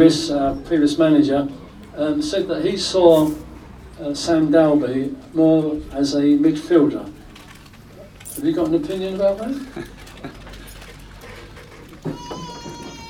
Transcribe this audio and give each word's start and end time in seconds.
Chris, 0.00 0.30
uh, 0.30 0.54
previous 0.64 0.96
manager, 0.96 1.48
um, 1.96 2.22
said 2.22 2.46
that 2.46 2.64
he 2.64 2.76
saw 2.76 3.28
uh, 4.00 4.14
Sam 4.14 4.48
Dalby 4.48 5.16
more 5.34 5.80
as 5.90 6.14
a 6.14 6.22
midfielder. 6.22 7.12
Have 8.36 8.44
you 8.44 8.52
got 8.52 8.68
an 8.68 8.76
opinion 8.76 9.16
about 9.16 9.38
that? 9.38 9.88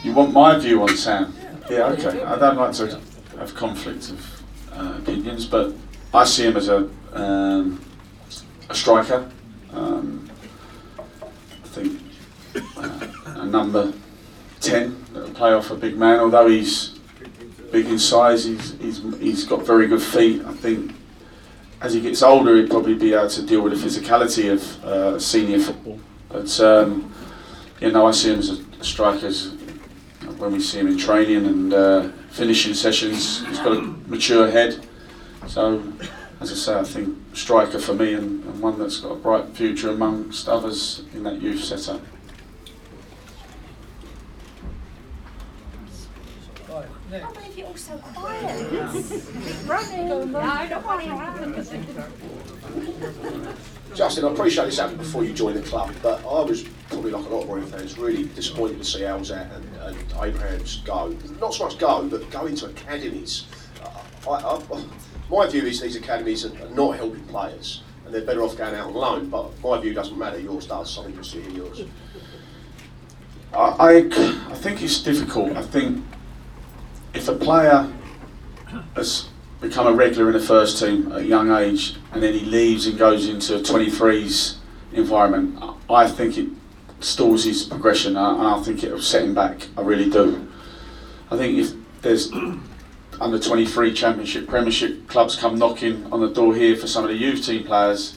You 0.03 0.15
want 0.15 0.33
my 0.33 0.59
view 0.59 0.81
on 0.81 0.97
Sam? 0.97 1.35
Yeah, 1.69 1.89
okay. 1.89 2.23
I 2.23 2.39
don't 2.39 2.57
like 2.57 2.73
to 2.77 2.99
have 3.37 3.55
conflict 3.55 4.11
of 4.11 4.43
uh, 4.73 4.95
opinions, 5.03 5.45
but 5.45 5.75
I 6.15 6.25
see 6.25 6.47
him 6.47 6.57
as 6.57 6.71
a 6.71 6.89
um, 7.13 7.85
a 8.71 8.75
striker. 8.75 9.31
Um, 9.75 10.31
I 10.97 11.69
think 11.69 12.01
uh, 12.79 13.07
a 13.27 13.45
number 13.45 13.93
ten 14.61 15.05
that 15.13 15.23
will 15.23 15.35
play 15.35 15.53
off 15.53 15.71
a 15.71 15.75
big 15.75 15.97
man. 15.97 16.21
Although 16.21 16.49
he's 16.49 16.99
big 17.71 17.87
in 17.87 17.99
size, 17.99 18.45
he's 18.45 18.79
he's 18.79 19.03
he's 19.19 19.45
got 19.45 19.67
very 19.67 19.87
good 19.87 20.03
feet. 20.03 20.45
I 20.45 20.53
think 20.53 20.95
as 21.81 21.95
he 21.95 22.01
gets 22.01 22.23
older, 22.23 22.57
he'll 22.57 22.69
probably 22.69 22.95
be 22.95 23.13
able 23.15 23.29
to 23.29 23.43
deal 23.43 23.61
with 23.61 23.81
the 23.81 23.87
physicality 23.87 24.53
of 24.53 24.85
uh, 24.85 25.19
senior 25.19 25.61
football. 25.61 26.01
But 26.29 26.61
um, 26.61 27.13
you 27.81 27.93
know, 27.93 28.07
I 28.07 28.11
see 28.11 28.33
him 28.33 28.39
as 28.41 28.51
a 28.51 28.85
striker. 28.85 29.27
As, 29.27 29.55
when 30.39 30.53
we 30.53 30.61
see 30.61 30.79
him 30.79 30.87
in 30.87 30.97
training 30.99 31.47
and 31.47 31.75
uh, 31.75 32.09
finishing 32.31 32.75
sessions, 32.75 33.45
he's 33.47 33.59
got 33.59 33.77
a 33.77 33.81
mature 34.07 34.49
head. 34.51 34.87
So, 35.47 35.83
as 36.41 36.53
I 36.53 36.55
say, 36.55 36.79
I 36.79 36.85
think 36.85 37.17
striker 37.33 37.79
for 37.79 37.95
me 37.95 38.15
and, 38.15 38.45
and 38.45 38.61
one 38.61 38.79
that's 38.79 39.01
got 39.01 39.13
a 39.13 39.17
bright 39.17 39.49
future 39.49 39.91
amongst 39.91 40.49
others 40.49 41.03
in 41.15 41.23
that 41.25 41.41
youth 41.41 41.65
setup. 41.65 42.01
I 47.11 47.21
can't 47.21 47.35
believe 47.35 47.59
you're 47.59 47.67
all 47.67 47.77
so 47.77 47.97
quiet. 47.99 48.71
Running. 49.67 50.09
No, 50.09 50.25
not 50.25 50.85
running. 50.85 51.09
Justin, 53.95 54.25
I 54.27 54.31
appreciate 54.31 54.67
this 54.67 54.79
happened 54.79 54.99
before 54.99 55.25
you 55.25 55.33
joined 55.33 55.57
the 55.57 55.63
club, 55.63 55.95
but 56.03 56.21
I 56.21 56.43
was 56.43 56.65
probably 56.91 57.11
like 57.11 57.25
a 57.25 57.29
lot 57.29 57.43
of 57.43 57.49
Warrior 57.49 57.65
fans, 57.67 57.97
really 57.99 58.25
disappointed 58.25 58.79
to 58.79 58.85
see 58.85 59.01
Alzate 59.01 59.51
and, 59.57 59.77
and 59.77 59.97
Abrahams 60.23 60.83
go. 60.85 61.17
Not 61.41 61.55
so 61.55 61.65
much 61.65 61.79
go, 61.79 62.07
but 62.07 62.31
go 62.31 62.45
into 62.45 62.67
academies. 62.67 63.47
Uh, 63.83 64.31
I, 64.31 64.57
I, 64.77 64.85
my 65.31 65.47
view 65.47 65.63
is 65.63 65.81
these 65.81 65.97
academies 65.97 66.45
are, 66.45 66.53
are 66.63 66.71
not 66.71 66.97
helping 66.97 67.25
players, 67.25 67.83
and 68.05 68.15
they're 68.15 68.21
better 68.21 68.43
off 68.43 68.57
going 68.59 68.75
out 68.75 68.89
on 68.89 68.95
loan. 68.95 69.31
But 69.31 69.59
my 69.63 69.81
view 69.81 69.95
doesn't 69.95 70.19
matter. 70.19 70.39
Yours 70.39 70.67
does. 70.67 70.91
So 70.91 71.03
I'm 71.03 71.09
interested 71.09 71.45
to 71.45 71.51
hear 71.51 71.65
yours. 71.65 71.83
I, 73.55 73.57
I, 73.59 73.97
I 74.51 74.55
think 74.55 74.83
it's 74.83 75.03
difficult. 75.03 75.57
I 75.57 75.63
think 75.63 76.05
if 77.15 77.29
a 77.29 77.35
player 77.35 77.93
has 78.95 79.29
become 79.61 79.87
a 79.87 79.93
regular 79.93 80.29
in 80.29 80.35
the 80.35 80.45
first 80.45 80.79
team 80.79 81.11
at 81.13 81.19
a 81.19 81.25
young 81.25 81.51
age 81.51 81.97
and 82.13 82.23
then 82.23 82.33
he 82.33 82.45
leaves 82.45 82.87
and 82.87 82.99
goes 82.99 83.29
into 83.29 83.57
a 83.57 83.61
23s 83.61 84.57
environment, 84.93 85.63
I 85.91 86.09
think 86.09 86.39
it 86.39 86.49
stalls 87.01 87.45
his 87.45 87.65
progression 87.65 88.17
and 88.17 88.47
I 88.47 88.61
think 88.63 88.83
it'll 88.85 89.01
set 89.01 89.25
him 89.25 89.35
back. 89.35 89.69
I 89.77 89.83
really 89.83 90.11
do. 90.11 90.49
I 91.31 91.37
think 91.37 91.59
if 91.59 91.73
there's 92.03 92.31
under 93.21 93.39
23 93.39 93.93
championship, 93.95 94.49
premiership 94.49 95.09
clubs 95.09 95.37
come 95.37 95.59
knocking 95.59 96.11
on 96.13 96.21
the 96.21 96.29
door 96.29 96.55
here 96.55 96.77
for 96.77 96.87
some 96.87 97.05
of 97.05 97.11
the 97.11 97.17
youth 97.17 97.45
team 97.45 97.65
players, 97.65 98.17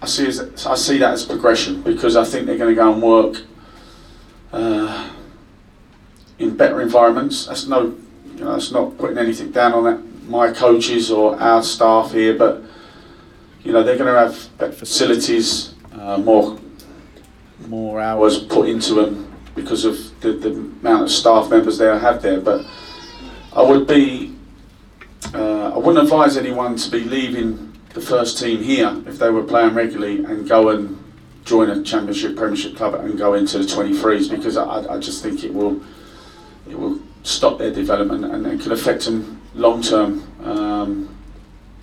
I 0.00 0.06
see, 0.06 0.26
as, 0.26 0.66
I 0.66 0.74
see 0.76 0.98
that 0.98 1.12
as 1.12 1.24
progression 1.24 1.82
because 1.82 2.16
I 2.16 2.24
think 2.24 2.46
they're 2.46 2.58
going 2.58 2.74
to 2.74 2.80
go 2.80 2.92
and 2.92 3.02
work 3.02 3.42
uh, 4.52 5.10
in 6.38 6.56
better 6.56 6.80
environments. 6.80 7.46
That's 7.46 7.66
no, 7.66 7.96
you 8.34 8.44
know, 8.44 8.52
that's 8.52 8.70
not 8.70 8.96
putting 8.98 9.18
anything 9.18 9.50
down 9.50 9.72
on 9.72 9.84
that 9.84 10.08
my 10.28 10.52
coaches 10.52 11.10
or 11.10 11.40
our 11.40 11.62
staff 11.62 12.12
here, 12.12 12.36
but 12.36 12.62
you 13.64 13.72
know 13.72 13.82
they're 13.82 13.96
going 13.96 14.12
to 14.12 14.20
have 14.20 14.58
better 14.58 14.72
facilities, 14.72 15.74
uh, 15.92 16.18
more 16.18 16.58
more 17.66 18.00
hours 18.00 18.38
put 18.38 18.68
into 18.68 18.94
them 18.94 19.34
because 19.54 19.84
of 19.84 19.96
the, 20.20 20.32
the 20.32 20.50
amount 20.50 21.02
of 21.02 21.10
staff 21.10 21.50
members 21.50 21.78
they 21.78 21.86
have 21.86 22.22
there. 22.22 22.40
But 22.40 22.64
I 23.52 23.62
would 23.62 23.86
be, 23.86 24.34
uh, 25.34 25.74
I 25.74 25.78
wouldn't 25.78 26.02
advise 26.04 26.36
anyone 26.36 26.76
to 26.76 26.90
be 26.90 27.00
leaving 27.00 27.72
the 27.94 28.00
first 28.00 28.38
team 28.38 28.62
here 28.62 29.02
if 29.06 29.18
they 29.18 29.30
were 29.30 29.42
playing 29.42 29.74
regularly 29.74 30.24
and 30.24 30.48
go 30.48 30.68
and 30.68 31.02
join 31.44 31.70
a 31.70 31.82
championship, 31.82 32.36
premiership 32.36 32.76
club 32.76 32.94
and 32.94 33.18
go 33.18 33.34
into 33.34 33.58
the 33.58 33.64
23s 33.64 34.30
because 34.30 34.56
I, 34.56 34.94
I 34.94 34.98
just 34.98 35.22
think 35.22 35.42
it 35.42 35.52
will 35.52 35.80
it 36.70 36.78
will 36.78 37.00
stop 37.22 37.58
their 37.58 37.70
development 37.72 38.24
and 38.24 38.46
it 38.46 38.60
could 38.60 38.72
affect 38.72 39.04
them 39.04 39.40
long 39.54 39.82
term, 39.82 40.26
um, 40.44 41.14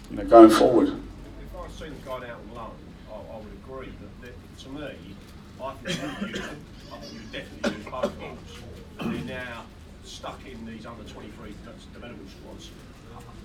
you 0.10 0.18
know, 0.18 0.24
going 0.26 0.50
forward. 0.50 0.90
If 0.90 1.58
I 1.58 1.68
see 1.70 1.86
them 1.86 1.98
going 2.06 2.24
out 2.24 2.40
on 2.50 2.56
loan, 2.56 2.72
I, 3.12 3.34
I 3.34 3.38
would 3.38 3.54
agree 3.54 3.94
that, 4.02 4.22
that 4.22 4.58
to 4.60 4.70
me, 4.70 5.16
I 5.62 5.74
think 5.74 6.36
you, 6.36 6.42
I 6.94 6.98
think 6.98 7.14
you 7.14 7.20
definitely 7.32 7.78
use 7.78 7.92
both. 7.92 8.14
And 9.00 9.14
they're 9.14 9.38
now 9.38 9.64
stuck 10.04 10.40
in 10.46 10.66
these 10.66 10.86
under 10.86 11.04
23 11.04 11.54
development 11.94 12.30
squads. 12.30 12.72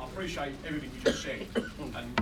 I 0.00 0.04
appreciate 0.04 0.52
everything 0.66 0.90
you 0.94 1.00
just 1.04 1.22
said, 1.22 1.46
and 1.94 2.20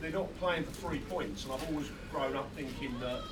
they're 0.00 0.10
not 0.10 0.38
playing 0.38 0.64
for 0.64 0.88
three 0.88 0.98
points. 0.98 1.44
And 1.44 1.54
I've 1.54 1.68
always 1.70 1.88
grown 2.10 2.36
up 2.36 2.50
thinking 2.54 2.98
that, 3.00 3.22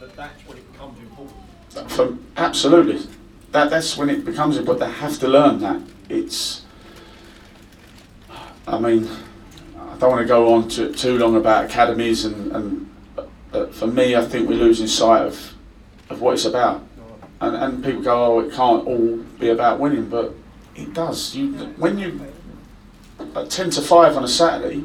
that 0.00 0.16
that's 0.16 0.40
when 0.48 0.58
it 0.58 0.72
becomes 0.72 0.98
important. 0.98 2.20
Absolutely, 2.36 3.06
that 3.54 3.70
that's 3.70 3.96
when 3.96 4.10
it 4.10 4.24
becomes 4.24 4.56
important. 4.56 4.90
They 4.90 4.98
have 4.98 5.16
to 5.20 5.28
learn 5.28 5.60
that 5.60 5.80
it's. 6.08 6.62
I 8.66 8.78
mean, 8.80 9.08
I 9.78 9.96
don't 9.98 10.10
want 10.10 10.22
to 10.22 10.26
go 10.26 10.52
on 10.54 10.68
to, 10.70 10.92
too 10.92 11.18
long 11.18 11.36
about 11.36 11.66
academies, 11.66 12.24
and, 12.24 12.90
and 13.52 13.74
for 13.74 13.86
me, 13.86 14.16
I 14.16 14.24
think 14.24 14.48
we're 14.48 14.58
losing 14.58 14.88
sight 14.88 15.22
of 15.22 15.54
of 16.10 16.20
what 16.20 16.34
it's 16.34 16.44
about. 16.44 16.84
And, 17.40 17.56
and 17.56 17.84
people 17.84 18.02
go, 18.02 18.24
oh, 18.24 18.40
it 18.40 18.52
can't 18.52 18.86
all 18.86 19.18
be 19.38 19.50
about 19.50 19.78
winning, 19.78 20.08
but 20.08 20.34
it 20.74 20.92
does. 20.92 21.36
You 21.36 21.52
when 21.76 21.96
you 21.98 22.20
at 23.36 23.50
ten 23.50 23.70
to 23.70 23.80
five 23.80 24.16
on 24.16 24.24
a 24.24 24.28
Saturday, 24.28 24.82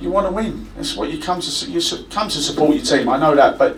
you 0.00 0.10
want 0.10 0.26
to 0.26 0.32
win. 0.32 0.66
That's 0.74 0.96
what 0.96 1.12
you 1.12 1.22
come 1.22 1.40
to. 1.40 1.70
You 1.70 1.80
come 2.10 2.28
to 2.30 2.38
support 2.38 2.74
your 2.74 2.84
team. 2.84 3.08
I 3.08 3.16
know 3.16 3.36
that, 3.36 3.58
but 3.58 3.76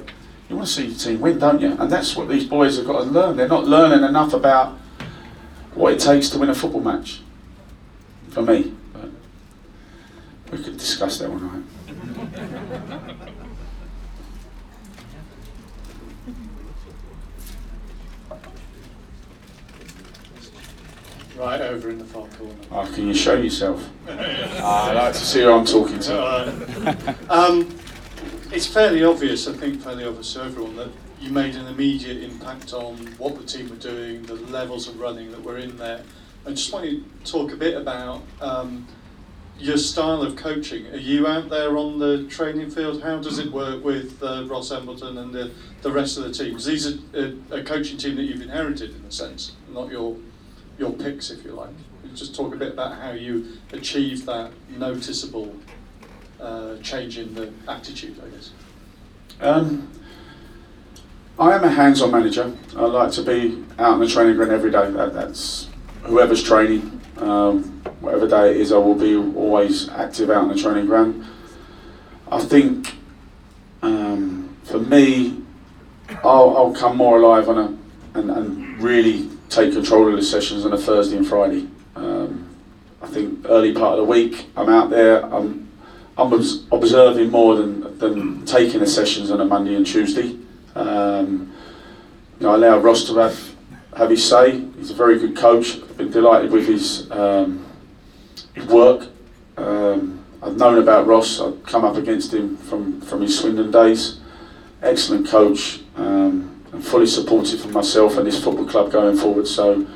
you 0.49 0.57
want 0.57 0.67
to 0.69 0.75
see 0.75 0.87
your 0.87 0.97
team 0.97 1.21
win, 1.21 1.39
don't 1.39 1.61
you? 1.61 1.77
And 1.79 1.91
that's 1.91 2.17
what 2.17 2.29
these 2.29 2.45
boys 2.45 2.77
have 2.79 2.87
got 2.87 3.05
to 3.05 3.11
learn. 3.11 3.37
They're 3.37 3.49
not 3.49 3.65
learning 3.67 4.03
enough 4.07 4.33
about 4.33 4.79
what 5.75 5.93
it 5.93 6.01
takes 6.01 6.31
to 6.31 6.39
win 6.39 6.49
a 6.49 6.55
football 6.55 6.81
match. 6.81 7.21
For 8.31 8.43
me, 8.43 8.75
but 8.93 9.11
we 10.53 10.63
could 10.63 10.77
discuss 10.77 11.19
that 11.19 11.31
one 11.31 11.47
night. 11.47 11.65
Right 21.37 21.61
over 21.61 21.89
in 21.91 21.99
the 21.99 22.05
far 22.05 22.27
corner. 22.27 22.55
Oh, 22.73 22.91
can 22.95 23.07
you 23.07 23.15
show 23.15 23.35
yourself? 23.35 23.89
Ah, 24.61 24.91
I'd 24.91 24.97
like 24.97 25.13
to 25.13 25.19
see 25.21 25.43
who 25.43 25.53
I'm 25.53 25.65
talking 25.65 26.01
to. 26.01 27.17
Um, 27.31 27.79
it's 28.53 28.67
fairly 28.67 29.05
obvious, 29.05 29.47
I 29.47 29.53
think, 29.53 29.81
fairly 29.81 30.05
obvious 30.05 30.33
to 30.35 30.45
everyone 30.45 30.77
that 30.77 30.89
you 31.21 31.31
made 31.31 31.55
an 31.57 31.67
immediate 31.67 32.23
impact 32.23 32.73
on 32.73 32.97
what 33.19 33.39
the 33.39 33.45
team 33.45 33.69
were 33.69 33.77
doing, 33.77 34.23
the 34.23 34.35
levels 34.35 34.89
of 34.89 34.99
running 34.99 35.31
that 35.33 35.43
were 35.43 35.59
in 35.59 35.77
there. 35.77 36.03
I 36.47 36.51
just 36.51 36.73
want 36.73 36.87
you 36.87 37.05
to 37.25 37.31
talk 37.31 37.53
a 37.53 37.57
bit 37.57 37.77
about 37.77 38.23
um, 38.41 38.87
your 39.59 39.77
style 39.77 40.23
of 40.23 40.37
coaching. 40.37 40.87
Are 40.87 40.97
you 40.97 41.27
out 41.27 41.51
there 41.51 41.77
on 41.77 41.99
the 41.99 42.27
training 42.29 42.71
field? 42.71 43.03
How 43.03 43.19
does 43.19 43.39
it 43.39 43.53
work 43.53 43.85
with 43.85 44.23
uh, 44.23 44.47
Ross 44.47 44.71
Embleton 44.71 45.19
and 45.19 45.35
the, 45.35 45.51
the 45.83 45.91
rest 45.93 46.17
of 46.17 46.25
the 46.25 46.33
teams? 46.33 46.65
These 46.65 46.87
are 46.87 46.99
a, 47.15 47.35
a 47.51 47.63
coaching 47.65 47.99
team 47.99 48.17
that 48.17 48.23
you've 48.23 48.41
inherited 48.41 48.95
in 48.95 49.05
a 49.05 49.13
sense, 49.13 49.53
not 49.71 49.91
your 49.91 50.17
your 50.79 50.93
picks, 50.93 51.31
if 51.31 51.44
you 51.44 51.51
like. 51.51 51.71
Just 52.15 52.37
talk 52.37 52.55
a 52.55 52.56
bit 52.56 52.73
about 52.73 52.99
how 52.99 53.11
you 53.11 53.59
achieve 53.73 54.25
that 54.27 54.53
noticeable 54.71 55.53
uh, 56.40 56.76
change 56.79 57.19
in 57.19 57.35
the 57.35 57.52
attitude, 57.67 58.20
I 58.25 58.29
guess. 58.29 58.50
Um, 59.40 59.90
I 61.38 61.55
am 61.55 61.62
a 61.62 61.69
hands-on 61.69 62.11
manager. 62.11 62.52
I 62.76 62.82
like 62.82 63.12
to 63.12 63.23
be 63.23 63.64
out 63.79 63.94
in 63.94 64.00
the 64.00 64.08
training 64.08 64.37
ground 64.37 64.50
every 64.50 64.70
day. 64.70 64.90
That, 64.90 65.14
that's 65.14 65.69
whoever's 66.02 66.43
training, 66.43 67.00
um, 67.19 67.62
whatever 68.00 68.26
day 68.26 68.50
it 68.50 68.56
is. 68.56 68.73
I 68.73 68.79
will 68.79 68.96
be 68.96 69.17
always 69.17 69.88
active 69.90 70.31
out 70.31 70.44
in 70.44 70.49
the 70.49 70.61
training 70.61 70.87
ground. 70.87 71.25
I 72.31 72.41
think 72.41 72.96
um, 73.82 74.56
for 74.64 74.81
me, 74.81 75.43
I'll, 76.25 76.56
I'll, 76.56 76.73
come 76.73 76.96
more 76.96 77.19
alive 77.19 77.49
on 77.49 77.58
a 77.58 78.19
and, 78.19 78.31
and, 78.31 78.82
really 78.82 79.29
take 79.49 79.73
control 79.73 80.08
of 80.08 80.17
the 80.17 80.23
sessions 80.23 80.64
on 80.64 80.73
a 80.73 80.79
Thursday 80.79 81.17
and 81.17 81.26
Friday. 81.26 81.69
Um, 81.96 82.49
I 83.02 83.06
think 83.06 83.44
early 83.49 83.73
part 83.73 83.99
of 83.99 83.99
the 83.99 84.05
week, 84.05 84.46
I'm 84.56 84.69
out 84.69 84.91
there. 84.91 85.25
I'm 85.25 85.68
I'm 86.19 86.32
observing 86.73 87.31
more 87.31 87.55
than 87.55 87.97
than 87.99 88.44
taking 88.44 88.81
the 88.81 88.87
sessions 88.87 89.31
on 89.31 89.41
a 89.41 89.44
Monday 89.44 89.76
and 89.76 89.87
Tuesday. 89.87 90.37
Um, 90.75 91.53
you 92.38 92.47
know, 92.47 92.53
I 92.53 92.55
allow 92.56 92.79
Ross 92.79 93.05
to 93.05 93.17
have 93.19 93.55
have 93.97 94.11
his 94.11 94.29
say. 94.29 94.61
he's 94.76 94.91
a 94.91 94.94
very 94.94 95.19
good 95.19 95.37
coach. 95.37 95.76
I've 95.76 95.97
been 95.97 96.11
delighted 96.11 96.50
with 96.50 96.67
his 96.67 97.09
um, 97.12 97.65
his 98.55 98.67
work. 98.67 99.09
Um, 99.56 100.25
I've 100.43 100.56
known 100.56 100.79
about 100.79 101.06
Ross. 101.06 101.41
I've 101.41 101.62
come 101.65 101.85
up 101.85 101.97
against 101.97 102.32
him 102.32 102.56
from, 102.56 103.00
from 103.00 103.23
his 103.23 103.38
Swindon 103.38 103.70
days. 103.70 104.20
Excellent 104.82 105.26
coach 105.26 105.81
um, 105.97 106.62
and 106.73 106.85
fully 106.85 107.06
supportive 107.06 107.65
of 107.65 107.73
myself 107.73 108.17
and 108.19 108.26
this 108.26 108.43
football 108.43 108.67
club 108.67 108.93
going 108.93 109.17
forward. 109.17 109.49
So, 109.49 109.73
you 109.75 109.87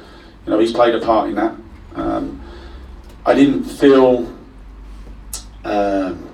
know, 0.46 0.58
he's 0.58 0.72
played 0.72 0.96
a 0.96 1.00
part 1.00 1.28
in 1.28 1.36
that. 1.36 1.54
Um, 1.94 2.40
I 3.24 3.34
didn't 3.34 3.62
feel 3.62 4.31
um, 5.64 6.28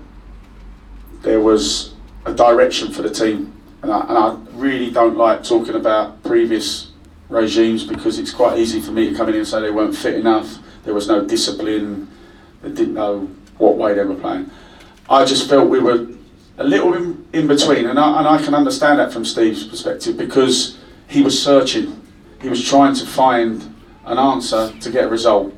there 1.22 1.40
was 1.40 1.94
a 2.25 2.34
direction 2.34 2.90
for 2.92 3.02
the 3.02 3.10
team, 3.10 3.52
and 3.82 3.92
I, 3.92 4.00
and 4.00 4.19
I 4.19 4.36
really 4.52 4.90
don't 4.90 5.16
like 5.16 5.42
talking 5.44 5.75
about 5.75 6.22
previous 6.22 6.92
regimes 7.28 7.84
because 7.84 8.19
it's 8.19 8.32
quite 8.32 8.58
easy 8.58 8.80
for 8.80 8.92
me 8.92 9.10
to 9.10 9.16
come 9.16 9.28
in 9.28 9.36
and 9.36 9.46
say 9.46 9.60
they 9.60 9.70
weren't 9.70 9.96
fit 9.96 10.14
enough. 10.14 10.58
There 10.84 10.94
was 10.94 11.08
no 11.08 11.25
discipline. 11.25 12.08
They 12.62 12.70
didn't 12.70 12.94
know 12.94 13.30
what 13.58 13.76
way 13.76 13.94
they 13.94 14.04
were 14.04 14.14
playing. 14.14 14.50
I 15.10 15.25
just 15.25 15.48
felt 15.48 15.69
we 15.69 15.80
were 15.80 16.08
a 16.58 16.64
little 16.64 16.94
in, 16.94 17.26
in 17.32 17.46
between, 17.46 17.86
and 17.86 17.98
I, 17.98 18.19
and 18.19 18.28
I 18.28 18.42
can 18.42 18.54
understand 18.54 18.98
that 18.98 19.12
from 19.12 19.25
Steve's 19.25 19.64
perspective 19.64 20.16
because 20.16 20.78
he 21.08 21.22
was 21.22 21.40
searching. 21.40 22.02
He 22.40 22.48
was 22.48 22.66
trying 22.66 22.94
to 22.94 23.06
find 23.06 23.75
an 24.04 24.19
answer 24.19 24.72
to 24.80 24.90
get 24.90 25.04
a 25.04 25.08
result, 25.08 25.54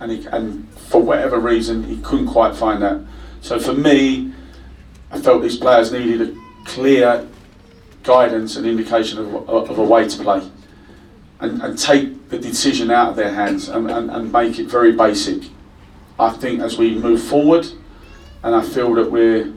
and, 0.00 0.12
he, 0.12 0.26
and 0.26 0.68
for 0.74 1.00
whatever 1.02 1.38
reason, 1.38 1.84
he 1.84 2.00
couldn't 2.02 2.28
quite 2.28 2.54
find 2.54 2.82
that. 2.82 3.00
So 3.44 3.60
for 3.60 3.74
me, 3.74 4.32
I 5.10 5.20
felt 5.20 5.42
these 5.42 5.58
players 5.58 5.92
needed 5.92 6.22
a 6.22 6.34
clear 6.64 7.28
guidance 8.02 8.56
and 8.56 8.66
indication 8.66 9.18
of, 9.18 9.50
of 9.50 9.78
a 9.78 9.84
way 9.84 10.08
to 10.08 10.22
play 10.22 10.50
and, 11.40 11.60
and 11.60 11.78
take 11.78 12.30
the 12.30 12.38
decision 12.38 12.90
out 12.90 13.10
of 13.10 13.16
their 13.16 13.34
hands 13.34 13.68
and, 13.68 13.90
and, 13.90 14.10
and 14.10 14.32
make 14.32 14.58
it 14.58 14.68
very 14.68 14.92
basic. 14.92 15.42
I 16.18 16.30
think 16.30 16.62
as 16.62 16.78
we 16.78 16.94
move 16.94 17.22
forward, 17.22 17.66
and 18.42 18.54
I 18.54 18.62
feel 18.62 18.94
that 18.94 19.10
we're 19.10 19.52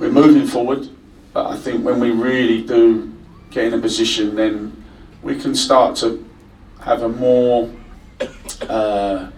we're 0.00 0.10
moving 0.10 0.48
forward, 0.48 0.88
but 1.32 1.46
I 1.46 1.56
think 1.56 1.84
when 1.84 2.00
we 2.00 2.10
really 2.10 2.64
do 2.64 3.14
get 3.52 3.66
in 3.66 3.74
a 3.74 3.78
position, 3.78 4.34
then 4.34 4.84
we 5.22 5.38
can 5.38 5.54
start 5.54 5.94
to 5.98 6.28
have 6.80 7.02
a 7.02 7.08
more 7.08 7.70
uh, 8.62 9.30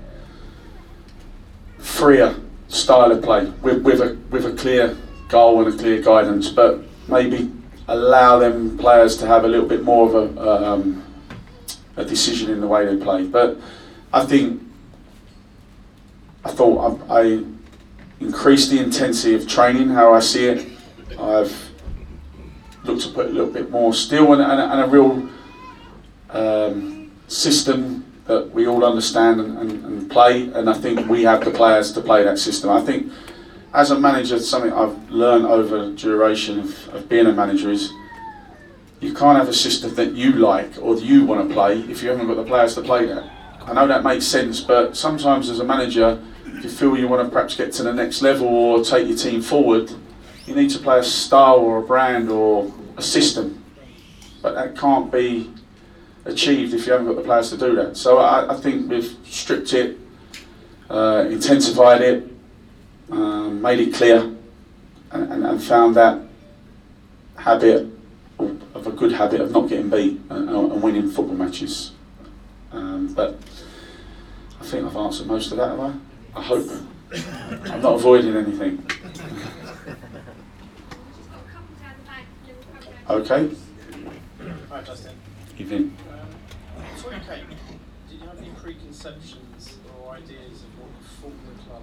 freer 1.76 2.34
style 2.74 3.12
of 3.12 3.22
play 3.22 3.46
with, 3.62 3.82
with 3.82 4.00
a 4.00 4.18
with 4.30 4.44
a 4.46 4.52
clear 4.52 4.96
goal 5.28 5.64
and 5.64 5.74
a 5.74 5.78
clear 5.78 6.02
guidance, 6.02 6.48
but 6.48 6.80
maybe 7.08 7.50
allow 7.88 8.38
them 8.38 8.76
players 8.78 9.16
to 9.18 9.26
have 9.26 9.44
a 9.44 9.48
little 9.48 9.68
bit 9.68 9.82
more 9.82 10.08
of 10.08 10.14
a 10.36 10.70
um, 10.72 11.04
a 11.96 12.04
decision 12.04 12.50
in 12.50 12.60
the 12.60 12.66
way 12.66 12.84
they 12.84 13.02
play. 13.02 13.26
But 13.26 13.58
I 14.12 14.24
think 14.24 14.62
I 16.44 16.50
thought 16.50 17.00
I, 17.08 17.20
I 17.20 17.44
increased 18.20 18.70
the 18.70 18.80
intensity 18.80 19.34
of 19.34 19.46
training, 19.46 19.88
how 19.88 20.12
I 20.12 20.20
see 20.20 20.46
it. 20.46 20.68
I've 21.18 21.70
looked 22.84 23.02
to 23.02 23.08
put 23.08 23.26
a 23.26 23.30
little 23.30 23.50
bit 23.50 23.70
more 23.70 23.94
steel 23.94 24.32
and, 24.32 24.42
and, 24.42 24.60
and 24.60 24.80
a 24.80 24.86
real 24.86 25.28
um, 26.30 27.10
system 27.28 28.03
that 28.26 28.50
we 28.52 28.66
all 28.66 28.84
understand 28.84 29.40
and, 29.40 29.58
and, 29.58 29.84
and, 29.84 30.10
play. 30.10 30.50
And 30.52 30.70
I 30.70 30.74
think 30.74 31.08
we 31.08 31.24
have 31.24 31.44
the 31.44 31.50
players 31.50 31.92
to 31.92 32.00
play 32.00 32.24
that 32.24 32.38
system. 32.38 32.70
I 32.70 32.80
think 32.80 33.12
as 33.74 33.90
a 33.90 33.98
manager, 33.98 34.38
something 34.38 34.72
I've 34.72 35.10
learned 35.10 35.46
over 35.46 35.90
duration 35.92 36.60
of, 36.60 36.88
of 36.94 37.08
being 37.08 37.26
a 37.26 37.32
manager 37.32 37.70
is 37.70 37.92
you 39.00 39.12
can't 39.12 39.36
have 39.36 39.48
a 39.48 39.54
system 39.54 39.94
that 39.96 40.12
you 40.12 40.32
like 40.32 40.78
or 40.80 40.96
you 40.96 41.26
want 41.26 41.46
to 41.46 41.54
play 41.54 41.80
if 41.80 42.02
you 42.02 42.08
haven't 42.08 42.26
got 42.26 42.36
the 42.36 42.44
players 42.44 42.74
to 42.76 42.80
play 42.80 43.06
that. 43.06 43.30
I 43.66 43.72
know 43.72 43.86
that 43.86 44.02
makes 44.02 44.26
sense, 44.26 44.60
but 44.60 44.96
sometimes 44.96 45.50
as 45.50 45.60
a 45.60 45.64
manager, 45.64 46.22
if 46.46 46.64
you 46.64 46.70
feel 46.70 46.96
you 46.96 47.08
want 47.08 47.26
to 47.26 47.32
perhaps 47.32 47.56
get 47.56 47.72
to 47.74 47.82
the 47.82 47.92
next 47.92 48.22
level 48.22 48.46
or 48.46 48.84
take 48.84 49.08
your 49.08 49.16
team 49.16 49.42
forward, 49.42 49.90
you 50.46 50.54
need 50.54 50.70
to 50.70 50.78
play 50.78 50.98
a 50.98 51.02
style 51.02 51.56
or 51.56 51.78
a 51.78 51.82
brand 51.82 52.30
or 52.30 52.72
a 52.96 53.02
system. 53.02 53.62
But 54.42 54.54
that 54.54 54.76
can't 54.76 55.10
be 55.10 55.50
achieved 56.24 56.74
if 56.74 56.86
you 56.86 56.92
haven't 56.92 57.06
got 57.06 57.16
the 57.16 57.22
players 57.22 57.50
to 57.50 57.56
do 57.56 57.74
that. 57.76 57.96
So 57.96 58.18
I, 58.18 58.52
I 58.52 58.56
think 58.56 58.90
we've 58.90 59.16
stripped 59.24 59.72
it, 59.72 59.98
uh, 60.90 61.26
intensified 61.28 62.02
it, 62.02 62.30
um, 63.10 63.60
made 63.60 63.80
it 63.80 63.94
clear, 63.94 64.20
and, 65.10 65.32
and, 65.32 65.46
and 65.46 65.62
found 65.62 65.96
that 65.96 66.20
habit 67.36 67.88
of 68.38 68.86
a 68.86 68.90
good 68.90 69.12
habit 69.12 69.40
of 69.40 69.50
not 69.52 69.68
getting 69.68 69.90
beat 69.90 70.20
and, 70.30 70.48
and 70.48 70.82
winning 70.82 71.10
football 71.10 71.36
matches. 71.36 71.92
Um, 72.72 73.12
but 73.14 73.38
I 74.60 74.64
think 74.64 74.86
I've 74.86 74.96
answered 74.96 75.26
most 75.26 75.52
of 75.52 75.58
that, 75.58 75.70
have 75.70 75.80
I? 75.80 75.94
I 76.36 76.42
hope. 76.42 76.68
I'm 77.70 77.80
not 77.82 77.94
avoiding 77.94 78.36
anything. 78.36 78.84
Okay. 83.06 83.50
Hi, 84.70 84.80
Justin. 84.80 85.12
Um, 85.56 85.92
before 86.96 87.14
you 87.14 87.20
came, 87.20 87.46
did 88.08 88.20
you 88.20 88.26
have 88.26 88.38
any 88.38 88.50
preconceptions 88.60 89.78
or 90.02 90.14
ideas 90.14 90.64
of 90.64 90.78
what 90.80 90.90
you 90.98 91.06
thought 91.20 91.32
the 91.46 91.62
club, 91.62 91.82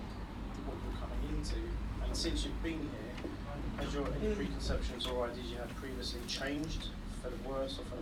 what 0.66 0.76
you 0.76 0.92
were 0.92 0.98
coming 1.00 1.38
into? 1.38 1.56
And 2.04 2.16
since 2.16 2.44
you've 2.44 2.62
been 2.62 2.80
here, 2.80 3.32
has 3.78 3.94
your 3.94 4.06
any 4.22 4.36
preconceptions 4.36 5.08
or 5.08 5.26
ideas 5.26 5.46
you 5.52 5.58
had 5.58 5.74
previously 5.78 6.20
changed 6.28 6.90
for 7.24 7.30
the 7.30 7.50
worse 7.50 7.80
or 7.80 7.86
for 7.86 7.96
the 7.96 8.02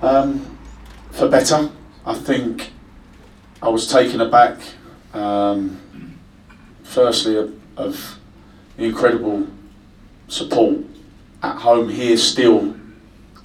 better? 0.00 0.16
Um, 0.16 0.58
for 1.10 1.28
better, 1.28 1.68
I 2.06 2.14
think 2.14 2.72
I 3.60 3.68
was 3.68 3.86
taken 3.92 4.22
aback, 4.22 4.58
um, 5.12 6.18
firstly, 6.82 7.36
of, 7.36 7.52
of, 7.76 8.18
the 8.78 8.84
incredible 8.84 9.46
support 10.28 10.78
at 11.42 11.56
home 11.56 11.88
here 11.88 12.16
still. 12.16 12.77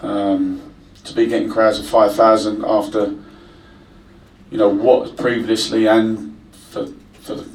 Um, 0.03 0.73
to 1.05 1.13
be 1.13 1.25
getting 1.27 1.50
crowds 1.50 1.79
of 1.79 1.88
5,000 1.88 2.63
after, 2.65 3.15
you 4.51 4.57
know, 4.57 4.69
what 4.69 5.17
previously 5.17 5.88
and 5.88 6.38
for, 6.51 6.88
for 7.21 7.35
the, 7.35 7.50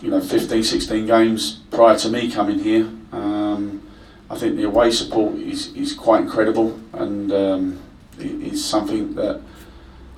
you 0.00 0.10
know, 0.10 0.20
15, 0.20 0.62
16 0.62 1.06
games 1.06 1.60
prior 1.70 1.96
to 1.98 2.08
me 2.08 2.30
coming 2.30 2.58
here. 2.58 2.88
Um, 3.12 3.82
I 4.30 4.36
think 4.36 4.56
the 4.56 4.64
away 4.64 4.90
support 4.90 5.36
is, 5.36 5.72
is 5.74 5.92
quite 5.92 6.22
incredible 6.22 6.78
and 6.92 7.32
um, 7.32 7.80
it 8.18 8.52
is 8.52 8.64
something 8.64 9.14
that 9.14 9.40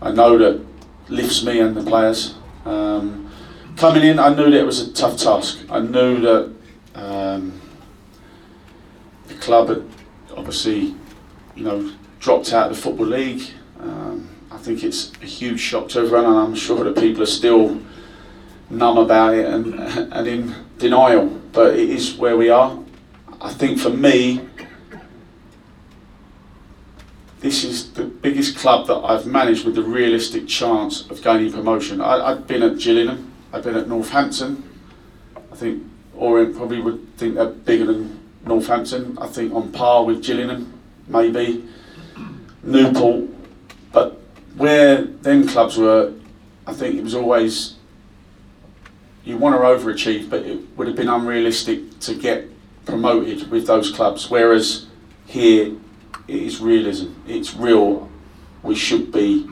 I 0.03 0.11
know 0.11 0.38
that 0.38 0.65
lifts 1.09 1.44
me 1.44 1.60
and 1.60 1.77
the 1.77 1.82
players. 1.82 2.34
Um, 2.65 3.31
coming 3.77 4.05
in, 4.05 4.19
I 4.19 4.34
knew 4.34 4.51
that 4.51 4.60
it 4.60 4.67
was 4.67 4.81
a 4.81 4.93
tough 4.93 5.19
task. 5.19 5.58
I 5.69 5.81
knew 5.81 6.20
that 6.20 6.55
um, 6.94 7.60
the 9.29 9.34
club 9.34 9.69
had 9.69 9.84
obviously, 10.37 10.94
you 11.55 11.65
know, 11.65 11.93
dropped 12.19 12.53
out 12.53 12.71
of 12.71 12.77
the 12.77 12.83
Football 12.83 13.07
League. 13.07 13.43
Um, 13.79 14.29
I 14.51 14.59
think 14.59 14.85
it's 14.85 15.13
a 15.23 15.27
huge 15.27 15.61
shock 15.61 15.89
to 15.91 16.01
everyone, 16.01 16.27
and 16.27 16.37
I'm 16.37 16.55
sure 16.55 16.85
that 16.85 16.97
people 16.97 17.23
are 17.23 17.27
still 17.27 17.81
numb 18.69 18.99
about 18.99 19.35
it 19.35 19.47
and, 19.47 19.75
and 20.13 20.27
in 20.27 20.55
denial. 20.79 21.27
But 21.53 21.75
it 21.75 21.91
is 21.91 22.17
where 22.17 22.37
we 22.37 22.51
are. 22.51 22.79
I 23.41 23.53
think 23.53 23.79
for 23.79 23.91
me, 23.91 24.47
this 27.41 27.65
is 27.65 27.93
the 27.93 28.05
biggest 28.05 28.57
club 28.59 28.87
that 28.87 28.99
I've 28.99 29.27
managed 29.27 29.65
with 29.65 29.75
the 29.75 29.83
realistic 29.83 30.47
chance 30.47 31.09
of 31.11 31.23
gaining 31.23 31.53
promotion. 31.53 32.01
I, 32.01 32.31
have 32.31 32.47
been 32.47 32.63
at 32.63 32.79
Gillingham, 32.79 33.33
I've 33.53 33.65
been 33.65 33.77
at 33.77 33.89
Northampton. 33.89 34.63
I 35.51 35.57
think 35.57 35.83
Orient 36.15 36.57
probably 36.57 36.81
would 36.81 37.17
think 37.17 37.37
they're 37.37 37.47
bigger 37.47 37.87
than 37.87 38.21
Northampton. 38.45 39.17
I 39.19 39.27
think 39.27 39.55
on 39.55 39.73
par 39.73 40.05
with 40.05 40.23
Gillingham, 40.23 40.80
maybe. 41.09 41.65
Newport. 42.63 43.25
But 43.93 44.21
where 44.57 45.05
them 45.05 45.49
clubs 45.49 45.77
were, 45.77 46.13
I 46.67 46.73
think 46.73 46.97
it 46.97 47.03
was 47.03 47.15
always 47.15 47.77
you 49.25 49.37
want 49.37 49.55
to 49.55 49.61
overachieve, 49.61 50.31
but 50.31 50.43
it 50.45 50.61
would 50.77 50.87
have 50.87 50.97
been 50.97 51.09
unrealistic 51.09 52.01
to 52.01 52.15
get 52.15 52.49
promoted 52.87 53.51
with 53.51 53.67
those 53.67 53.91
clubs. 53.91 54.31
Whereas 54.31 54.87
here, 55.27 55.73
it 56.27 56.43
is 56.43 56.61
realism. 56.61 57.13
It's 57.27 57.55
real. 57.55 58.11
We 58.63 58.75
should 58.75 59.13
be 59.13 59.49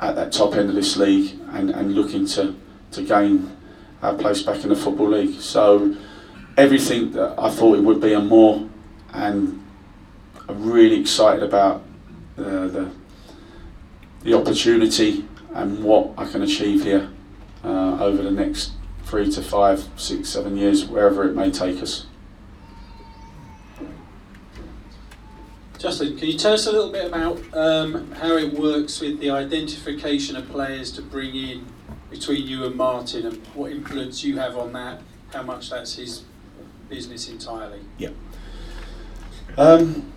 at 0.00 0.14
that 0.16 0.32
top 0.32 0.54
end 0.54 0.68
of 0.68 0.74
this 0.74 0.96
league 0.96 1.38
and, 1.50 1.70
and 1.70 1.94
looking 1.94 2.26
to, 2.26 2.54
to 2.92 3.02
gain 3.02 3.56
our 4.02 4.14
place 4.14 4.42
back 4.42 4.62
in 4.62 4.70
the 4.70 4.76
Football 4.76 5.10
League. 5.10 5.40
So 5.40 5.94
everything 6.56 7.12
that 7.12 7.34
I 7.38 7.50
thought 7.50 7.76
it 7.76 7.82
would 7.82 8.00
be 8.00 8.14
and 8.14 8.28
more, 8.28 8.68
and 9.12 9.64
I'm 10.48 10.70
really 10.70 10.98
excited 10.98 11.42
about 11.42 11.84
uh, 12.38 12.42
the, 12.42 12.90
the 14.22 14.34
opportunity 14.34 15.26
and 15.52 15.84
what 15.84 16.14
I 16.16 16.24
can 16.26 16.42
achieve 16.42 16.84
here 16.84 17.10
uh, 17.62 18.02
over 18.02 18.22
the 18.22 18.30
next 18.30 18.72
three 19.04 19.30
to 19.30 19.42
five, 19.42 19.86
six, 19.96 20.30
seven 20.30 20.56
years, 20.56 20.86
wherever 20.86 21.28
it 21.28 21.34
may 21.34 21.50
take 21.50 21.82
us. 21.82 22.06
Justin, 25.78 26.16
can 26.16 26.28
you 26.28 26.36
tell 26.36 26.54
us 26.54 26.66
a 26.66 26.72
little 26.72 26.90
bit 26.90 27.06
about 27.06 27.38
um, 27.54 28.10
how 28.12 28.36
it 28.36 28.52
works 28.52 29.00
with 29.00 29.20
the 29.20 29.30
identification 29.30 30.34
of 30.34 30.48
players 30.48 30.90
to 30.92 31.02
bring 31.02 31.34
in 31.36 31.66
between 32.10 32.46
you 32.46 32.64
and 32.64 32.74
Martin 32.74 33.26
and 33.26 33.46
what 33.54 33.70
influence 33.70 34.24
you 34.24 34.38
have 34.38 34.56
on 34.56 34.72
that, 34.72 35.02
how 35.32 35.42
much 35.42 35.70
that's 35.70 35.94
his 35.94 36.24
business 36.88 37.28
entirely? 37.28 37.80
Yeah. 37.98 38.10
Um, 39.56 40.12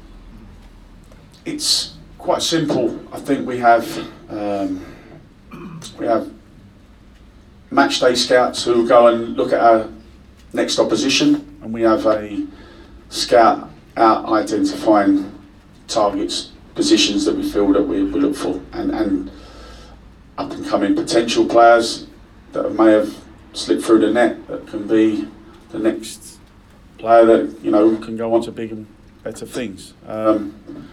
it's 1.46 1.96
quite 2.18 2.42
simple. 2.42 3.00
I 3.12 3.20
think 3.20 3.48
we 3.48 3.58
have 3.58 3.86
um, 4.30 4.86
we 5.98 6.06
have 6.06 6.32
match 7.70 8.00
day 8.00 8.16
scouts 8.16 8.64
who 8.64 8.88
go 8.88 9.08
and 9.08 9.36
look 9.36 9.54
at 9.54 9.60
our 9.60 9.90
next 10.54 10.80
opposition, 10.80 11.58
and 11.62 11.74
we 11.74 11.82
have 11.82 12.06
a 12.06 12.46
scout 13.10 13.70
out 13.98 14.26
identifying 14.26 15.32
targets, 15.88 16.52
positions 16.76 17.26
that 17.26 17.36
we 17.36 17.50
feel 17.50 17.72
that 17.74 17.84
we, 17.84 18.04
we 18.04 18.20
look 18.20 18.36
for, 18.36 18.62
and, 18.74 18.92
and 18.92 19.32
up 20.38 20.52
and 20.52 20.66
coming 20.66 20.96
potential 20.96 21.46
players 21.46 22.08
that 22.54 22.70
may 22.74 22.92
have 22.92 23.16
slipped 23.54 23.84
through 23.84 24.00
the 24.00 24.12
net 24.12 24.48
that 24.48 24.66
can 24.68 24.88
be 24.88 25.28
the 25.70 25.80
next 25.80 26.40
player 26.98 27.26
that 27.26 27.60
you 27.64 27.72
know 27.72 27.98
can 27.98 28.16
go 28.16 28.34
on 28.34 28.42
to 28.42 28.52
big 28.52 28.72
and 28.72 28.86
better 29.24 29.46
things. 29.46 29.94
Um, 30.08 30.90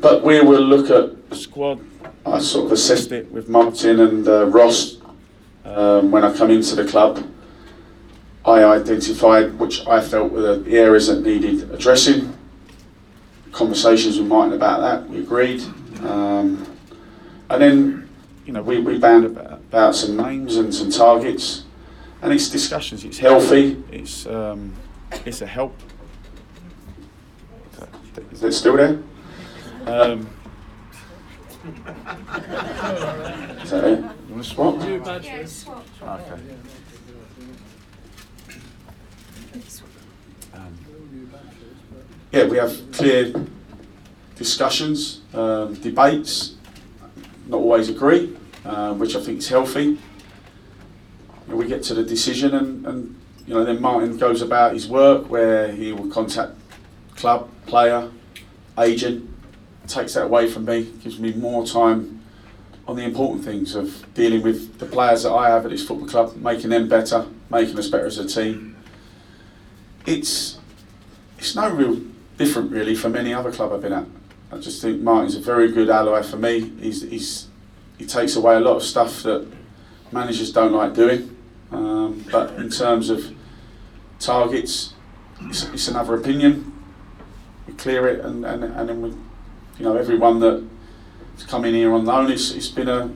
but 0.00 0.22
we 0.22 0.40
will 0.40 0.62
look 0.62 0.90
at 0.90 1.30
the 1.30 1.36
squad. 1.36 1.80
I 2.26 2.38
sort 2.38 2.66
of 2.66 2.72
assessed 2.72 3.12
it 3.12 3.30
with 3.30 3.48
Martin 3.48 4.00
and 4.00 4.26
uh, 4.26 4.46
Ross 4.46 4.96
um, 5.64 6.10
when 6.10 6.24
I 6.24 6.32
come 6.34 6.50
into 6.50 6.74
the 6.74 6.84
club. 6.84 7.26
I 8.44 8.64
identified 8.64 9.58
which 9.58 9.86
I 9.86 10.00
felt 10.00 10.32
were 10.32 10.56
the 10.56 10.70
areas 10.78 11.06
that 11.06 11.22
needed 11.22 11.70
addressing. 11.70 12.36
Conversations 13.52 14.18
with 14.18 14.26
Martin 14.26 14.52
about 14.52 14.80
that, 14.80 15.08
we 15.08 15.20
agreed. 15.20 15.62
Um, 16.02 16.66
and 17.48 17.62
then, 17.62 18.08
you 18.44 18.52
know, 18.52 18.62
we, 18.62 18.80
we 18.80 18.98
band 18.98 19.24
about, 19.24 19.52
about 19.52 19.94
some 19.94 20.16
names 20.16 20.56
and 20.56 20.74
some 20.74 20.90
targets. 20.90 21.64
And 22.20 22.32
it's 22.32 22.48
discussions, 22.48 23.04
it's 23.04 23.18
healthy, 23.18 23.82
it's, 23.92 24.26
um, 24.26 24.74
it's 25.24 25.42
a 25.42 25.46
help. 25.46 25.78
Is 28.32 28.42
it 28.42 28.52
still 28.52 28.76
there? 28.76 28.98
Um, 29.86 30.28
is 33.62 33.70
that 33.70 33.84
it? 33.84 33.98
You 33.98 34.04
want 34.30 34.42
to 34.42 34.44
swap? 34.44 34.76
Yeah, 34.80 35.44
swap. 35.44 35.84
Okay. 36.02 36.42
Um, 40.54 40.78
yeah, 42.32 42.44
we 42.46 42.56
have 42.56 42.92
clear 42.92 43.34
discussions, 44.36 45.20
um, 45.34 45.74
debates, 45.74 46.54
not 47.46 47.58
always 47.58 47.90
agree, 47.90 48.34
uh, 48.64 48.94
which 48.94 49.14
I 49.14 49.20
think 49.20 49.40
is 49.40 49.48
healthy. 49.48 49.98
And 51.46 51.58
we 51.58 51.66
get 51.66 51.82
to 51.84 51.94
the 51.94 52.04
decision, 52.04 52.54
and, 52.54 52.86
and 52.86 53.20
you 53.46 53.52
know, 53.52 53.64
then 53.64 53.82
Martin 53.82 54.16
goes 54.16 54.40
about 54.40 54.72
his 54.72 54.88
work 54.88 55.28
where 55.28 55.70
he 55.70 55.92
will 55.92 56.08
contact 56.10 56.52
club, 57.16 57.50
player, 57.66 58.10
agent, 58.78 59.30
takes 59.88 60.14
that 60.14 60.24
away 60.24 60.48
from 60.50 60.64
me, 60.64 60.84
gives 61.02 61.18
me 61.18 61.32
more 61.32 61.66
time 61.66 62.20
on 62.86 62.96
the 62.96 63.02
important 63.02 63.44
things 63.44 63.74
of 63.74 64.04
dealing 64.14 64.42
with 64.42 64.78
the 64.78 64.86
players 64.86 65.22
that 65.22 65.32
I 65.32 65.48
have 65.48 65.64
at 65.64 65.70
this 65.70 65.86
football 65.86 66.08
club, 66.08 66.36
making 66.36 66.70
them 66.70 66.88
better, 66.88 67.26
making 67.50 67.78
us 67.78 67.88
better 67.88 68.06
as 68.06 68.18
a 68.18 68.26
team. 68.26 68.76
It's 70.06 70.58
it's 71.38 71.56
no 71.56 71.70
real 71.70 72.00
different 72.36 72.70
really 72.70 72.94
from 72.94 73.16
any 73.16 73.32
other 73.32 73.50
club 73.52 73.72
I've 73.72 73.82
been 73.82 73.92
at. 73.92 74.06
I 74.52 74.58
just 74.58 74.82
think 74.82 75.00
Martin's 75.00 75.36
a 75.36 75.40
very 75.40 75.72
good 75.72 75.90
ally 75.90 76.22
for 76.22 76.36
me. 76.36 76.70
He's, 76.80 77.02
he's 77.02 77.48
he 77.98 78.06
takes 78.06 78.36
away 78.36 78.56
a 78.56 78.60
lot 78.60 78.76
of 78.76 78.82
stuff 78.82 79.22
that 79.22 79.46
managers 80.12 80.52
don't 80.52 80.72
like 80.72 80.94
doing. 80.94 81.36
Um, 81.70 82.24
but 82.30 82.54
in 82.54 82.70
terms 82.70 83.10
of 83.10 83.34
targets, 84.18 84.94
it's, 85.42 85.64
it's 85.70 85.88
another 85.88 86.14
opinion. 86.14 86.72
We 87.66 87.74
clear 87.74 88.06
it, 88.06 88.24
and, 88.24 88.44
and, 88.44 88.64
and 88.64 88.88
then 88.88 89.02
we, 89.02 89.12
you 89.78 89.84
know, 89.84 89.96
everyone 89.96 90.40
that's 90.40 91.44
come 91.46 91.64
in 91.64 91.74
here 91.74 91.92
on 91.92 92.04
loan, 92.04 92.30
it's, 92.30 92.52
it's 92.52 92.68
been 92.68 92.88
a, 92.88 93.10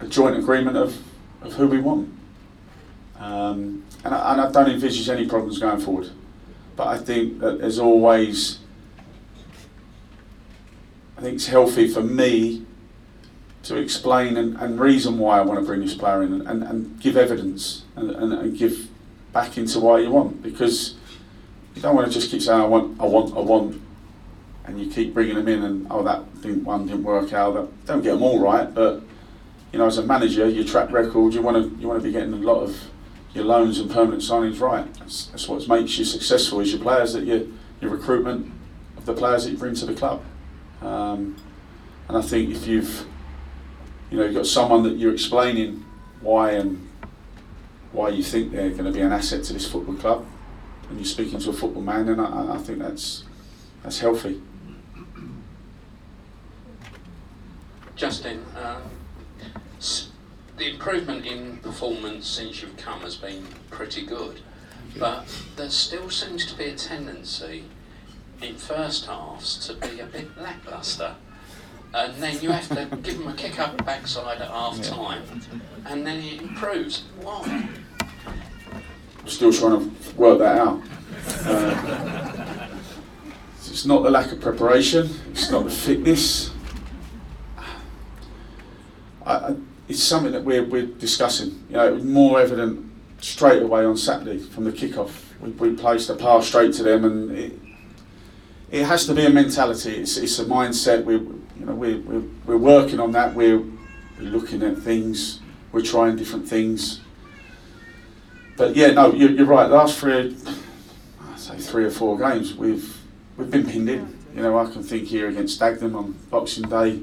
a 0.00 0.06
joint 0.06 0.36
agreement 0.36 0.76
of, 0.76 0.96
of 1.42 1.54
who 1.54 1.66
we 1.66 1.80
want. 1.80 2.12
Um, 3.18 3.84
and, 4.04 4.14
I, 4.14 4.32
and 4.32 4.40
I 4.40 4.50
don't 4.50 4.70
envisage 4.70 5.08
any 5.08 5.28
problems 5.28 5.58
going 5.58 5.80
forward. 5.80 6.10
But 6.76 6.88
I 6.88 6.98
think 6.98 7.40
that 7.40 7.60
there's 7.60 7.78
always, 7.78 8.58
I 11.16 11.20
think 11.20 11.34
it's 11.34 11.46
healthy 11.46 11.88
for 11.88 12.02
me 12.02 12.64
to 13.64 13.76
explain 13.76 14.36
and, 14.36 14.56
and 14.56 14.80
reason 14.80 15.18
why 15.18 15.38
I 15.38 15.42
want 15.42 15.60
to 15.60 15.66
bring 15.66 15.80
this 15.80 15.94
player 15.94 16.22
in 16.22 16.32
and, 16.32 16.48
and, 16.48 16.62
and 16.64 17.00
give 17.00 17.16
evidence 17.16 17.84
and, 17.94 18.10
and, 18.10 18.32
and 18.32 18.58
give 18.58 18.88
back 19.32 19.56
into 19.56 19.78
why 19.78 20.00
you 20.00 20.10
want 20.10 20.42
because 20.42 20.96
you 21.74 21.80
don't 21.80 21.94
want 21.94 22.06
to 22.06 22.12
just 22.12 22.30
keep 22.30 22.42
saying 22.42 22.60
I 22.60 22.66
want, 22.66 23.00
I 23.00 23.04
want, 23.04 23.36
I 23.36 23.40
want, 23.40 23.80
and 24.64 24.80
you 24.80 24.90
keep 24.90 25.12
bringing 25.12 25.34
them 25.34 25.48
in 25.48 25.62
and 25.62 25.86
oh 25.90 26.02
that 26.02 26.42
didn't, 26.42 26.64
one 26.64 26.86
didn't 26.86 27.04
work 27.04 27.32
out. 27.32 27.54
That, 27.54 27.86
don't 27.86 28.02
get 28.02 28.12
them 28.12 28.22
all 28.22 28.38
right, 28.38 28.72
but 28.72 29.02
you 29.72 29.78
know 29.78 29.86
as 29.86 29.98
a 29.98 30.02
manager, 30.02 30.48
your 30.48 30.64
track 30.64 30.90
record, 30.90 31.34
you 31.34 31.42
want 31.42 31.56
to 31.56 31.80
you 31.80 31.88
want 31.88 32.00
to 32.00 32.04
be 32.04 32.12
getting 32.12 32.32
a 32.32 32.36
lot 32.36 32.62
of 32.62 32.76
your 33.34 33.44
loans 33.44 33.78
and 33.78 33.90
permanent 33.90 34.22
signings 34.22 34.60
right. 34.60 34.92
That's, 34.94 35.26
that's 35.26 35.48
what 35.48 35.66
makes 35.66 35.98
you 35.98 36.04
successful 36.04 36.60
is 36.60 36.72
your 36.72 36.82
players 36.82 37.12
that 37.14 37.24
you 37.24 37.56
your 37.80 37.90
recruitment 37.90 38.52
of 38.96 39.06
the 39.06 39.14
players 39.14 39.44
that 39.44 39.50
you 39.50 39.56
bring 39.56 39.74
to 39.74 39.86
the 39.86 39.94
club. 39.94 40.22
Um, 40.80 41.36
and 42.08 42.16
I 42.16 42.22
think 42.22 42.50
if 42.50 42.66
you've 42.66 43.06
you 44.10 44.18
know 44.18 44.24
you've 44.24 44.34
got 44.34 44.46
someone 44.46 44.82
that 44.84 44.96
you're 44.96 45.12
explaining 45.12 45.84
why 46.20 46.52
and 46.52 46.88
why 47.90 48.08
you 48.08 48.22
think 48.22 48.52
they're 48.52 48.70
going 48.70 48.84
to 48.84 48.92
be 48.92 49.00
an 49.00 49.12
asset 49.12 49.44
to 49.44 49.52
this 49.52 49.70
football 49.70 49.94
club, 49.96 50.26
and 50.88 50.98
you're 50.98 51.04
speaking 51.04 51.38
to 51.40 51.50
a 51.50 51.52
football 51.52 51.82
man, 51.82 52.06
then 52.06 52.20
I, 52.20 52.54
I 52.54 52.58
think 52.58 52.78
that's 52.78 53.24
that's 53.82 53.98
healthy. 53.98 54.40
Justin, 57.96 58.44
um, 58.62 58.82
s- 59.78 60.08
the 60.56 60.70
improvement 60.70 61.26
in 61.26 61.58
performance 61.58 62.26
since 62.26 62.62
you've 62.62 62.76
come 62.76 63.00
has 63.00 63.16
been 63.16 63.46
pretty 63.70 64.04
good, 64.04 64.40
but 64.98 65.26
there 65.56 65.70
still 65.70 66.10
seems 66.10 66.46
to 66.46 66.56
be 66.56 66.64
a 66.64 66.74
tendency 66.74 67.64
in 68.40 68.54
first 68.56 69.06
halves 69.06 69.66
to 69.66 69.74
be 69.74 70.00
a 70.00 70.06
bit 70.06 70.36
lacklustre. 70.38 71.14
And 71.94 72.14
then 72.22 72.40
you 72.40 72.50
have 72.50 72.68
to 72.68 72.96
give 73.02 73.18
them 73.18 73.28
a 73.28 73.34
kick 73.34 73.58
up 73.58 73.76
the 73.76 73.82
backside 73.82 74.40
at 74.40 74.48
half 74.48 74.80
time, 74.82 75.22
and 75.84 76.06
then 76.06 76.18
it 76.22 76.40
improves. 76.40 77.04
Why? 77.20 77.68
Still 79.26 79.52
trying 79.52 79.78
to 79.78 80.14
work 80.16 80.38
that 80.38 80.58
out. 80.58 80.82
Uh, 81.44 82.68
it's 83.58 83.84
not 83.86 84.02
the 84.02 84.10
lack 84.10 84.32
of 84.32 84.40
preparation. 84.40 85.08
It's 85.30 85.50
not 85.50 85.64
the 85.64 85.70
fitness. 85.70 86.50
I, 89.24 89.34
I, 89.34 89.54
it's 89.92 90.02
something 90.02 90.32
that 90.32 90.42
we're, 90.42 90.64
we're 90.64 90.86
discussing. 90.86 91.62
You 91.68 91.76
know, 91.76 91.96
more 91.96 92.40
evident 92.40 92.90
straight 93.20 93.62
away 93.62 93.84
on 93.84 93.94
Saturday 93.94 94.38
from 94.38 94.64
the 94.64 94.72
kickoff. 94.72 95.12
We, 95.38 95.50
we 95.50 95.76
placed 95.76 96.08
a 96.08 96.16
pass 96.16 96.46
straight 96.46 96.72
to 96.74 96.82
them, 96.82 97.04
and 97.04 97.30
it, 97.30 97.52
it 98.70 98.84
has 98.86 99.04
to 99.06 99.14
be 99.14 99.26
a 99.26 99.30
mentality. 99.30 99.96
It's, 99.96 100.16
it's 100.16 100.38
a 100.38 100.46
mindset. 100.46 101.04
We, 101.04 101.16
you 101.16 101.66
know, 101.66 101.74
we, 101.74 101.96
we, 101.96 102.26
we're 102.46 102.56
working 102.56 103.00
on 103.00 103.12
that. 103.12 103.34
We're, 103.34 103.58
we're 104.18 104.30
looking 104.30 104.62
at 104.62 104.78
things. 104.78 105.40
We're 105.72 105.82
trying 105.82 106.16
different 106.16 106.48
things. 106.48 107.02
But 108.56 108.74
yeah, 108.74 108.92
no, 108.92 109.12
you're, 109.12 109.30
you're 109.30 109.46
right. 109.46 109.68
Last 109.70 109.98
three, 109.98 110.34
I 111.20 111.36
say 111.36 111.58
three 111.58 111.84
or 111.84 111.90
four 111.90 112.18
games, 112.18 112.54
we've 112.54 112.98
we've 113.36 113.50
been 113.50 113.66
pinned 113.66 113.90
in. 113.90 114.18
You 114.34 114.42
know, 114.42 114.58
I 114.58 114.70
can 114.70 114.82
think 114.82 115.08
here 115.08 115.28
against 115.28 115.60
Dagenham 115.60 115.94
on 115.94 116.12
Boxing 116.30 116.68
Day. 116.68 117.02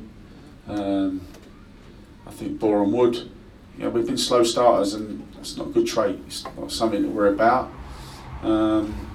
Um, 0.67 1.21
I 2.29 2.31
think 2.31 2.59
Boreham 2.59 2.91
Wood. 2.91 3.15
You 3.77 3.85
know, 3.85 3.89
we've 3.89 4.05
been 4.05 4.17
slow 4.17 4.43
starters, 4.43 4.93
and 4.93 5.27
that's 5.33 5.57
not 5.57 5.67
a 5.67 5.69
good 5.71 5.87
trait. 5.87 6.19
It's 6.27 6.45
not 6.55 6.71
something 6.71 7.01
that 7.01 7.09
we're 7.09 7.33
about. 7.33 7.71
Um, 8.43 9.09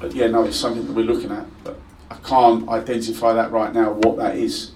but 0.00 0.12
yeah, 0.14 0.26
no, 0.26 0.42
it's 0.44 0.56
something 0.56 0.84
that 0.84 0.92
we're 0.92 1.04
looking 1.04 1.30
at. 1.30 1.46
But 1.62 1.78
I 2.10 2.16
can't 2.16 2.68
identify 2.68 3.34
that 3.34 3.52
right 3.52 3.72
now. 3.72 3.92
What 3.92 4.16
that 4.16 4.36
is. 4.36 4.72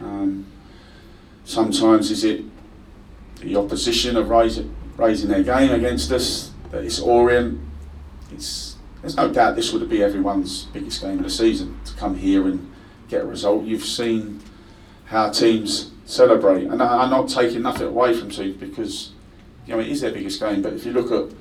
Um, 0.00 0.46
sometimes 1.44 2.10
is 2.10 2.24
it 2.24 2.42
the 3.40 3.56
opposition 3.56 4.16
of 4.16 4.28
raising 4.28 4.74
raising 4.96 5.30
their 5.30 5.42
game 5.42 5.70
against 5.70 6.10
us. 6.10 6.50
That 6.70 6.84
it's 6.84 6.98
Orient. 7.00 7.60
It's 8.32 8.76
there's 9.02 9.16
no 9.16 9.32
doubt 9.32 9.56
this 9.56 9.72
would 9.72 9.88
be 9.88 10.02
everyone's 10.02 10.64
biggest 10.64 11.00
game 11.00 11.18
of 11.18 11.24
the 11.24 11.30
season 11.30 11.78
to 11.84 11.94
come 11.94 12.16
here 12.16 12.46
and 12.46 12.70
get 13.08 13.22
a 13.22 13.26
result. 13.26 13.64
You've 13.64 13.84
seen 13.84 14.40
how 15.06 15.30
teams 15.30 15.90
celebrate, 16.10 16.66
and 16.66 16.82
I- 16.82 17.02
I'm 17.02 17.10
not 17.10 17.28
taking 17.28 17.62
nothing 17.62 17.88
away 17.88 18.14
from 18.14 18.30
teams 18.30 18.56
because 18.56 19.10
you 19.66 19.74
know 19.74 19.80
it 19.80 19.88
is 19.88 20.00
their 20.00 20.12
biggest 20.12 20.40
game. 20.40 20.62
But 20.62 20.72
if 20.74 20.84
you 20.84 20.92
look 20.92 21.10
at 21.12 21.34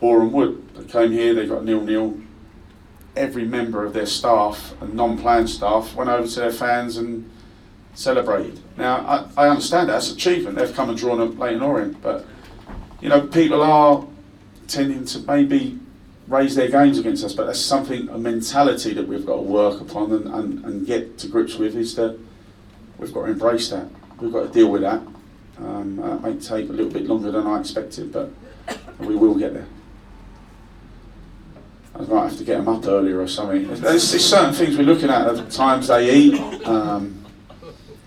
Boreham 0.00 0.32
Wood, 0.32 0.62
they 0.74 0.84
came 0.84 1.12
here, 1.12 1.34
they 1.34 1.46
got 1.46 1.64
nil 1.64 1.80
nil. 1.82 2.14
every 3.14 3.44
member 3.44 3.84
of 3.84 3.92
their 3.92 4.06
staff 4.06 4.74
and 4.80 4.94
non-playing 4.94 5.46
staff 5.46 5.94
went 5.94 6.08
over 6.08 6.26
to 6.26 6.40
their 6.40 6.50
fans 6.50 6.96
and 6.96 7.30
celebrated. 7.92 8.58
Now, 8.78 9.28
I, 9.36 9.44
I 9.44 9.48
understand 9.50 9.90
that's 9.90 10.10
achievement. 10.10 10.56
They've 10.56 10.74
come 10.74 10.88
and 10.88 10.96
drawn 10.96 11.20
a 11.20 11.26
Leyton 11.26 11.60
Orient, 11.60 12.00
but 12.00 12.24
you 13.02 13.10
know, 13.10 13.20
people 13.20 13.62
are 13.62 14.06
tending 14.66 15.04
to 15.04 15.18
maybe 15.18 15.78
raise 16.26 16.54
their 16.54 16.70
games 16.70 16.98
against 16.98 17.22
us, 17.22 17.34
but 17.34 17.44
that's 17.44 17.60
something, 17.60 18.08
a 18.08 18.16
mentality 18.16 18.94
that 18.94 19.06
we've 19.06 19.26
got 19.26 19.36
to 19.36 19.42
work 19.42 19.82
upon 19.82 20.10
and, 20.12 20.26
and, 20.28 20.64
and 20.64 20.86
get 20.86 21.18
to 21.18 21.28
grips 21.28 21.56
with 21.56 21.76
is 21.76 21.94
that 21.96 22.18
we've 23.02 23.12
got 23.12 23.26
to 23.26 23.32
embrace 23.32 23.68
that. 23.70 23.86
We've 24.20 24.32
got 24.32 24.46
to 24.46 24.48
deal 24.48 24.70
with 24.70 24.82
that. 24.82 25.02
Um, 25.58 25.96
that 25.96 26.22
may 26.22 26.38
take 26.38 26.68
a 26.68 26.72
little 26.72 26.90
bit 26.90 27.06
longer 27.06 27.30
than 27.30 27.46
I 27.46 27.60
expected, 27.60 28.12
but 28.12 28.30
we 29.00 29.16
will 29.16 29.34
get 29.34 29.52
there. 29.54 29.66
I 31.94 32.02
might 32.02 32.28
have 32.28 32.38
to 32.38 32.44
get 32.44 32.58
them 32.58 32.68
up 32.68 32.86
earlier 32.86 33.20
or 33.20 33.28
something. 33.28 33.66
There's, 33.68 34.10
there's 34.10 34.24
certain 34.24 34.54
things 34.54 34.78
we're 34.78 34.84
looking 34.84 35.10
at 35.10 35.26
at 35.26 35.36
the 35.36 35.50
times 35.50 35.88
they 35.88 36.14
eat. 36.14 36.40
Um, 36.66 37.24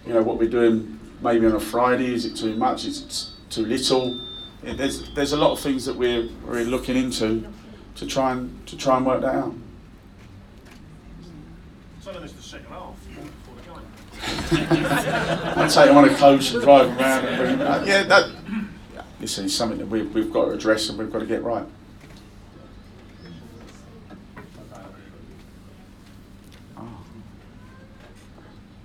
you 0.07 0.13
know, 0.13 0.23
what 0.23 0.39
we're 0.39 0.49
doing 0.49 0.99
maybe 1.21 1.45
on 1.45 1.53
a 1.53 1.59
Friday, 1.59 2.13
is 2.13 2.25
it 2.25 2.35
too 2.35 2.55
much? 2.55 2.85
Is 2.85 3.03
it 3.03 3.51
too 3.53 3.65
little? 3.65 4.19
It, 4.63 4.77
there's, 4.77 5.13
there's 5.13 5.33
a 5.33 5.37
lot 5.37 5.51
of 5.51 5.59
things 5.59 5.85
that 5.85 5.95
we're, 5.95 6.27
we're 6.47 6.63
looking 6.63 6.95
into 6.95 7.47
to 7.95 8.07
try 8.07 8.31
and, 8.31 8.65
to 8.67 8.77
try 8.77 8.97
and 8.97 9.05
work 9.05 9.21
that 9.21 9.35
out. 9.35 9.53
So 12.01 12.11
then 12.11 12.23
it's 12.23 12.33
the 12.33 12.41
second 12.41 12.67
half. 12.67 12.95
I'd 14.27 15.69
take 15.71 15.85
them 15.87 15.97
on 15.97 16.09
a 16.09 16.15
coach 16.15 16.51
and 16.53 16.61
drive 16.63 16.87
them 16.87 16.99
around. 16.99 17.25
And 17.25 17.37
bring 17.37 17.57
them 17.59 17.67
out. 17.67 17.87
Yeah, 17.87 18.03
that, 18.03 18.31
listen, 19.19 19.45
it's 19.45 19.53
something 19.53 19.77
that 19.77 19.87
we've, 19.87 20.13
we've 20.13 20.31
got 20.31 20.45
to 20.45 20.51
address 20.51 20.89
and 20.89 20.97
we've 20.97 21.11
got 21.11 21.19
to 21.19 21.25
get 21.25 21.43
right. 21.43 21.65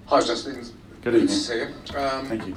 Hi, 0.07 0.21
Justin. 0.21 0.65
Good 1.03 1.15
evening. 1.15 1.29
to 1.29 1.35
see 1.35 1.59
you. 1.59 1.67
Um, 1.97 2.27
Thank 2.27 2.47
you. 2.49 2.55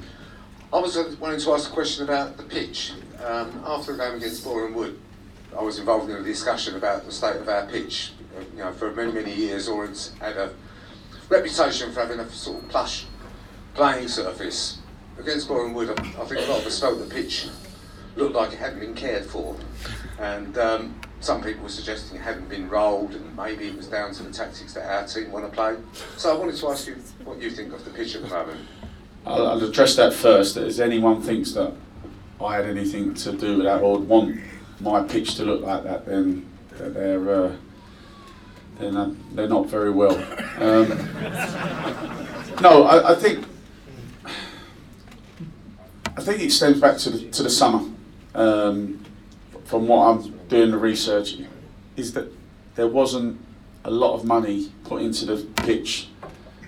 I 0.71 0.79
was 0.79 0.97
uh, 0.97 1.15
wanting 1.19 1.39
to 1.39 1.53
ask 1.53 1.69
a 1.69 1.73
question 1.73 2.03
about 2.03 2.35
the 2.35 2.43
pitch. 2.43 2.93
Um, 3.23 3.63
after 3.65 3.95
the 3.95 4.03
game 4.03 4.15
against 4.15 4.43
Boreham 4.43 4.73
Wood, 4.73 4.99
I 5.57 5.61
was 5.61 5.77
involved 5.77 6.09
in 6.09 6.15
a 6.17 6.23
discussion 6.23 6.75
about 6.75 7.05
the 7.05 7.11
state 7.11 7.35
of 7.35 7.47
our 7.47 7.67
pitch. 7.67 8.13
Uh, 8.35 8.41
You 8.55 8.63
know, 8.63 8.71
for 8.73 8.91
many, 8.91 9.11
many 9.11 9.33
years, 9.33 9.67
Orient's 9.67 10.13
had 10.19 10.35
a 10.35 10.53
reputation 11.29 11.91
for 11.91 12.01
having 12.01 12.19
a 12.19 12.29
sort 12.29 12.63
of 12.63 12.69
plush 12.69 13.05
playing 13.73 14.07
surface. 14.07 14.79
Against 15.17 15.47
Boreham 15.47 15.73
Wood, 15.73 15.89
I 15.89 16.25
think 16.25 16.47
a 16.47 16.51
lot 16.51 16.61
of 16.61 16.67
us 16.67 16.79
felt 16.79 16.97
the 16.99 17.13
pitch 17.13 17.47
looked 18.15 18.35
like 18.35 18.51
it 18.53 18.59
hadn't 18.59 18.79
been 18.79 18.95
cared 18.95 19.25
for. 19.25 19.55
And 20.19 20.57
um, 20.57 20.99
some 21.19 21.41
people 21.41 21.63
were 21.63 21.69
suggesting 21.69 22.17
it 22.17 22.21
hadn't 22.21 22.49
been 22.49 22.69
rolled 22.69 23.15
and 23.15 23.35
maybe 23.35 23.67
it 23.67 23.75
was 23.75 23.87
down 23.87 24.13
to 24.13 24.23
the 24.23 24.31
tactics 24.31 24.73
that 24.73 24.89
our 24.89 25.07
team 25.07 25.31
want 25.31 25.45
to 25.45 25.51
play. 25.51 25.77
So 26.17 26.35
I 26.35 26.37
wanted 26.37 26.55
to 26.57 26.67
ask 26.69 26.87
you 26.87 26.95
what 27.23 27.41
you 27.41 27.49
think 27.49 27.73
of 27.73 27.83
the 27.85 27.91
pitch 27.91 28.15
at 28.15 28.23
the 28.23 28.27
moment. 28.27 28.59
I'll, 29.25 29.47
I'll 29.47 29.63
address 29.63 29.95
that 29.95 30.13
first. 30.13 30.57
If 30.57 30.79
anyone 30.79 31.21
thinks 31.21 31.53
that 31.53 31.73
I 32.43 32.55
had 32.57 32.65
anything 32.65 33.13
to 33.15 33.31
do 33.31 33.57
with 33.57 33.65
that 33.65 33.81
or 33.81 33.99
want 33.99 34.39
my 34.81 35.03
pitch 35.03 35.35
to 35.35 35.45
look 35.45 35.61
like 35.61 35.83
that, 35.83 36.05
then 36.05 36.49
they're 36.71 37.45
uh, 37.45 37.55
they're, 38.77 38.91
not, 38.91 39.35
they're 39.35 39.47
not 39.47 39.67
very 39.67 39.91
well. 39.91 40.15
Um, 40.59 40.89
no, 42.61 42.83
I, 42.83 43.11
I 43.11 43.15
think 43.15 43.45
I 46.15 46.21
think 46.21 46.41
it 46.41 46.51
stems 46.51 46.79
back 46.79 46.97
to 46.99 47.09
the, 47.09 47.29
to 47.31 47.43
the 47.43 47.49
summer. 47.49 47.89
Um, 48.35 49.03
from 49.65 49.87
what 49.87 50.07
I'm 50.07 50.37
doing 50.47 50.71
the 50.71 50.77
research, 50.77 51.37
is 51.95 52.13
that 52.13 52.31
there 52.75 52.87
wasn't 52.87 53.39
a 53.83 53.91
lot 53.91 54.13
of 54.13 54.25
money 54.25 54.71
put 54.83 55.01
into 55.01 55.25
the 55.25 55.37
pitch 55.63 56.09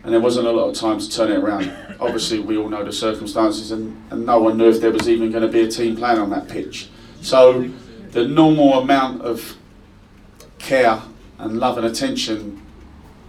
and 0.04 0.14
there 0.14 0.22
wasn't 0.22 0.46
a 0.46 0.52
lot 0.52 0.70
of 0.70 0.76
time 0.76 1.00
to 1.00 1.10
turn 1.10 1.32
it 1.32 1.40
around. 1.40 1.72
Obviously, 2.00 2.40
we 2.40 2.58
all 2.58 2.70
know 2.70 2.84
the 2.84 2.94
circumstances, 2.94 3.72
and, 3.72 4.00
and 4.12 4.24
no 4.24 4.40
one 4.40 4.56
knew 4.56 4.70
if 4.70 4.80
there 4.80 4.92
was 4.92 5.10
even 5.10 5.32
going 5.32 5.42
to 5.42 5.50
be 5.50 5.62
a 5.62 5.68
team 5.68 5.98
playing 5.98 6.20
on 6.20 6.30
that 6.30 6.48
pitch. 6.48 6.90
So, 7.22 7.72
the 8.12 8.28
normal 8.28 8.76
amount 8.76 9.24
of 9.24 9.58
care 10.60 11.02
and 11.40 11.60
love 11.60 11.78
and 11.78 11.86
attention 11.86 12.62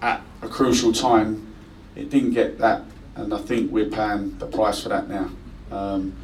at 0.03 0.23
a 0.43 0.49
crucial 0.49 0.93
time, 0.93 1.55
it 1.95 2.11
didn't 2.11 2.33
get 2.33 2.59
that, 2.59 2.83
and 3.17 3.33
I 3.33 3.39
think 3.39 3.71
we're 3.71 3.89
paying 3.89 4.39
the 4.39 4.47
price 4.47 4.83
for 4.83 4.91
that 4.91 5.09
now. 5.09 5.31
Um, 5.71 6.15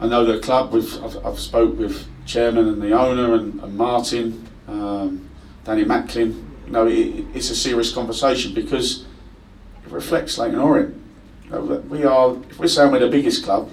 I 0.00 0.06
know 0.06 0.24
the 0.24 0.38
club. 0.38 0.72
We've 0.72 1.02
I've, 1.02 1.24
I've 1.24 1.38
spoke 1.38 1.78
with 1.78 2.06
chairman 2.26 2.68
and 2.68 2.80
the 2.80 2.92
owner 2.92 3.34
and, 3.34 3.60
and 3.62 3.76
Martin, 3.76 4.46
um, 4.68 5.28
Danny 5.64 5.84
Macklin. 5.84 6.50
You 6.66 6.72
know, 6.72 6.86
it, 6.86 7.26
it's 7.34 7.50
a 7.50 7.56
serious 7.56 7.92
conversation 7.92 8.54
because 8.54 9.02
it 9.84 9.90
reflects 9.90 10.38
Leyton 10.38 10.58
Orient. 10.58 10.94
You 11.44 11.50
know, 11.50 11.62
we 11.88 12.04
are, 12.04 12.36
if 12.50 12.58
we're 12.58 12.68
saying 12.68 12.92
we're 12.92 12.98
the 12.98 13.08
biggest 13.08 13.44
club, 13.44 13.70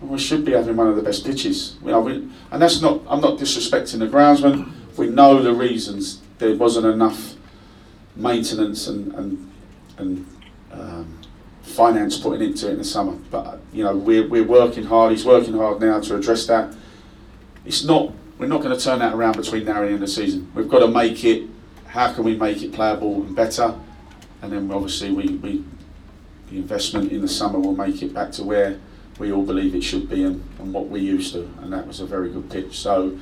we 0.00 0.18
should 0.18 0.44
be 0.44 0.52
having 0.52 0.76
one 0.76 0.88
of 0.88 0.96
the 0.96 1.02
best 1.02 1.24
pitches. 1.24 1.76
We, 1.80 1.92
and 1.92 2.32
that's 2.50 2.82
not, 2.82 3.00
I'm 3.08 3.20
not 3.20 3.38
disrespecting 3.38 3.98
the 3.98 4.06
groundsman. 4.06 4.70
We 4.98 5.08
know 5.08 5.42
the 5.42 5.54
reasons 5.54 6.20
there 6.38 6.54
wasn't 6.56 6.86
enough 6.86 7.34
maintenance 8.16 8.86
and, 8.86 9.12
and, 9.14 9.52
and 9.98 10.26
um, 10.72 11.18
finance 11.62 12.18
putting 12.18 12.48
into 12.48 12.68
it 12.68 12.72
in 12.72 12.78
the 12.78 12.84
summer. 12.84 13.16
But, 13.30 13.60
you 13.72 13.84
know, 13.84 13.96
we're, 13.96 14.28
we're 14.28 14.44
working 14.44 14.84
hard. 14.84 15.12
He's 15.12 15.24
working 15.24 15.54
hard 15.54 15.80
now 15.80 16.00
to 16.00 16.16
address 16.16 16.46
that. 16.46 16.74
It's 17.64 17.84
not, 17.84 18.12
we're 18.38 18.46
not 18.46 18.62
going 18.62 18.76
to 18.76 18.82
turn 18.82 18.98
that 18.98 19.14
around 19.14 19.36
between 19.36 19.64
now 19.64 19.80
and 19.80 19.82
the 19.82 19.86
end 19.86 19.94
of 19.94 20.00
the 20.00 20.08
season. 20.08 20.50
We've 20.54 20.68
got 20.68 20.80
to 20.80 20.88
make 20.88 21.24
it, 21.24 21.48
how 21.86 22.12
can 22.12 22.24
we 22.24 22.36
make 22.36 22.62
it 22.62 22.72
playable 22.72 23.22
and 23.22 23.34
better? 23.34 23.74
and 24.44 24.52
then 24.52 24.70
obviously 24.70 25.10
we, 25.10 25.36
we 25.36 25.64
the 26.50 26.58
investment 26.58 27.10
in 27.10 27.22
the 27.22 27.28
summer 27.28 27.58
will 27.58 27.74
make 27.74 28.02
it 28.02 28.12
back 28.12 28.30
to 28.32 28.44
where 28.44 28.78
we 29.18 29.32
all 29.32 29.42
believe 29.42 29.74
it 29.74 29.82
should 29.82 30.08
be 30.08 30.22
and, 30.22 30.46
and 30.58 30.72
what 30.72 30.88
we 30.88 31.00
used 31.00 31.32
to 31.32 31.50
and 31.62 31.72
that 31.72 31.86
was 31.86 32.00
a 32.00 32.06
very 32.06 32.30
good 32.30 32.48
pitch 32.50 32.78
so 32.78 33.18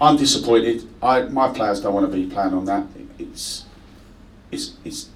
I'm 0.00 0.16
disappointed 0.16 0.88
I 1.02 1.22
my 1.22 1.52
players 1.52 1.80
don't 1.80 1.94
want 1.94 2.10
to 2.10 2.16
be 2.16 2.26
playing 2.26 2.54
on 2.54 2.64
that 2.66 2.86
it's 3.18 3.64
it's 4.50 4.74
it's 4.84 5.08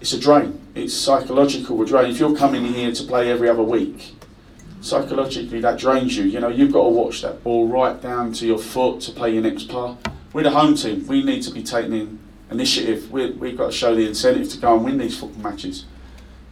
it's 0.00 0.12
a 0.12 0.20
drain 0.20 0.60
it's 0.74 0.94
psychological 0.94 1.80
a 1.82 1.86
drain 1.86 2.10
if 2.10 2.18
you're 2.18 2.36
coming 2.36 2.64
here 2.64 2.92
to 2.92 3.02
play 3.04 3.30
every 3.30 3.48
other 3.48 3.62
week 3.62 4.14
psychologically 4.80 5.60
that 5.60 5.78
drains 5.78 6.16
you 6.16 6.24
you 6.24 6.38
know 6.38 6.48
you've 6.48 6.72
got 6.72 6.84
to 6.84 6.90
watch 6.90 7.22
that 7.22 7.42
ball 7.42 7.66
right 7.66 8.00
down 8.02 8.32
to 8.32 8.46
your 8.46 8.58
foot 8.58 9.00
to 9.00 9.10
play 9.12 9.32
your 9.32 9.42
next 9.42 9.68
par 9.68 9.96
we're 10.32 10.42
the 10.42 10.50
home 10.50 10.74
team 10.74 11.06
we 11.06 11.24
need 11.24 11.42
to 11.42 11.50
be 11.50 11.62
taking 11.62 12.18
initiative. 12.50 13.10
We, 13.10 13.30
we've 13.32 13.56
got 13.56 13.66
to 13.66 13.72
show 13.72 13.94
the 13.94 14.06
incentive 14.06 14.48
to 14.50 14.58
go 14.58 14.74
and 14.74 14.84
win 14.84 14.98
these 14.98 15.18
football 15.18 15.42
matches. 15.42 15.84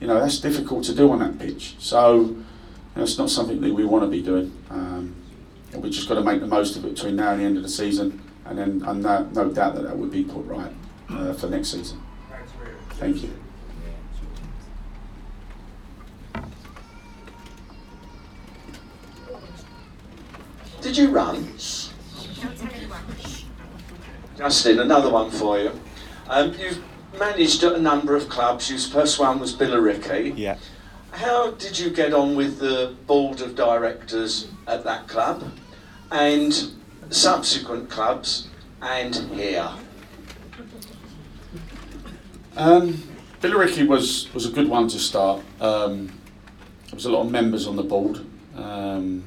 You 0.00 0.06
know, 0.08 0.20
that's 0.20 0.38
difficult 0.38 0.84
to 0.84 0.94
do 0.94 1.10
on 1.12 1.20
that 1.20 1.38
pitch. 1.38 1.76
So, 1.78 2.20
you 2.20 2.44
know, 2.96 3.02
it's 3.02 3.18
not 3.18 3.30
something 3.30 3.60
that 3.60 3.72
we 3.72 3.84
want 3.84 4.04
to 4.04 4.10
be 4.10 4.22
doing. 4.22 4.52
Um, 4.70 5.14
we've 5.76 5.92
just 5.92 6.08
got 6.08 6.14
to 6.14 6.22
make 6.22 6.40
the 6.40 6.46
most 6.46 6.76
of 6.76 6.84
it 6.84 6.94
between 6.94 7.16
now 7.16 7.32
and 7.32 7.40
the 7.40 7.44
end 7.44 7.56
of 7.56 7.62
the 7.62 7.68
season, 7.68 8.22
and 8.44 8.58
then 8.58 8.82
and 8.86 9.02
no, 9.02 9.24
no 9.32 9.50
doubt 9.50 9.74
that 9.74 9.82
that 9.82 9.96
would 9.96 10.10
be 10.10 10.24
put 10.24 10.44
right 10.46 10.72
uh, 11.10 11.32
for 11.34 11.48
next 11.48 11.68
season. 11.72 12.00
Thank 12.90 13.22
you. 13.22 13.30
Did 20.80 20.96
you 20.98 21.10
run? 21.10 21.50
Justin, 24.36 24.80
another 24.80 25.10
one 25.10 25.30
for 25.30 25.58
you. 25.58 25.72
Um, 26.28 26.54
you've 26.58 26.82
managed 27.18 27.64
at 27.64 27.72
a 27.72 27.80
number 27.80 28.14
of 28.14 28.28
clubs. 28.28 28.68
Your 28.68 28.78
first 28.78 29.18
one 29.18 29.38
was 29.38 29.54
Billericay. 29.54 30.36
Yeah. 30.36 30.58
How 31.12 31.52
did 31.52 31.78
you 31.78 31.90
get 31.90 32.12
on 32.12 32.36
with 32.36 32.58
the 32.58 32.94
board 33.06 33.40
of 33.40 33.54
directors 33.54 34.48
at 34.66 34.84
that 34.84 35.06
club 35.08 35.44
and 36.14 36.70
subsequent 37.10 37.90
clubs 37.90 38.48
and 38.80 39.16
here? 39.32 39.68
Um, 42.56 43.02
Billericay 43.40 43.86
was, 43.86 44.32
was 44.32 44.46
a 44.46 44.50
good 44.50 44.68
one 44.68 44.86
to 44.88 44.98
start. 44.98 45.42
Um, 45.60 46.06
there 46.86 46.94
was 46.94 47.04
a 47.06 47.10
lot 47.10 47.22
of 47.22 47.32
members 47.32 47.66
on 47.66 47.74
the 47.74 47.82
board, 47.82 48.24
um, 48.54 49.24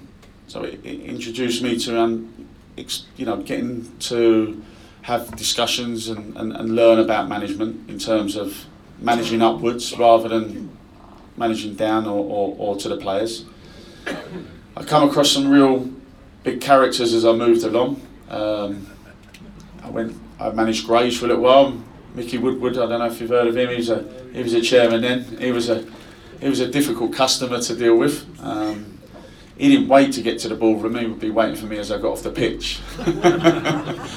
so 0.47 0.63
it, 0.63 0.79
it 0.85 1.01
introduced 1.01 1.61
me 1.61 1.77
to 1.79 1.99
um, 1.99 2.47
ex, 2.77 3.05
you 3.17 3.25
know 3.25 3.35
getting 3.37 3.91
to 3.99 4.63
have 5.01 5.35
discussions 5.35 6.07
and, 6.07 6.37
and, 6.37 6.53
and 6.53 6.73
learn 6.73 6.99
about 6.99 7.27
management 7.27 7.89
in 7.89 7.99
terms 7.99 8.37
of 8.37 8.65
managing 8.99 9.41
upwards 9.41 9.97
rather 9.97 10.29
than 10.29 10.69
managing 11.35 11.75
down 11.75 12.05
or, 12.05 12.23
or, 12.23 12.55
or 12.57 12.75
to 12.77 12.87
the 12.87 12.97
players. 12.97 13.43
I 14.77 14.83
come 14.83 15.09
across 15.09 15.31
some 15.31 15.49
real 15.49 15.91
big 16.47 16.61
characters 16.61 17.13
as 17.13 17.25
I 17.25 17.33
moved 17.33 17.65
along. 17.65 18.01
Um, 18.29 18.87
I 19.83 19.89
went, 19.89 20.15
I 20.39 20.49
managed 20.51 20.87
Grays 20.87 21.19
for 21.19 21.25
a 21.25 21.27
little 21.27 21.43
while. 21.43 21.83
Mickey 22.15 22.37
Woodward, 22.37 22.77
I 22.77 22.87
don't 22.87 22.99
know 22.99 23.05
if 23.05 23.19
you've 23.19 23.31
heard 23.31 23.47
of 23.47 23.57
him. 23.57 23.69
He 23.69 23.75
was 23.75 23.89
a 23.89 24.05
he 24.31 24.43
was 24.43 24.53
a 24.53 24.61
chairman 24.61 25.01
then. 25.01 25.25
He 25.41 25.51
was 25.51 25.69
a 25.69 25.85
he 26.39 26.47
was 26.47 26.61
a 26.61 26.67
difficult 26.71 27.11
customer 27.11 27.59
to 27.59 27.75
deal 27.75 27.97
with. 27.97 28.25
Um, 28.41 28.97
he 29.57 29.67
didn't 29.67 29.89
wait 29.89 30.13
to 30.13 30.21
get 30.21 30.39
to 30.39 30.47
the 30.47 30.55
ballroom. 30.55 30.95
He 30.95 31.05
would 31.07 31.19
be 31.19 31.31
waiting 31.31 31.57
for 31.57 31.65
me 31.65 31.79
as 31.79 31.91
I 31.91 31.97
got 31.97 32.13
off 32.13 32.23
the 32.23 32.31
pitch. 32.31 32.79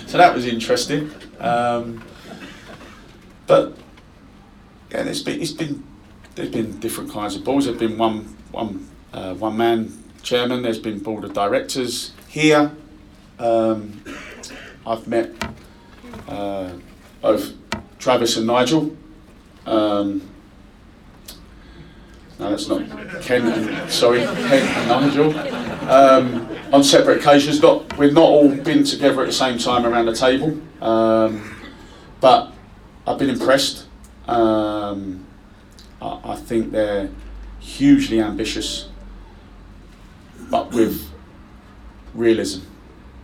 so 0.07 0.19
that 0.19 0.33
was 0.33 0.47
interesting. 0.47 1.11
Um, 1.41 2.05
but 3.49 3.77
yeah, 4.93 5.03
there's 5.03 5.25
been 5.25 5.43
it's 5.43 5.51
been 5.51 5.83
there's 6.37 6.51
been 6.51 6.79
different 6.79 7.11
kinds 7.11 7.35
of 7.35 7.43
balls. 7.43 7.65
There's 7.65 7.77
been 7.77 7.99
one 7.99 8.37
one 8.53 8.89
uh, 9.13 9.35
one 9.35 9.57
man 9.57 9.93
chairman. 10.23 10.63
There's 10.63 10.79
been 10.79 11.01
board 11.01 11.25
of 11.25 11.33
directors 11.33 12.13
here. 12.31 12.71
Um, 13.41 14.03
I've 14.87 15.07
met 15.09 15.31
uh, 16.29 16.73
both 17.21 17.53
Travis 17.99 18.37
and 18.37 18.47
Nigel. 18.47 18.97
Um, 19.67 20.23
no, 22.39 22.51
that's 22.51 22.69
not 22.69 22.89
Ken. 23.21 23.47
And, 23.47 23.91
sorry, 23.91 24.21
Ken 24.21 24.63
and 24.63 24.89
Nigel. 24.89 25.39
Um, 25.91 26.49
on 26.73 26.85
separate 26.85 27.19
occasions, 27.19 27.61
not 27.61 27.99
we've 27.99 28.13
not 28.13 28.23
all 28.23 28.49
been 28.49 28.85
together 28.85 29.23
at 29.23 29.27
the 29.27 29.33
same 29.33 29.59
time 29.59 29.85
around 29.85 30.07
the 30.07 30.15
table, 30.15 30.57
um, 30.81 31.57
but 32.21 32.53
I've 33.07 33.19
been 33.19 33.31
impressed. 33.31 33.87
Um, 34.29 35.27
I, 36.01 36.21
I 36.25 36.37
think 36.37 36.71
they're 36.71 37.11
hugely 37.59 38.21
ambitious, 38.21 38.89
but 40.49 40.71
with 40.71 41.10
realism, 42.15 42.63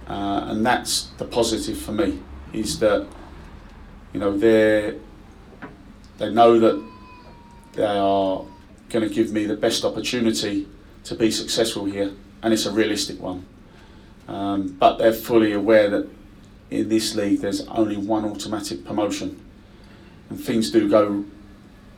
uh, 0.09 0.47
and 0.49 0.65
that's 0.65 1.09
the 1.19 1.25
positive 1.25 1.79
for 1.79 1.93
me. 1.93 2.21
Is 2.53 2.79
that 2.81 3.07
you 4.13 4.21
know 4.21 4.37
they 4.37 4.99
they 6.19 6.31
know 6.31 6.59
that 6.59 6.83
they 7.75 7.85
are 7.85 8.45
going 8.89 9.07
to 9.07 9.15
give 9.15 9.33
me 9.33 9.45
the 9.45 9.57
best 9.57 9.85
opportunity 9.85 10.69
to 11.05 11.15
be 11.15 11.31
successful 11.31 11.85
here, 11.85 12.13
and 12.43 12.53
it's 12.53 12.67
a 12.67 12.73
realistic 12.73 13.21
one. 13.21 13.45
Um, 14.29 14.77
but 14.79 14.97
they're 14.99 15.13
fully 15.13 15.53
aware 15.53 15.89
that 15.91 16.09
in 16.71 16.89
this 16.89 17.15
league 17.15 17.41
there's 17.41 17.67
only 17.69 17.97
one 17.97 18.25
automatic 18.25 18.85
promotion, 18.85 19.41
and 20.31 20.41
things 20.41 20.71
do 20.71 20.89
go 20.89 21.25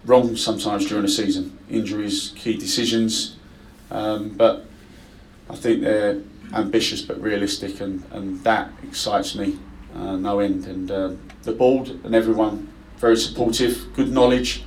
wrong 0.05 0.37
sometimes 0.37 0.87
during 0.87 1.03
the 1.03 1.09
season. 1.09 1.59
Injuries, 1.71 2.33
key 2.37 2.57
decisions, 2.57 3.37
um, 3.91 4.31
but 4.31 4.67
I 5.49 5.57
think 5.57 5.83
they're 5.83 6.21
ambitious 6.55 7.03
but 7.03 7.21
realistic, 7.21 7.81
and, 7.81 8.05
and 8.13 8.43
that 8.45 8.71
excites 8.83 9.35
me 9.35 9.59
uh, 9.95 10.17
no 10.17 10.41
end. 10.41 10.67
And 10.67 10.91
uh, 10.91 11.13
the 11.43 11.53
board 11.53 11.89
and 11.89 12.15
everyone 12.15 12.69
very 12.99 13.17
supportive, 13.17 13.93
good 13.95 14.11
knowledge. 14.11 14.65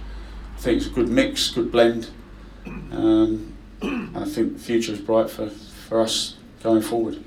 I 0.55 0.61
think 0.61 0.77
it's 0.77 0.87
a 0.87 0.91
good 0.91 1.09
mix, 1.09 1.49
good 1.49 1.71
blend. 1.71 2.09
Um, 2.65 3.53
and 3.81 4.17
I 4.17 4.25
think 4.25 4.53
the 4.53 4.59
future 4.59 4.93
is 4.93 5.01
bright 5.01 5.29
for, 5.29 5.49
for 5.49 5.99
us 6.01 6.37
going 6.63 6.81
forward. 6.81 7.21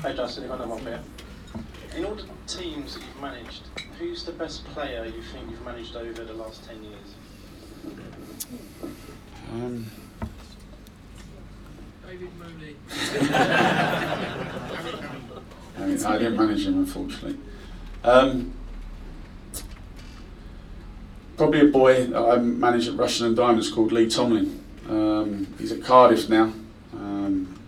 Hey 0.00 0.16
Justin, 0.16 0.44
here. 0.80 1.00
In 1.96 2.04
all 2.04 2.14
the 2.14 2.24
teams 2.46 2.94
that 2.94 3.02
you've 3.02 3.20
managed, 3.20 3.62
who's 3.98 4.24
the 4.24 4.32
best 4.32 4.64
player 4.66 5.04
you 5.04 5.22
think 5.22 5.50
you've 5.50 5.64
managed 5.64 5.94
over 5.94 6.24
the 6.24 6.32
last 6.32 6.66
10 6.66 6.82
years? 6.82 7.14
Um, 9.52 9.86
David 12.06 12.30
Mooney. 12.38 12.76
I, 15.76 15.86
mean, 15.86 16.04
I 16.06 16.18
didn't 16.18 16.36
manage 16.38 16.66
him, 16.66 16.78
unfortunately. 16.78 17.38
Um, 18.02 18.54
probably 21.36 21.60
a 21.60 21.64
boy 21.66 22.06
that 22.06 22.18
I 22.18 22.38
manage 22.38 22.88
at 22.88 22.94
Rushden 22.94 23.26
and 23.26 23.36
Diamonds 23.36 23.70
called 23.70 23.92
Lee 23.92 24.08
Tomlin. 24.08 24.64
Um, 24.88 25.54
he's 25.58 25.70
at 25.70 25.82
Cardiff 25.82 26.30
now. 26.30 26.54
Um, 26.94 27.58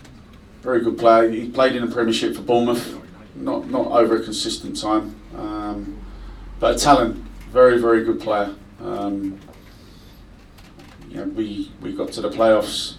very 0.63 0.81
good 0.81 0.97
player. 0.97 1.29
He 1.29 1.51
played 1.51 1.77
in 1.77 1.85
the 1.85 1.93
Premiership 1.93 2.35
for 2.35 2.43
Bournemouth. 2.43 2.99
Not 3.37 3.69
not 3.69 3.89
over 3.89 4.17
a 4.17 4.23
consistent 4.23 4.81
time, 4.81 5.17
um, 5.37 5.99
but 6.61 6.77
a 6.77 6.79
talent. 6.79 7.17
Very 7.51 7.79
very 7.79 8.05
good 8.05 8.21
player. 8.21 8.55
You 11.15 11.21
know, 11.21 11.27
we 11.27 11.71
we 11.81 11.93
got 11.93 12.11
to 12.13 12.21
the 12.21 12.29
playoffs 12.29 12.97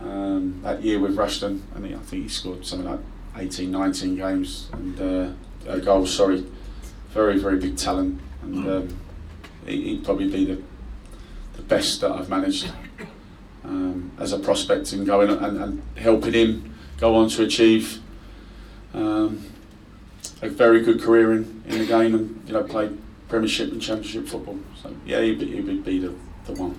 um, 0.00 0.60
that 0.64 0.82
year 0.82 0.98
with 0.98 1.16
and 1.16 1.86
he, 1.86 1.94
I 1.94 1.98
think 1.98 2.24
he 2.24 2.28
scored 2.28 2.66
something 2.66 2.90
like 2.90 2.98
18, 3.36 3.70
19 3.70 4.16
games 4.16 4.68
and 4.72 5.00
uh, 5.00 5.70
uh, 5.70 5.76
goals. 5.76 6.12
Sorry, 6.12 6.44
very 7.10 7.38
very 7.38 7.60
big 7.60 7.76
talent, 7.76 8.20
and 8.42 8.68
um, 8.68 8.96
he, 9.66 9.94
would 9.94 10.04
probably 10.04 10.28
be 10.30 10.46
the 10.46 10.62
the 11.52 11.62
best 11.62 12.00
that 12.00 12.10
I've 12.10 12.28
managed 12.28 12.68
um, 13.62 14.10
as 14.18 14.32
a 14.32 14.38
prospect 14.40 14.92
and 14.92 15.06
going 15.06 15.30
and, 15.30 15.62
and 15.62 15.82
helping 15.96 16.32
him 16.32 16.74
go 16.98 17.14
on 17.14 17.28
to 17.28 17.44
achieve 17.44 18.02
um, 18.94 19.46
a 20.42 20.48
very 20.48 20.82
good 20.82 21.00
career 21.00 21.34
in, 21.34 21.62
in 21.68 21.78
the 21.78 21.86
game 21.86 22.16
and 22.16 22.42
you 22.48 22.52
know 22.52 22.64
play 22.64 22.90
Premiership 23.28 23.70
and 23.70 23.80
Championship 23.80 24.26
football. 24.26 24.58
So 24.82 24.92
yeah, 25.06 25.20
he 25.20 25.36
would, 25.36 25.46
he 25.46 25.60
would 25.60 25.84
be 25.84 26.00
the, 26.00 26.12
the 26.46 26.60
one. 26.60 26.76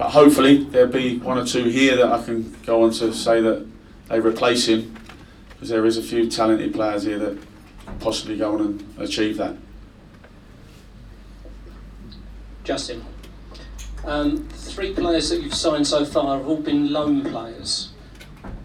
But 0.00 0.12
hopefully 0.12 0.64
there'll 0.64 0.90
be 0.90 1.18
one 1.18 1.36
or 1.36 1.44
two 1.44 1.64
here 1.64 1.94
that 1.94 2.10
I 2.10 2.24
can 2.24 2.56
go 2.64 2.84
on 2.84 2.90
to 2.92 3.12
say 3.12 3.42
that 3.42 3.66
they 4.08 4.18
replace 4.18 4.66
him 4.66 4.96
because 5.50 5.68
there 5.68 5.84
is 5.84 5.98
a 5.98 6.02
few 6.02 6.30
talented 6.30 6.72
players 6.72 7.02
here 7.02 7.18
that 7.18 7.38
possibly 7.98 8.38
go 8.38 8.54
on 8.54 8.60
and 8.62 8.98
achieve 8.98 9.36
that. 9.36 9.56
Justin, 12.64 13.04
um, 14.04 14.48
three 14.48 14.94
players 14.94 15.28
that 15.28 15.42
you've 15.42 15.52
signed 15.52 15.86
so 15.86 16.06
far 16.06 16.38
have 16.38 16.48
all 16.48 16.62
been 16.62 16.90
loan 16.90 17.22
players. 17.22 17.92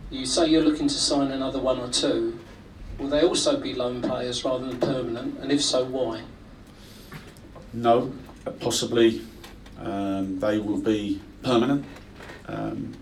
You 0.10 0.26
say 0.26 0.48
you're 0.48 0.64
looking 0.64 0.88
to 0.88 0.94
sign 0.94 1.32
another 1.32 1.60
one 1.60 1.82
or 1.82 1.90
two. 1.90 2.40
Will 2.98 3.10
they 3.10 3.24
also 3.24 3.60
be 3.60 3.74
loan 3.74 4.02
players 4.02 4.46
rather 4.46 4.68
than 4.68 4.80
permanent? 4.80 5.40
And 5.40 5.52
if 5.52 5.62
so, 5.62 5.84
why? 5.84 6.22
No, 7.74 8.14
possibly 8.62 9.22
um, 9.80 10.40
they 10.40 10.60
will 10.60 10.80
be 10.80 11.22
permanent. 11.44 11.86
Um, 12.48 12.96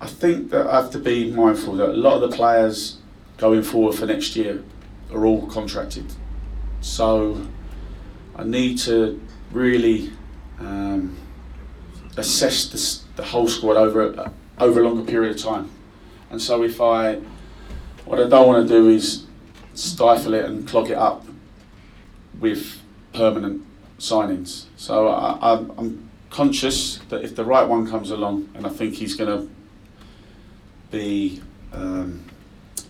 I 0.00 0.06
think 0.06 0.50
that 0.50 0.66
I 0.66 0.82
have 0.82 0.90
to 0.92 0.98
be 0.98 1.30
mindful 1.30 1.74
that 1.76 1.90
a 1.90 1.92
lot 1.92 2.22
of 2.22 2.30
the 2.30 2.36
players 2.36 2.98
going 3.36 3.62
forward 3.62 3.96
for 3.96 4.06
next 4.06 4.36
year 4.36 4.62
are 5.12 5.26
all 5.26 5.46
contracted. 5.46 6.06
So 6.80 7.46
I 8.36 8.44
need 8.44 8.78
to 8.78 9.20
really 9.50 10.12
um, 10.60 11.16
assess 12.16 12.66
the, 12.66 13.16
the 13.22 13.28
whole 13.28 13.48
squad 13.48 13.76
over 13.76 14.30
over 14.58 14.80
a 14.80 14.88
longer 14.88 15.04
period 15.04 15.36
of 15.36 15.42
time. 15.42 15.70
And 16.30 16.42
so 16.42 16.62
if 16.62 16.80
I, 16.80 17.20
what 18.04 18.20
I 18.20 18.28
don't 18.28 18.46
want 18.46 18.68
to 18.68 18.74
do 18.74 18.88
is 18.88 19.26
stifle 19.74 20.34
it 20.34 20.44
and 20.44 20.66
clog 20.66 20.90
it 20.90 20.96
up 20.96 21.24
with 22.40 22.80
permanent 23.12 23.64
signings. 23.98 24.64
So 24.76 25.08
I, 25.08 25.58
am 25.58 26.08
conscious 26.30 26.98
that 27.08 27.24
if 27.24 27.34
the 27.34 27.44
right 27.44 27.66
one 27.66 27.88
comes 27.88 28.10
along, 28.10 28.48
and 28.54 28.66
I 28.66 28.70
think 28.70 28.94
he's 28.94 29.14
going 29.14 29.30
to 29.30 29.50
be 30.90 31.42
um, 31.72 32.24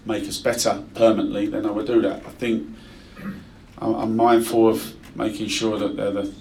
make 0.05 0.25
us 0.25 0.38
better 0.38 0.85
permanently, 0.94 1.47
then 1.47 1.66
I 1.66 1.71
will 1.71 1.85
do 1.85 2.01
that. 2.03 2.25
I 2.27 2.31
think 2.31 2.68
I'm, 3.79 3.94
I'm 3.94 4.16
mindful 4.16 4.68
of 4.68 4.94
making 5.16 5.49
sure 5.49 5.79
that 5.79 5.97
they're 5.97 6.12
the 6.12 6.35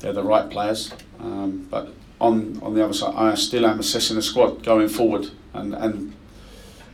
they're 0.00 0.12
the 0.12 0.22
right 0.22 0.48
players, 0.48 0.92
um, 1.18 1.66
but 1.70 1.92
on 2.20 2.60
on 2.62 2.74
the 2.74 2.84
other 2.84 2.94
side, 2.94 3.14
I 3.16 3.34
still 3.34 3.66
am 3.66 3.80
assessing 3.80 4.16
the 4.16 4.22
squad 4.22 4.62
going 4.62 4.88
forward, 4.88 5.30
and 5.54 5.74
and 5.74 6.14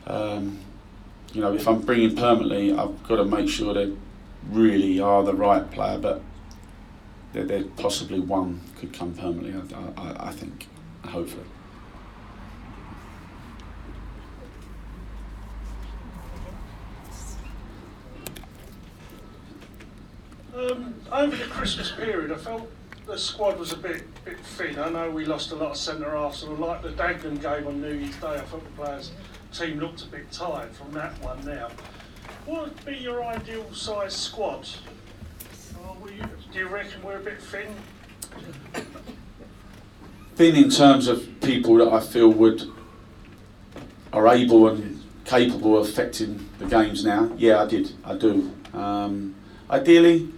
um, 0.06 0.58
you 1.32 1.40
know 1.40 1.54
if 1.54 1.68
I'm 1.68 1.82
bringing 1.82 2.16
permanently, 2.16 2.72
I've 2.72 3.02
got 3.04 3.16
to 3.16 3.24
make 3.24 3.48
sure 3.48 3.74
they 3.74 3.92
really 4.50 5.00
are 5.00 5.22
the 5.22 5.34
right 5.34 5.70
player, 5.70 5.98
but 5.98 6.22
there 7.42 7.64
possibly 7.76 8.20
one 8.20 8.60
could 8.78 8.92
come 8.92 9.12
permanently. 9.14 9.76
I, 9.76 10.00
I, 10.00 10.28
I 10.28 10.32
think, 10.32 10.68
hopefully. 11.04 11.44
Um, 20.56 20.94
over 21.10 21.36
the 21.36 21.44
Christmas 21.46 21.90
period, 21.90 22.30
I 22.30 22.36
felt 22.36 22.70
the 23.06 23.18
squad 23.18 23.58
was 23.58 23.72
a 23.72 23.76
bit 23.76 24.04
bit 24.24 24.38
thin. 24.38 24.78
I 24.78 24.88
know 24.88 25.10
we 25.10 25.24
lost 25.24 25.50
a 25.50 25.56
lot 25.56 25.72
of 25.72 25.76
centre 25.76 26.16
halves, 26.16 26.44
and 26.44 26.58
like 26.58 26.82
the 26.82 26.90
Dagenham 26.90 27.42
game 27.42 27.66
on 27.66 27.80
New 27.80 27.92
Year's 27.92 28.16
Day, 28.16 28.34
I 28.34 28.40
thought 28.40 28.64
the 28.64 28.82
players 28.82 29.10
team 29.52 29.78
looked 29.80 30.02
a 30.02 30.06
bit 30.06 30.30
tired 30.30 30.70
from 30.72 30.92
that 30.92 31.20
one. 31.22 31.44
Now, 31.44 31.70
what 32.46 32.64
would 32.64 32.84
be 32.84 32.96
your 32.96 33.24
ideal 33.24 33.72
size 33.72 34.14
squad? 34.14 34.68
Do 36.54 36.60
you 36.60 36.68
reckon 36.68 37.02
we're 37.02 37.16
a 37.16 37.20
bit 37.20 37.42
thin? 37.42 37.66
Thin 40.36 40.54
in 40.54 40.70
terms 40.70 41.08
of 41.08 41.28
people 41.40 41.74
that 41.78 41.88
I 41.88 41.98
feel 41.98 42.28
would 42.28 42.70
are 44.12 44.28
able 44.28 44.68
and 44.68 45.02
capable 45.24 45.76
of 45.76 45.88
affecting 45.88 46.48
the 46.60 46.66
games 46.66 47.04
now. 47.04 47.32
Yeah, 47.36 47.60
I 47.60 47.66
did. 47.66 47.90
I 48.04 48.14
do. 48.14 48.52
Um, 48.72 49.34
ideally, 49.68 50.28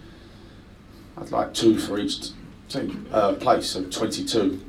I'd 1.19 1.29
like 1.29 1.53
two 1.53 1.77
for 1.77 1.99
each 1.99 2.31
team 2.67 3.05
uh, 3.11 3.33
place, 3.33 3.69
so 3.69 3.83
22, 3.83 4.59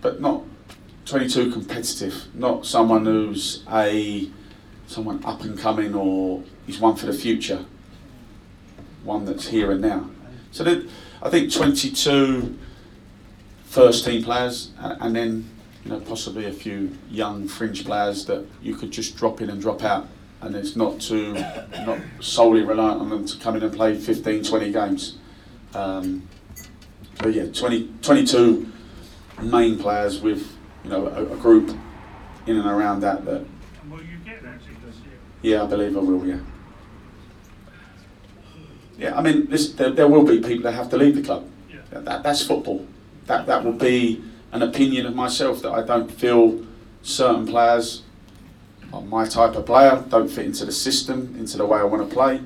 but 0.00 0.20
not 0.20 0.42
22 1.04 1.52
competitive, 1.52 2.24
not 2.34 2.66
someone 2.66 3.06
who's 3.06 3.62
a 3.70 4.28
someone 4.88 5.24
up 5.24 5.42
and 5.42 5.56
coming 5.56 5.94
or 5.94 6.42
is 6.66 6.80
one 6.80 6.96
for 6.96 7.06
the 7.06 7.12
future, 7.12 7.66
one 9.04 9.24
that's 9.24 9.46
here 9.46 9.70
and 9.70 9.80
now. 9.80 10.10
So 10.52 10.64
that, 10.64 10.88
I 11.22 11.30
think 11.30 11.52
22 11.52 12.58
first 13.64 14.04
team 14.04 14.22
players, 14.22 14.70
and 14.78 15.16
then 15.16 15.48
you 15.84 15.90
know 15.90 16.00
possibly 16.00 16.46
a 16.46 16.52
few 16.52 16.96
young 17.10 17.48
fringe 17.48 17.84
players 17.84 18.26
that 18.26 18.46
you 18.62 18.76
could 18.76 18.90
just 18.90 19.16
drop 19.16 19.40
in 19.40 19.48
and 19.48 19.60
drop 19.60 19.82
out, 19.82 20.06
and 20.42 20.54
it's 20.54 20.76
not 20.76 21.00
to 21.00 21.32
not 21.86 21.98
solely 22.20 22.62
reliant 22.62 23.00
on 23.00 23.08
them 23.08 23.26
to 23.26 23.38
come 23.38 23.56
in 23.56 23.62
and 23.62 23.74
play 23.74 23.96
15, 23.98 24.44
20 24.44 24.72
games. 24.72 25.16
Um, 25.74 26.28
so 27.22 27.28
yeah, 27.28 27.46
20, 27.46 27.88
22 28.02 28.70
main 29.42 29.78
players 29.78 30.20
with 30.20 30.54
you 30.84 30.90
know 30.90 31.06
a, 31.06 31.32
a 31.32 31.36
group 31.36 31.70
in 32.46 32.58
and 32.58 32.66
around 32.66 33.00
that 33.00 33.24
that 33.24 33.36
And 33.82 33.90
will 33.90 34.02
you 34.02 34.18
get 34.24 34.42
that 34.42 34.58
this 34.58 34.96
year? 34.96 35.14
yeah, 35.40 35.62
I 35.62 35.66
believe 35.66 35.96
I 35.96 36.00
will. 36.00 36.26
Yeah. 36.26 36.40
Yeah, 38.98 39.16
I 39.16 39.22
mean, 39.22 39.48
this, 39.48 39.72
there, 39.72 39.90
there 39.90 40.08
will 40.08 40.24
be 40.24 40.40
people 40.40 40.64
that 40.64 40.72
have 40.72 40.90
to 40.90 40.96
leave 40.96 41.16
the 41.16 41.22
club. 41.22 41.48
Yeah. 41.70 41.80
That, 41.90 42.04
that, 42.04 42.22
that's 42.22 42.46
football. 42.46 42.86
That 43.26 43.46
that 43.46 43.64
will 43.64 43.72
be 43.72 44.22
an 44.52 44.62
opinion 44.62 45.06
of 45.06 45.14
myself 45.14 45.62
that 45.62 45.72
I 45.72 45.82
don't 45.82 46.10
feel 46.10 46.64
certain 47.02 47.46
players 47.46 48.02
are 48.92 49.00
my 49.00 49.26
type 49.26 49.54
of 49.54 49.64
player, 49.64 50.04
don't 50.08 50.28
fit 50.28 50.44
into 50.44 50.64
the 50.66 50.72
system, 50.72 51.34
into 51.38 51.56
the 51.56 51.64
way 51.64 51.78
I 51.78 51.84
want 51.84 52.08
to 52.08 52.14
play. 52.14 52.40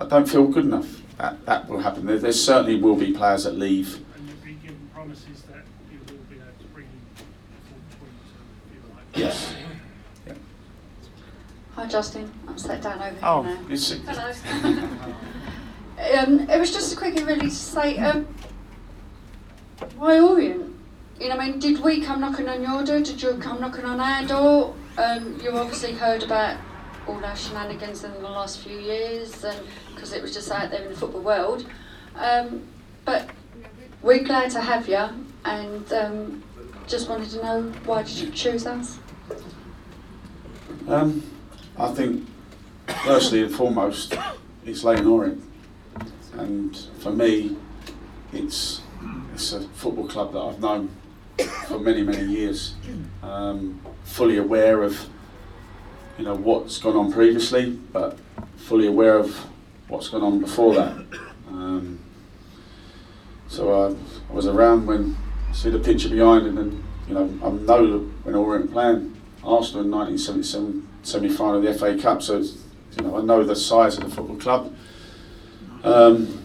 I 0.00 0.06
don't 0.06 0.28
feel 0.28 0.46
good 0.46 0.64
enough. 0.64 1.00
That 1.18 1.44
that 1.46 1.68
will 1.68 1.80
happen. 1.80 2.06
There, 2.06 2.18
there 2.18 2.32
certainly 2.32 2.76
will 2.80 2.96
be 2.96 3.12
players 3.12 3.44
that 3.44 3.54
leave. 3.54 4.00
And 4.16 4.28
you'll 4.28 4.36
be 4.44 4.52
given 4.54 4.90
promises 4.92 5.42
that 5.42 5.64
you 5.90 5.98
will 6.00 6.22
be 6.24 6.36
able 6.36 6.46
to 6.60 6.66
bring 6.74 6.86
in 6.86 7.00
the 7.16 7.62
full 7.68 7.78
22 7.98 8.76
if 8.76 8.96
like. 8.96 9.18
Yes. 9.18 9.54
Hi 11.82 11.88
Justin, 11.88 12.30
I'm 12.46 12.56
sat 12.56 12.80
down 12.80 13.02
over 13.02 13.16
Oh, 13.24 13.42
here 13.42 13.56
now. 13.56 13.68
you 13.68 13.76
see. 13.76 13.98
Hello. 14.06 14.30
um, 16.16 16.48
it 16.48 16.60
was 16.60 16.70
just 16.70 16.92
a 16.92 16.96
quickie 16.96 17.24
really 17.24 17.48
to 17.48 17.50
say, 17.50 17.98
um, 17.98 18.24
why 19.96 20.20
Orient? 20.20 20.76
You 21.18 21.28
know, 21.30 21.34
I 21.38 21.48
mean, 21.48 21.58
did 21.58 21.80
we 21.80 22.00
come 22.00 22.20
knocking 22.20 22.48
on 22.48 22.62
your 22.62 22.84
door? 22.84 23.00
Did 23.00 23.20
you 23.20 23.34
come 23.34 23.60
knocking 23.60 23.84
on 23.84 23.98
our 23.98 24.24
door? 24.24 24.76
Um, 24.96 25.40
you 25.42 25.50
obviously 25.50 25.92
heard 25.94 26.22
about 26.22 26.56
all 27.08 27.24
our 27.24 27.34
shenanigans 27.34 28.04
in 28.04 28.12
the 28.12 28.20
last 28.20 28.60
few 28.60 28.78
years, 28.78 29.42
and 29.42 29.58
because 29.92 30.12
it 30.12 30.22
was 30.22 30.32
just 30.32 30.52
out 30.52 30.70
there 30.70 30.82
in 30.82 30.90
the 30.90 30.96
football 30.96 31.22
world. 31.22 31.66
Um, 32.14 32.62
but 33.04 33.28
we're 34.02 34.22
glad 34.22 34.52
to 34.52 34.60
have 34.60 34.88
you, 34.88 35.04
and 35.44 35.92
um, 35.92 36.44
just 36.86 37.08
wanted 37.08 37.30
to 37.30 37.42
know 37.42 37.62
why 37.86 38.04
did 38.04 38.14
you 38.18 38.30
choose 38.30 38.68
us? 38.68 39.00
Um, 40.86 41.24
I 41.82 41.88
think, 41.88 42.24
firstly 43.04 43.42
and 43.42 43.52
foremost, 43.52 44.16
it's 44.64 44.84
Leyton 44.84 45.04
Orient, 45.08 45.42
and 46.34 46.76
for 47.00 47.10
me, 47.10 47.56
it's 48.32 48.82
it's 49.34 49.52
a 49.52 49.62
football 49.70 50.06
club 50.06 50.32
that 50.32 50.38
I've 50.38 50.60
known 50.60 50.90
for 51.66 51.80
many 51.80 52.02
many 52.02 52.32
years. 52.32 52.76
Um, 53.20 53.80
fully 54.04 54.36
aware 54.36 54.84
of, 54.84 55.08
you 56.18 56.24
know, 56.24 56.36
what's 56.36 56.78
gone 56.78 56.94
on 56.94 57.12
previously, 57.12 57.70
but 57.92 58.16
fully 58.58 58.86
aware 58.86 59.18
of 59.18 59.34
what's 59.88 60.08
gone 60.08 60.22
on 60.22 60.38
before 60.38 60.76
that. 60.76 61.04
Um, 61.48 61.98
so 63.48 63.72
I, 63.72 64.30
I 64.30 64.32
was 64.32 64.46
around 64.46 64.86
when 64.86 65.16
I 65.50 65.52
see 65.52 65.70
the 65.70 65.80
picture 65.80 66.08
behind, 66.08 66.46
and 66.46 66.56
then 66.56 66.84
you 67.08 67.14
know 67.14 67.24
I 67.44 67.50
know 67.50 67.98
when 68.22 68.36
Orient 68.36 68.70
playing 68.70 69.20
Arsenal 69.42 69.82
in 69.82 69.90
1977 69.90 70.91
semi-final 71.02 71.56
of 71.56 71.62
the 71.62 71.74
FA 71.74 71.98
Cup. 71.98 72.22
So 72.22 72.38
you 72.38 73.02
know 73.02 73.18
I 73.18 73.22
know 73.22 73.44
the 73.44 73.56
size 73.56 73.98
of 73.98 74.04
the 74.04 74.10
football 74.10 74.36
club. 74.36 74.74
Um, 75.84 76.42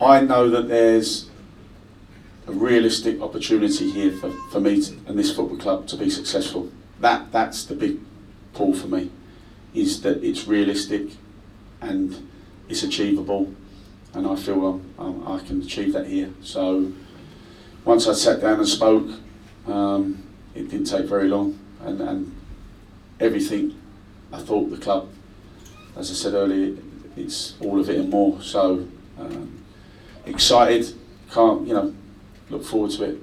I 0.00 0.20
know 0.20 0.48
that 0.48 0.68
there's 0.68 1.28
a 2.46 2.52
realistic 2.52 3.20
opportunity 3.20 3.90
here 3.90 4.12
for, 4.12 4.30
for 4.50 4.60
me 4.60 4.80
to, 4.80 4.92
and 5.06 5.18
this 5.18 5.34
football 5.34 5.58
club 5.58 5.86
to 5.88 5.96
be 5.96 6.08
successful. 6.08 6.70
That 7.00 7.30
that's 7.32 7.64
the 7.64 7.74
big 7.74 7.98
pull 8.54 8.74
for 8.74 8.86
me, 8.86 9.10
is 9.74 10.02
that 10.02 10.24
it's 10.24 10.46
realistic 10.46 11.10
and 11.80 12.28
it's 12.68 12.82
achievable, 12.82 13.52
and 14.14 14.26
I 14.26 14.36
feel 14.36 14.80
I'm, 14.98 15.26
I 15.26 15.38
can 15.40 15.62
achieve 15.62 15.92
that 15.92 16.06
here. 16.06 16.30
So 16.42 16.92
once 17.84 18.06
I 18.08 18.12
sat 18.12 18.40
down 18.40 18.58
and 18.58 18.68
spoke, 18.68 19.08
um, 19.66 20.22
it 20.58 20.70
didn't 20.70 20.86
take 20.86 21.06
very 21.06 21.28
long, 21.28 21.58
and, 21.84 22.00
and 22.00 22.34
everything 23.20 23.80
I 24.32 24.40
thought 24.40 24.70
the 24.70 24.76
club, 24.76 25.08
as 25.96 26.10
I 26.10 26.14
said 26.14 26.34
earlier, 26.34 26.76
it's 27.16 27.54
all 27.60 27.80
of 27.80 27.88
it 27.88 27.96
and 27.96 28.10
more. 28.10 28.42
So 28.42 28.86
um, 29.18 29.64
excited, 30.26 30.94
can't 31.30 31.66
you 31.66 31.74
know, 31.74 31.94
look 32.50 32.64
forward 32.64 32.90
to 32.92 33.04
it, 33.04 33.18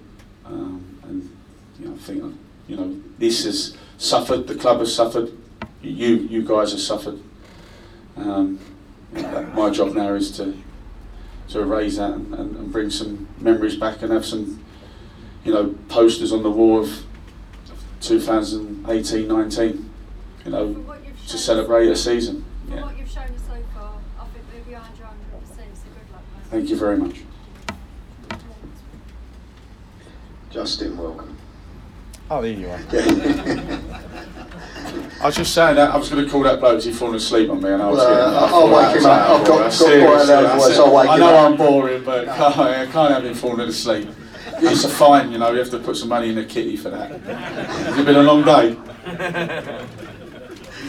um, 0.45 0.99
and 1.03 1.37
you 1.79 1.87
know, 1.87 1.93
I 1.93 1.97
think 1.97 2.35
you 2.67 2.77
know 2.77 3.01
this 3.17 3.43
has 3.43 3.77
suffered. 3.97 4.47
The 4.47 4.55
club 4.55 4.79
has 4.79 4.95
suffered. 4.95 5.31
You 5.81 6.15
you 6.15 6.41
guys 6.41 6.71
have 6.71 6.81
suffered. 6.81 7.19
Um, 8.15 8.59
my 9.53 9.69
job 9.69 9.93
now 9.93 10.13
is 10.13 10.31
to 10.37 10.57
to 11.49 11.61
erase 11.61 11.97
that 11.97 12.11
and, 12.11 12.33
and, 12.33 12.55
and 12.55 12.71
bring 12.71 12.89
some 12.89 13.27
memories 13.39 13.75
back 13.75 14.01
and 14.01 14.11
have 14.11 14.25
some 14.25 14.63
you 15.43 15.53
know 15.53 15.75
posters 15.89 16.31
on 16.31 16.41
the 16.41 16.49
wall 16.49 16.81
of 16.81 17.05
2018-19. 18.09 19.83
You 20.45 20.51
know, 20.51 20.85
to 21.27 21.37
celebrate 21.37 21.89
a 21.89 21.95
season. 21.95 22.45
For 22.69 22.75
Yeah. 22.75 22.83
what 22.85 22.97
you've 22.97 23.09
shown 23.09 23.23
us 23.23 23.29
so 23.47 23.53
far, 23.73 23.93
I 24.19 24.25
think 24.25 24.45
we're 24.53 24.61
behind 24.73 24.95
you 24.97 25.03
100%, 25.05 25.75
so 25.75 25.83
good 25.93 26.11
luck, 26.13 26.21
mate. 26.35 26.45
Thank 26.51 26.69
you 26.69 26.75
very 26.77 26.97
much. 26.97 27.17
Justin, 30.51 30.97
welcome. 30.97 31.35
Oh, 32.29 32.41
there 32.41 32.51
you 32.53 32.69
are. 32.69 32.79
I 35.21 35.25
was 35.27 35.35
just 35.35 35.53
saying 35.53 35.75
that 35.75 35.91
I 35.93 35.97
was 35.97 36.09
going 36.09 36.23
to 36.23 36.29
call 36.31 36.43
that 36.43 36.59
bloke. 36.59 36.81
He's 36.81 36.97
fallen 36.97 37.15
asleep 37.15 37.49
on 37.49 37.61
me, 37.61 37.69
and 37.71 37.81
I 37.81 37.87
was 37.89 37.97
Well, 37.97 38.09
getting. 38.09 38.33
uh, 38.33 38.39
I 38.39 38.49
I'll 38.49 38.67
wake 38.93 38.97
him 39.01 39.05
up. 39.05 39.29
I've 39.29 39.47
got- 39.47 39.49
order. 39.49 39.63
got 39.63 39.73
Seriously, 39.73 40.05
quite 40.07 40.21
a 40.21 40.25
loud 40.41 40.45
I 40.45 40.57
voice, 40.57 40.67
said- 40.75 40.79
I'll 40.85 40.93
wake 40.95 41.09
I 41.09 41.13
him 41.15 41.19
know 41.19 41.35
up. 41.35 41.51
I'm 41.51 41.57
boring, 41.57 42.03
but 42.03 42.25
can't, 42.37 42.57
I 42.57 42.85
can't 42.85 43.13
have 43.13 43.25
him 43.25 43.33
falling 43.33 43.67
asleep. 43.67 44.09
It's 44.59 44.83
a 44.83 44.89
fine, 44.89 45.31
you 45.31 45.37
know. 45.37 45.51
You 45.51 45.59
have 45.59 45.69
to 45.71 45.79
put 45.79 45.97
some 45.97 46.09
money 46.09 46.29
in 46.29 46.35
the 46.35 46.45
kitty 46.45 46.77
for 46.77 46.89
that. 46.89 47.11
It's 47.11 48.05
been 48.05 48.15
a 48.15 48.23
long 48.23 48.43
day. 48.43 48.77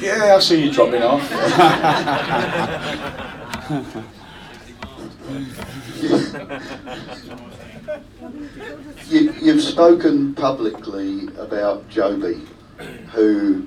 Yeah, 0.01 0.37
I 0.37 0.41
see 0.41 0.63
you 0.65 0.73
dropping 0.73 1.03
off. 1.03 1.23
You, 9.09 9.33
you've 9.41 9.63
spoken 9.63 10.35
publicly 10.35 11.29
about 11.39 11.89
Jobi, 11.89 12.45
who 13.13 13.67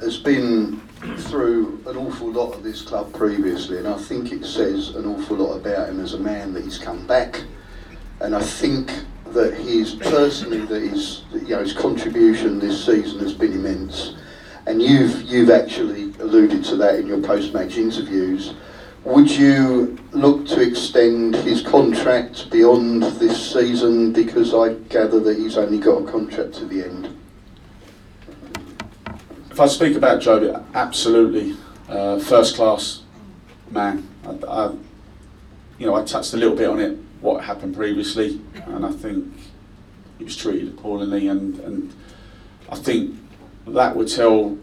has 0.00 0.16
been 0.18 0.80
through 1.18 1.80
an 1.86 1.96
awful 1.96 2.32
lot 2.32 2.54
of 2.54 2.64
this 2.64 2.82
club 2.82 3.12
previously, 3.12 3.78
and 3.78 3.86
I 3.86 3.96
think 3.96 4.32
it 4.32 4.44
says 4.44 4.96
an 4.96 5.06
awful 5.06 5.36
lot 5.36 5.54
about 5.54 5.88
him 5.88 6.00
as 6.00 6.14
a 6.14 6.18
man 6.18 6.52
that 6.54 6.64
he's 6.64 6.78
come 6.78 7.06
back, 7.06 7.44
and 8.20 8.34
I 8.34 8.42
think 8.42 8.90
that 9.32 9.56
he's 9.56 9.94
personally 9.94 10.60
that 10.66 10.82
his 10.82 11.22
you 11.32 11.48
know 11.48 11.60
his 11.60 11.72
contribution 11.72 12.58
this 12.58 12.84
season 12.84 13.20
has 13.20 13.34
been 13.34 13.52
immense, 13.52 14.14
and 14.66 14.82
you've 14.82 15.22
you've 15.22 15.50
actually 15.50 16.12
alluded 16.20 16.64
to 16.64 16.76
that 16.76 16.96
in 16.96 17.06
your 17.06 17.20
post-match 17.20 17.76
interviews. 17.76 18.54
Would 19.04 19.30
you 19.30 19.96
look 20.12 20.44
to 20.48 20.60
extend 20.60 21.36
his 21.36 21.62
contract 21.62 22.50
beyond 22.50 23.02
this 23.02 23.52
season? 23.52 24.12
Because 24.12 24.52
I 24.52 24.74
gather 24.88 25.20
that 25.20 25.38
he's 25.38 25.56
only 25.56 25.78
got 25.78 26.02
a 26.02 26.10
contract 26.10 26.54
to 26.54 26.66
the 26.66 26.84
end. 26.84 27.16
If 29.50 29.60
I 29.60 29.66
speak 29.66 29.96
about 29.96 30.20
Jobi, 30.20 30.62
absolutely 30.74 31.56
uh, 31.88 32.18
first 32.18 32.56
class 32.56 33.02
man. 33.70 34.06
I, 34.24 34.46
I, 34.46 34.72
you 35.78 35.86
know, 35.86 35.94
I 35.94 36.04
touched 36.04 36.34
a 36.34 36.36
little 36.36 36.56
bit 36.56 36.68
on 36.68 36.80
it, 36.80 36.98
what 37.20 37.44
happened 37.44 37.74
previously, 37.74 38.40
and 38.66 38.84
I 38.84 38.92
think 38.92 39.32
he 40.18 40.24
was 40.24 40.36
treated 40.36 40.68
appallingly, 40.68 41.28
and, 41.28 41.58
and 41.60 41.94
I 42.68 42.76
think 42.76 43.16
that 43.66 43.96
would 43.96 44.08
tell 44.08 44.58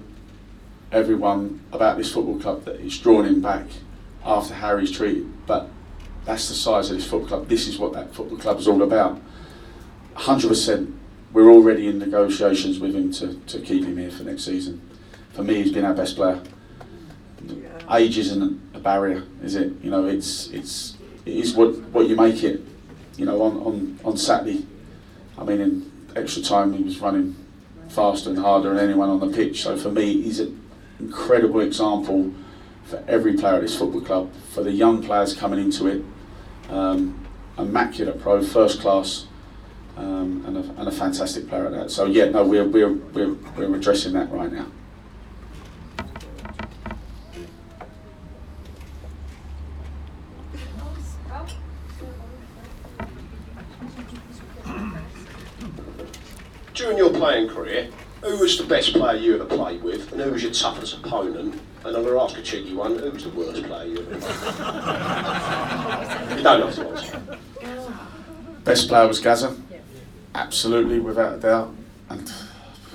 everyone 0.92 1.62
about 1.72 1.98
this 1.98 2.12
football 2.12 2.40
club 2.40 2.66
that 2.66 2.80
it's 2.80 2.98
drawn 3.00 3.26
him 3.26 3.42
back 3.42 3.66
after 4.24 4.54
Harry's 4.54 4.92
treated. 4.92 5.26
But 5.46 5.70
that's 6.26 6.48
the 6.48 6.56
size 6.56 6.90
of 6.90 6.98
this 6.98 7.08
football 7.08 7.28
club. 7.28 7.48
This 7.48 7.68
is 7.68 7.78
what 7.78 7.94
that 7.94 8.14
football 8.14 8.38
club 8.38 8.60
is 8.60 8.68
all 8.68 8.82
about. 8.82 9.20
100%. 10.16 10.94
We're 11.34 11.52
already 11.52 11.88
in 11.88 12.00
negotiations 12.00 12.80
with 12.80 12.96
him 12.96 13.12
to, 13.14 13.36
to 13.36 13.60
keep 13.60 13.84
him 13.84 13.98
here 13.98 14.12
for 14.12 14.24
next 14.24 14.46
season. 14.46 14.82
For 15.34 15.44
me, 15.44 15.56
he's 15.56 15.74
been 15.74 15.84
our 15.84 15.94
best 15.94 16.16
player. 16.16 16.42
Age 17.92 18.18
isn't 18.18 18.62
a 18.74 18.80
barrier, 18.80 19.24
is 19.44 19.56
it? 19.56 19.74
You 19.84 19.92
know, 19.92 20.06
it's 20.06 20.48
it's 20.48 20.95
is 21.26 21.54
what, 21.56 21.76
what 21.92 22.08
you 22.08 22.16
make 22.16 22.44
it. 22.44 22.62
you 23.18 23.26
know, 23.26 23.42
on, 23.42 23.58
on, 23.58 24.00
on 24.04 24.18
Saturday, 24.18 24.66
I 25.38 25.44
mean, 25.44 25.62
in 25.62 25.92
extra 26.16 26.42
time, 26.42 26.74
he 26.74 26.84
was 26.84 27.00
running 27.00 27.36
faster 27.90 28.30
and 28.30 28.40
harder 28.40 28.74
than 28.74 28.84
anyone 28.84 29.10
on 29.10 29.20
the 29.20 29.36
pitch. 29.36 29.64
So 29.64 29.78
for 29.78 29.92
me, 29.92 30.22
he's 30.22 30.40
an 30.40 30.62
incredible 31.00 31.62
example 31.62 32.34
for 32.86 33.04
every 33.08 33.34
player 33.34 33.56
at 33.56 33.62
this 33.62 33.78
football 33.78 34.02
club, 34.02 34.34
for 34.54 34.64
the 34.64 34.72
young 34.72 35.02
players 35.02 35.34
coming 35.34 35.60
into 35.60 35.88
it. 35.88 36.04
Um, 36.70 37.26
immaculate 37.58 38.22
pro, 38.22 38.44
first 38.44 38.82
class, 38.82 39.28
um, 39.98 40.44
and, 40.46 40.58
a, 40.58 40.80
and 40.80 40.88
a 40.88 40.92
fantastic 40.92 41.48
player 41.48 41.68
at 41.68 41.72
that. 41.72 41.92
So 41.92 42.06
yeah, 42.06 42.26
no, 42.26 42.46
we're 42.46 42.68
we're 42.68 42.92
we're, 42.92 43.34
we're 43.58 43.76
addressing 43.76 44.14
that 44.14 44.32
right 44.32 44.52
now. 44.52 44.68
During 56.74 56.98
your 56.98 57.14
playing 57.26 57.50
career, 57.50 57.90
who 58.22 58.38
was 58.38 58.60
the 58.60 58.66
best 58.66 58.94
player 58.94 59.18
you 59.18 59.34
ever 59.34 59.46
played 59.46 59.82
with, 59.82 60.12
and 60.12 60.22
who 60.22 60.30
was 60.32 60.44
your 60.44 60.52
toughest 60.52 60.96
opponent? 60.96 61.60
And 61.84 61.98
I'm 61.98 62.04
going 62.04 62.14
to 62.14 62.20
ask 62.20 62.38
a 62.38 62.44
cheeky 62.44 62.76
one: 62.76 63.00
who 63.00 63.10
was 63.10 63.24
the 63.24 63.32
worst 63.32 63.64
player 63.64 63.88
you 63.88 63.98
ever 63.98 64.06
played? 64.06 64.22
with? 64.22 64.32
you 66.38 66.44
don't 66.44 66.62
have 66.62 66.76
to 66.76 66.88
answer. 66.88 67.20
Best 68.64 68.88
player 68.88 69.08
was 69.08 69.20
Gazza, 69.20 69.58
absolutely, 70.36 71.00
without 71.00 71.34
a 71.34 71.40
doubt. 71.40 71.74
And 72.10 72.32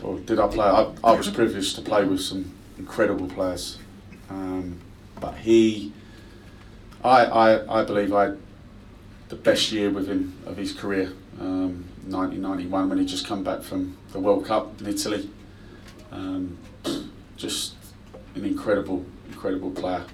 or 0.00 0.20
did 0.20 0.38
I 0.38 0.46
play? 0.46 0.66
I, 0.66 0.92
I 1.02 1.12
was 1.12 1.28
privileged 1.28 1.74
to 1.74 1.82
play 1.82 2.04
with 2.04 2.20
some 2.20 2.54
incredible 2.78 3.26
players, 3.26 3.78
um, 4.28 4.78
but 5.18 5.34
he, 5.38 5.92
I, 7.02 7.24
I, 7.24 7.80
I 7.80 7.84
believe 7.84 8.14
I 8.14 8.26
had 8.26 8.38
the 9.28 9.36
best 9.36 9.72
year 9.72 9.90
with 9.90 10.06
him 10.06 10.36
of 10.46 10.56
his 10.56 10.72
career. 10.72 11.14
Um, 11.40 11.89
1991 12.12 12.88
when 12.88 12.98
he 12.98 13.06
just 13.06 13.26
come 13.26 13.42
back 13.44 13.62
from 13.62 13.96
the 14.12 14.18
World 14.18 14.44
Cup 14.46 14.80
in 14.80 14.86
Italy. 14.86 15.30
Um, 16.10 16.58
just 17.36 17.74
an 18.34 18.44
incredible, 18.44 19.04
incredible 19.28 19.70
player, 19.70 20.04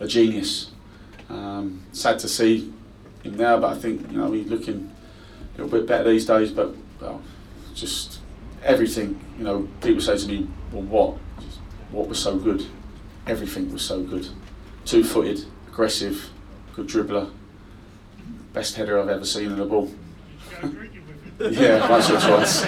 a 0.00 0.06
genius. 0.06 0.70
Um, 1.28 1.84
sad 1.92 2.18
to 2.20 2.28
see 2.28 2.72
him 3.22 3.36
now, 3.36 3.58
but 3.58 3.76
I 3.76 3.78
think 3.78 4.10
you 4.10 4.18
know 4.18 4.32
he's 4.32 4.48
looking 4.48 4.92
a 5.54 5.62
little 5.62 5.78
bit 5.78 5.86
better 5.86 6.10
these 6.10 6.26
days. 6.26 6.50
But 6.50 6.74
well, 7.00 7.22
just 7.74 8.20
everything. 8.62 9.18
You 9.38 9.44
know, 9.44 9.68
people 9.80 10.00
say 10.00 10.16
to 10.18 10.26
me, 10.26 10.48
"Well, 10.72 10.82
what? 10.82 11.16
What 11.90 12.08
was 12.08 12.18
so 12.18 12.38
good?" 12.38 12.66
Everything 13.26 13.70
was 13.72 13.82
so 13.82 14.02
good. 14.02 14.26
Two-footed, 14.86 15.44
aggressive, 15.68 16.30
good 16.74 16.86
dribbler, 16.86 17.30
best 18.54 18.76
header 18.76 18.98
I've 18.98 19.10
ever 19.10 19.24
seen 19.24 19.52
in 19.52 19.60
a 19.60 19.66
ball. 19.66 19.90
Yeah, 21.38 21.88
once 21.88 22.10
or 22.10 22.20
twice. 22.20 22.64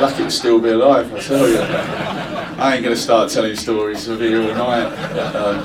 Lucky 0.00 0.22
to 0.24 0.30
still 0.30 0.60
be 0.60 0.70
alive, 0.70 1.12
I 1.12 1.18
tell 1.18 1.48
you. 1.48 1.58
I 1.58 2.74
ain't 2.74 2.84
going 2.84 2.94
to 2.94 3.00
start 3.00 3.30
telling 3.30 3.56
stories 3.56 4.06
of 4.06 4.20
here 4.20 4.40
all 4.42 4.54
night. 4.54 4.86
Um, 5.34 5.58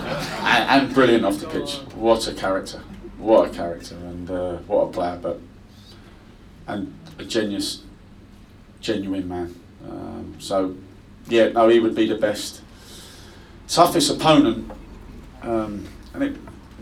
and, 0.43 0.85
and, 0.85 0.93
brilliant 0.93 1.23
off 1.23 1.39
the 1.39 1.47
pitch. 1.47 1.75
What 1.95 2.27
a 2.27 2.33
character. 2.33 2.79
What 3.17 3.49
a 3.49 3.53
character. 3.53 3.95
And 3.95 4.29
uh, 4.29 4.57
what 4.59 4.81
a 4.81 4.91
player. 4.91 5.19
But 5.21 5.39
And 6.67 6.93
a 7.19 7.25
genius, 7.25 7.83
genuine 8.81 9.27
man. 9.27 9.55
Um, 9.87 10.35
so, 10.39 10.75
yeah, 11.27 11.49
no, 11.49 11.67
he 11.69 11.79
would 11.79 11.95
be 11.95 12.07
the 12.07 12.17
best. 12.17 12.61
Toughest 13.67 14.11
opponent, 14.11 14.71
um, 15.41 15.87
and 16.13 16.23
it 16.23 16.35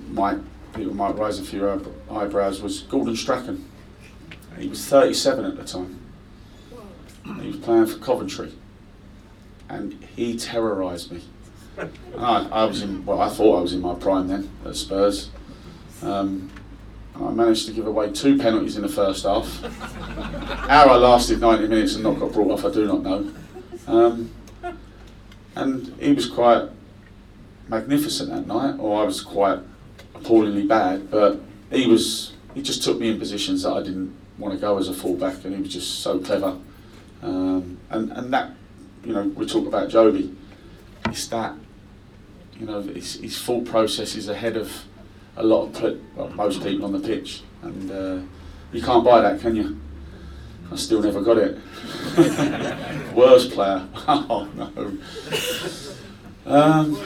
might, 0.10 0.40
people 0.74 0.94
might 0.94 1.18
raise 1.18 1.40
a 1.40 1.44
few 1.44 1.70
eyebrows, 2.10 2.62
was 2.62 2.82
Gordon 2.82 3.16
Strachan. 3.16 3.66
He 4.62 4.68
was 4.68 4.86
37 4.86 5.44
at 5.44 5.58
the 5.58 5.64
time. 5.64 6.00
He 7.42 7.48
was 7.48 7.58
playing 7.58 7.88
for 7.88 7.98
Coventry, 7.98 8.52
and 9.68 9.94
he 10.16 10.38
terrorised 10.38 11.12
me. 11.12 11.24
I, 12.16 12.48
I, 12.52 12.66
was 12.66 12.84
in, 12.84 13.04
well, 13.04 13.22
I 13.22 13.30
thought 13.30 13.58
I 13.58 13.62
was 13.62 13.74
in 13.74 13.82
my 13.82 13.96
prime 13.96 14.28
then 14.28 14.52
at 14.64 14.76
Spurs. 14.76 15.32
Um, 16.04 16.52
I 17.16 17.32
managed 17.32 17.66
to 17.68 17.74
give 17.74 17.88
away 17.88 18.12
two 18.12 18.38
penalties 18.38 18.76
in 18.76 18.84
the 18.84 18.90
first 18.90 19.26
half. 19.26 19.48
How 19.62 20.90
I 20.90 20.96
lasted 20.98 21.42
90 21.42 21.68
minutes 21.68 21.96
and 21.96 22.04
not 22.04 22.20
got 22.20 22.32
brought 22.32 22.52
off, 22.52 22.66
I 22.66 22.72
do 22.72 22.86
not 22.86 23.02
know. 23.02 23.34
Um, 23.88 24.32
and 25.56 25.96
he 26.00 26.14
was 26.14 26.30
quite 26.30 26.70
magnificent 27.68 28.30
that 28.30 28.46
night, 28.46 28.76
or 28.78 29.02
I 29.02 29.06
was 29.06 29.22
quite 29.22 29.60
appallingly 30.14 30.68
bad, 30.68 31.10
but 31.10 31.42
he 31.72 31.88
was, 31.88 32.34
he 32.54 32.62
just 32.62 32.84
took 32.84 33.00
me 33.00 33.10
in 33.10 33.18
positions 33.18 33.64
that 33.64 33.74
I 33.74 33.82
didn't 33.82 34.22
want 34.38 34.54
to 34.54 34.60
go 34.60 34.78
as 34.78 34.88
a 34.88 34.94
fullback, 34.94 35.44
and 35.46 35.56
he 35.56 35.62
was 35.62 35.74
just 35.74 36.00
so 36.00 36.20
clever. 36.20 36.58
Um, 37.22 37.78
and 37.90 38.12
and 38.12 38.34
that, 38.34 38.52
you 39.04 39.14
know, 39.14 39.24
we 39.24 39.46
talk 39.46 39.68
about 39.68 39.90
Jobi. 39.90 40.36
It's 41.06 41.28
that, 41.28 41.56
you 42.60 42.66
know, 42.66 42.82
his, 42.82 43.16
his 43.16 43.42
thought 43.42 43.66
process 43.66 44.16
is 44.16 44.30
ahead 44.30 44.56
of 44.58 44.72
a 45.38 45.44
lot 45.44 45.84
of 45.84 46.00
well, 46.16 46.30
most 46.30 46.64
people 46.64 46.86
on 46.86 46.94
the 46.94 47.00
pitch, 47.00 47.44
and 47.62 47.92
uh, 47.92 48.20
you 48.72 48.82
can't 48.82 49.04
buy 49.04 49.22
that, 49.22 49.40
can 49.40 49.56
you? 49.56 49.80
I 50.72 50.76
still 50.78 51.02
never 51.02 51.22
got 51.22 51.38
it. 51.38 51.58
Worst 53.16 53.52
player. 53.52 53.86
oh 54.08 54.50
no. 54.56 54.98
Um, 56.46 56.98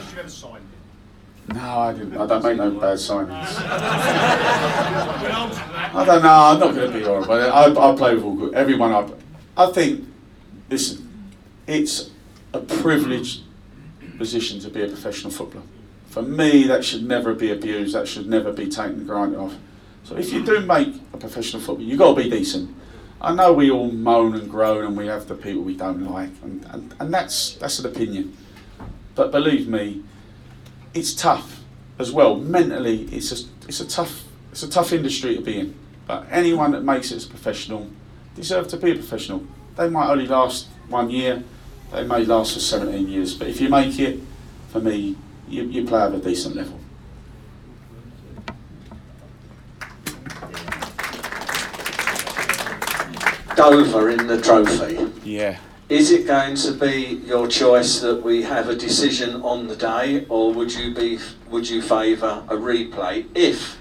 no, 1.54 1.78
I 1.78 1.92
didn't. 1.92 2.16
I 2.16 2.26
don't 2.26 2.42
make 2.42 2.56
no 2.56 2.70
bad 2.72 2.98
signings. 2.98 3.56
I 5.94 6.04
don't 6.04 6.22
know. 6.22 6.28
I'm 6.28 6.58
not 6.60 6.74
going 6.74 6.92
to 6.92 6.98
be 6.98 7.04
horrible. 7.04 7.34
I, 7.34 7.66
I 7.66 7.96
play 7.96 8.14
with 8.14 8.24
all 8.24 8.34
good. 8.34 8.54
Everyone. 8.54 8.92
I, 8.92 9.08
I 9.56 9.70
think. 9.72 10.08
Listen, 10.68 11.32
it's 11.66 12.10
a 12.52 12.58
privileged 12.58 13.42
position 14.18 14.58
to 14.60 14.70
be 14.70 14.82
a 14.82 14.88
professional 14.88 15.30
footballer. 15.30 15.64
For 16.08 16.22
me, 16.22 16.64
that 16.64 16.84
should 16.84 17.06
never 17.06 17.34
be 17.34 17.52
abused. 17.52 17.94
That 17.94 18.08
should 18.08 18.28
never 18.28 18.52
be 18.52 18.68
taken 18.68 19.06
granted 19.06 19.38
of. 19.38 19.56
So 20.02 20.16
if 20.16 20.32
you 20.32 20.44
do 20.44 20.60
make 20.60 20.94
a 21.12 21.16
professional 21.16 21.62
footballer, 21.62 21.88
you've 21.88 21.98
got 21.98 22.16
to 22.16 22.22
be 22.22 22.30
decent. 22.30 22.74
I 23.20 23.34
know 23.34 23.52
we 23.52 23.70
all 23.70 23.90
moan 23.90 24.34
and 24.34 24.50
groan 24.50 24.84
and 24.84 24.96
we 24.96 25.06
have 25.06 25.26
the 25.26 25.34
people 25.34 25.62
we 25.62 25.76
don't 25.76 26.04
like, 26.04 26.30
and, 26.42 26.64
and, 26.66 26.94
and 27.00 27.12
that's 27.12 27.54
that's 27.54 27.78
an 27.78 27.86
opinion. 27.86 28.36
But 29.14 29.32
believe 29.32 29.68
me, 29.68 30.02
it's 30.94 31.14
tough 31.14 31.60
as 31.98 32.12
well. 32.12 32.36
Mentally, 32.36 33.02
it's 33.12 33.32
a, 33.32 33.46
it's 33.68 33.80
a 33.80 33.86
tough 33.86 34.24
it's 34.56 34.62
a 34.62 34.70
tough 34.70 34.92
industry 34.92 35.36
to 35.36 35.42
be 35.42 35.58
in. 35.58 35.74
But 36.06 36.26
anyone 36.30 36.70
that 36.70 36.82
makes 36.82 37.10
it 37.10 37.16
as 37.16 37.26
a 37.26 37.28
professional 37.28 37.90
deserve 38.34 38.68
to 38.68 38.76
be 38.76 38.92
a 38.92 38.94
professional. 38.94 39.44
They 39.76 39.88
might 39.90 40.08
only 40.08 40.26
last 40.26 40.68
one 40.88 41.10
year, 41.10 41.42
they 41.92 42.04
may 42.04 42.24
last 42.24 42.54
for 42.54 42.60
17 42.60 43.08
years. 43.08 43.34
But 43.34 43.48
if 43.48 43.60
you 43.60 43.68
make 43.68 43.98
it, 43.98 44.20
for 44.70 44.80
me, 44.80 45.16
you, 45.48 45.64
you 45.64 45.84
play 45.86 46.00
at 46.02 46.14
a 46.14 46.18
decent 46.18 46.56
level. 46.56 46.80
Dover 53.56 54.10
in 54.10 54.26
the 54.26 54.40
trophy. 54.40 55.10
Yeah. 55.22 55.58
Is 55.88 56.10
it 56.10 56.26
going 56.26 56.56
to 56.56 56.72
be 56.72 57.22
your 57.24 57.46
choice 57.46 58.00
that 58.00 58.20
we 58.22 58.42
have 58.42 58.68
a 58.68 58.74
decision 58.74 59.40
on 59.42 59.68
the 59.68 59.76
day, 59.76 60.26
or 60.28 60.52
would 60.52 60.74
you 60.74 60.92
be 60.92 61.20
would 61.48 61.68
you 61.70 61.80
favour 61.80 62.42
a 62.48 62.56
replay 62.56 63.26
if 63.36 63.78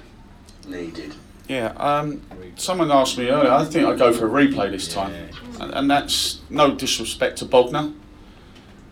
needed? 0.67 1.15
Yeah. 1.47 1.73
Um, 1.77 2.21
someone 2.57 2.91
asked 2.91 3.17
me 3.17 3.29
earlier. 3.29 3.51
I 3.51 3.65
think 3.65 3.87
I'd 3.87 3.97
go 3.97 4.13
for 4.13 4.27
a 4.27 4.29
replay 4.29 4.69
this 4.69 4.87
time, 4.87 5.13
and, 5.59 5.73
and 5.73 5.89
that's 5.89 6.41
no 6.51 6.75
disrespect 6.75 7.37
to 7.39 7.45
Bognor, 7.45 7.93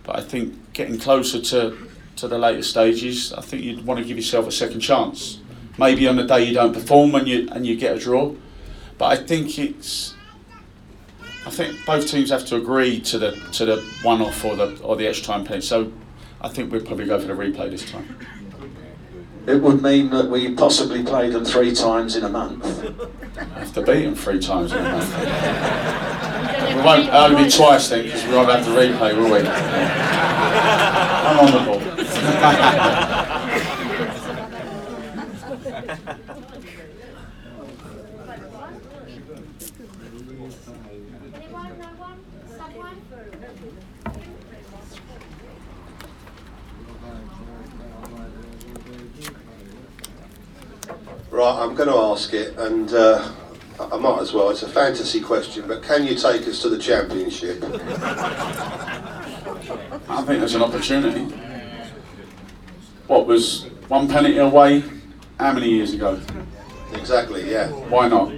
but 0.04 0.18
I 0.18 0.22
think 0.22 0.74
getting 0.74 0.98
closer 0.98 1.40
to 1.40 1.78
to 2.16 2.28
the 2.28 2.40
later 2.40 2.64
stages, 2.64 3.32
I 3.32 3.42
think 3.42 3.64
you'd 3.64 3.86
want 3.86 4.00
to 4.00 4.06
give 4.06 4.18
yourself 4.18 4.48
a 4.48 4.52
second 4.52 4.80
chance. 4.80 5.40
Maybe 5.78 6.08
on 6.08 6.16
the 6.16 6.24
day 6.24 6.44
you 6.46 6.54
don't 6.54 6.74
perform 6.74 7.14
and 7.14 7.28
you 7.28 7.48
and 7.52 7.64
you 7.66 7.76
get 7.76 7.96
a 7.96 8.00
draw, 8.00 8.34
but 8.98 9.06
I 9.06 9.18
think 9.18 9.60
it's 9.60 10.13
I 11.46 11.50
think 11.50 11.86
both 11.86 12.08
teams 12.08 12.30
have 12.30 12.46
to 12.46 12.56
agree 12.56 13.02
to 13.02 13.20
the 13.20 13.32
to 13.54 13.66
the 13.66 13.82
one 14.02 14.22
off 14.22 14.46
or 14.46 14.56
the 14.56 14.80
or 14.82 14.96
the 14.96 15.08
extra 15.08 15.28
time 15.28 15.44
penalty. 15.44 15.68
So 15.68 15.92
I 16.42 16.48
think 16.50 16.72
we'd 16.72 16.86
probably 16.86 17.06
go 17.06 17.20
for 17.20 17.28
the 17.28 17.34
replay 17.34 17.70
this 17.70 17.90
time. 17.90 18.18
It 19.46 19.62
would 19.62 19.82
mean 19.82 20.10
that 20.12 20.30
we 20.30 20.54
possibly 20.54 21.04
play 21.04 21.30
them 21.30 21.44
three 21.44 21.76
times 21.76 22.16
in 22.16 22.24
a 22.24 22.30
month. 22.30 22.64
I 23.38 23.60
have 23.60 23.74
to 23.74 23.82
beat 23.82 24.04
them 24.04 24.16
three 24.16 24.40
times 24.40 24.72
in 24.72 24.78
a 24.78 24.84
month. 24.84 25.10
we 26.70 26.82
won't 26.82 27.10
only 27.10 27.44
be 27.44 27.50
twice 27.50 27.90
then 27.90 28.06
because 28.06 28.24
we 28.26 28.34
won't 28.34 28.50
have 28.50 28.64
to 28.64 28.72
replay, 28.72 29.14
will 29.14 29.32
we? 29.32 29.40
I'm 31.24 31.40
on 31.40 31.52
the 31.52 31.60
ball. 31.66 33.20
Right, 51.44 51.60
I'm 51.60 51.76
going 51.76 51.90
to 51.90 51.98
ask 51.98 52.34
it, 52.34 52.58
and 52.58 52.94
uh, 52.94 53.30
I 53.78 53.98
might 53.98 54.22
as 54.22 54.32
well. 54.32 54.50
It's 54.50 54.64
a 54.64 54.70
fantasy 54.70 55.20
question, 55.20 55.68
but 55.68 55.84
can 55.84 56.06
you 56.08 56.16
take 56.16 56.48
us 56.48 56.62
to 56.62 56.70
the 56.70 56.78
championship? 56.78 57.62
I 60.08 60.24
think 60.26 60.40
there's 60.40 60.56
an 60.56 60.62
opportunity. 60.64 61.26
What 63.08 63.28
was 63.28 63.66
one 63.90 64.08
penalty 64.08 64.38
away? 64.38 64.86
How 65.38 65.52
many 65.52 65.68
years 65.70 65.94
ago? 65.94 66.22
Exactly. 66.94 67.52
Yeah. 67.52 67.68
Why 67.90 68.08
not? 68.08 68.32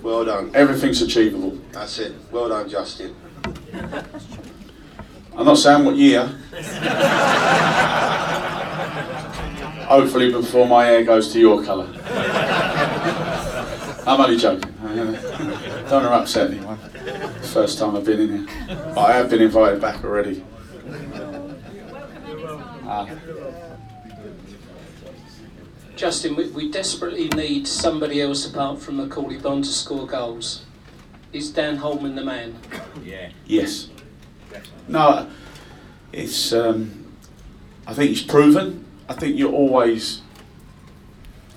Well 0.00 0.24
done. 0.24 0.52
Everything's 0.54 1.02
achievable. 1.02 1.58
That's 1.72 1.98
it. 1.98 2.14
Well 2.30 2.48
done, 2.48 2.68
Justin. 2.68 3.16
I'm 5.36 5.46
not 5.46 5.58
saying 5.58 5.84
what 5.84 5.96
year. 5.96 6.26
Hopefully 9.88 10.30
before 10.30 10.68
my 10.68 10.84
hair 10.84 11.02
goes 11.02 11.32
to 11.32 11.40
your 11.40 11.64
colour. 11.64 11.95
I'm 14.06 14.20
only 14.20 14.36
joking. 14.36 14.72
Don't 14.82 15.90
want 15.90 15.90
to 15.90 16.12
upset 16.12 16.50
anyone. 16.52 16.78
First 17.42 17.78
time 17.78 17.96
I've 17.96 18.04
been 18.04 18.20
in 18.20 18.46
here. 18.46 18.66
But 18.94 18.98
I 18.98 19.12
have 19.14 19.28
been 19.28 19.42
invited 19.42 19.80
back 19.80 20.04
already. 20.04 20.44
Ah. 22.84 23.10
Justin, 25.96 26.36
we, 26.36 26.48
we 26.50 26.70
desperately 26.70 27.28
need 27.30 27.66
somebody 27.66 28.22
else 28.22 28.46
apart 28.46 28.80
from 28.80 28.98
Macaulay 28.98 29.38
Bond 29.38 29.64
to 29.64 29.70
score 29.70 30.06
goals. 30.06 30.64
Is 31.32 31.50
Dan 31.50 31.76
Holman 31.76 32.14
the 32.14 32.24
man? 32.24 32.56
Yeah. 33.02 33.30
Yes. 33.44 33.88
No, 34.86 35.28
it's. 36.12 36.52
Um, 36.52 37.12
I 37.86 37.94
think 37.94 38.10
he's 38.10 38.22
proven. 38.22 38.84
I 39.08 39.14
think 39.14 39.36
you're 39.36 39.52
always 39.52 40.22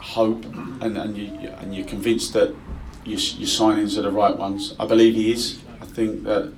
hope, 0.10 0.43
and, 0.82 0.97
and 0.97 1.18
you 1.18 1.49
and 1.60 1.76
you're 1.76 1.86
convinced 1.86 2.34
that 2.34 2.49
your, 3.05 3.20
your 3.20 3.47
signings 3.47 3.97
are 3.97 4.01
the 4.01 4.12
right 4.12 4.36
ones. 4.36 4.76
I 4.80 4.86
believe 4.86 5.16
he 5.16 5.32
is. 5.32 5.60
I 5.82 5.86
think 5.86 6.24
that 6.24 6.53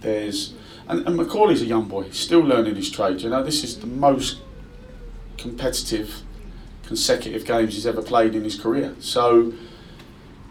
there's, 0.00 0.54
and, 0.88 1.06
and 1.06 1.16
Macaulay's 1.16 1.62
a 1.62 1.66
young 1.66 1.88
boy, 1.88 2.02
he's 2.04 2.18
still 2.18 2.40
learning 2.40 2.76
his 2.76 2.90
trade. 2.90 3.20
You 3.22 3.30
know, 3.30 3.42
this 3.42 3.64
is 3.64 3.78
the 3.78 3.86
most 3.86 4.40
competitive 5.36 6.22
consecutive 6.82 7.44
games 7.44 7.74
he's 7.74 7.86
ever 7.86 8.02
played 8.02 8.34
in 8.34 8.44
his 8.44 8.58
career. 8.58 8.94
So 8.98 9.52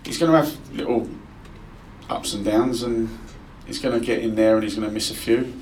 he's 0.05 0.17
going 0.17 0.31
to 0.31 0.37
have 0.37 0.75
little 0.75 1.09
ups 2.09 2.33
and 2.33 2.43
downs, 2.43 2.81
and 2.83 3.09
he's 3.67 3.79
going 3.79 3.99
to 3.99 4.05
get 4.05 4.19
in 4.19 4.35
there 4.35 4.55
and 4.55 4.63
he's 4.63 4.75
going 4.75 4.87
to 4.87 4.93
miss 4.93 5.11
a 5.11 5.15
few. 5.15 5.53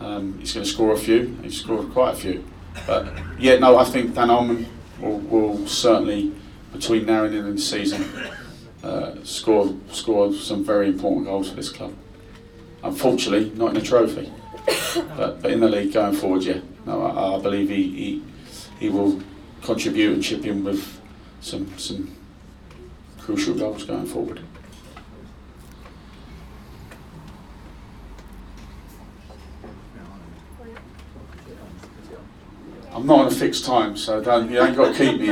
Um, 0.00 0.38
he's 0.38 0.52
going 0.54 0.64
to 0.64 0.70
score 0.70 0.92
a 0.92 0.98
few. 0.98 1.36
He's 1.42 1.60
scored 1.60 1.90
quite 1.90 2.12
a 2.14 2.16
few. 2.16 2.44
But 2.86 3.12
yeah, 3.38 3.58
no, 3.58 3.76
I 3.76 3.84
think 3.84 4.14
Dan 4.14 4.28
Holman 4.28 4.66
will, 5.00 5.18
will 5.18 5.66
certainly, 5.66 6.32
between 6.72 7.06
now 7.06 7.24
and 7.24 7.34
the 7.34 7.38
end 7.38 7.48
of 7.48 7.54
the 7.54 7.60
season, 7.60 8.04
uh, 8.82 9.14
score 9.24 9.74
score 9.90 10.32
some 10.32 10.64
very 10.64 10.88
important 10.88 11.26
goals 11.26 11.50
for 11.50 11.56
this 11.56 11.70
club. 11.70 11.94
Unfortunately, 12.82 13.50
not 13.56 13.70
in 13.70 13.76
a 13.76 13.80
trophy, 13.80 14.32
but, 15.16 15.42
but 15.42 15.50
in 15.50 15.60
the 15.60 15.68
league 15.68 15.92
going 15.92 16.14
forward, 16.14 16.44
yeah. 16.44 16.60
No, 16.86 17.02
I, 17.02 17.36
I 17.36 17.42
believe 17.42 17.68
he, 17.68 17.82
he 17.90 18.22
he 18.78 18.88
will 18.88 19.20
contribute 19.62 20.14
and 20.14 20.22
chip 20.22 20.44
in 20.46 20.64
with 20.64 21.00
some 21.40 21.76
some 21.78 22.16
crucial 23.18 23.54
goals 23.54 23.84
going 23.84 24.06
forward. 24.06 24.40
I'm 32.98 33.06
not 33.06 33.20
on 33.20 33.26
a 33.28 33.30
fixed 33.30 33.64
time, 33.64 33.96
so 33.96 34.20
don't, 34.20 34.50
you 34.50 34.60
ain't 34.60 34.76
got 34.76 34.92
to 34.92 34.98
keep 34.98 35.20
me. 35.20 35.26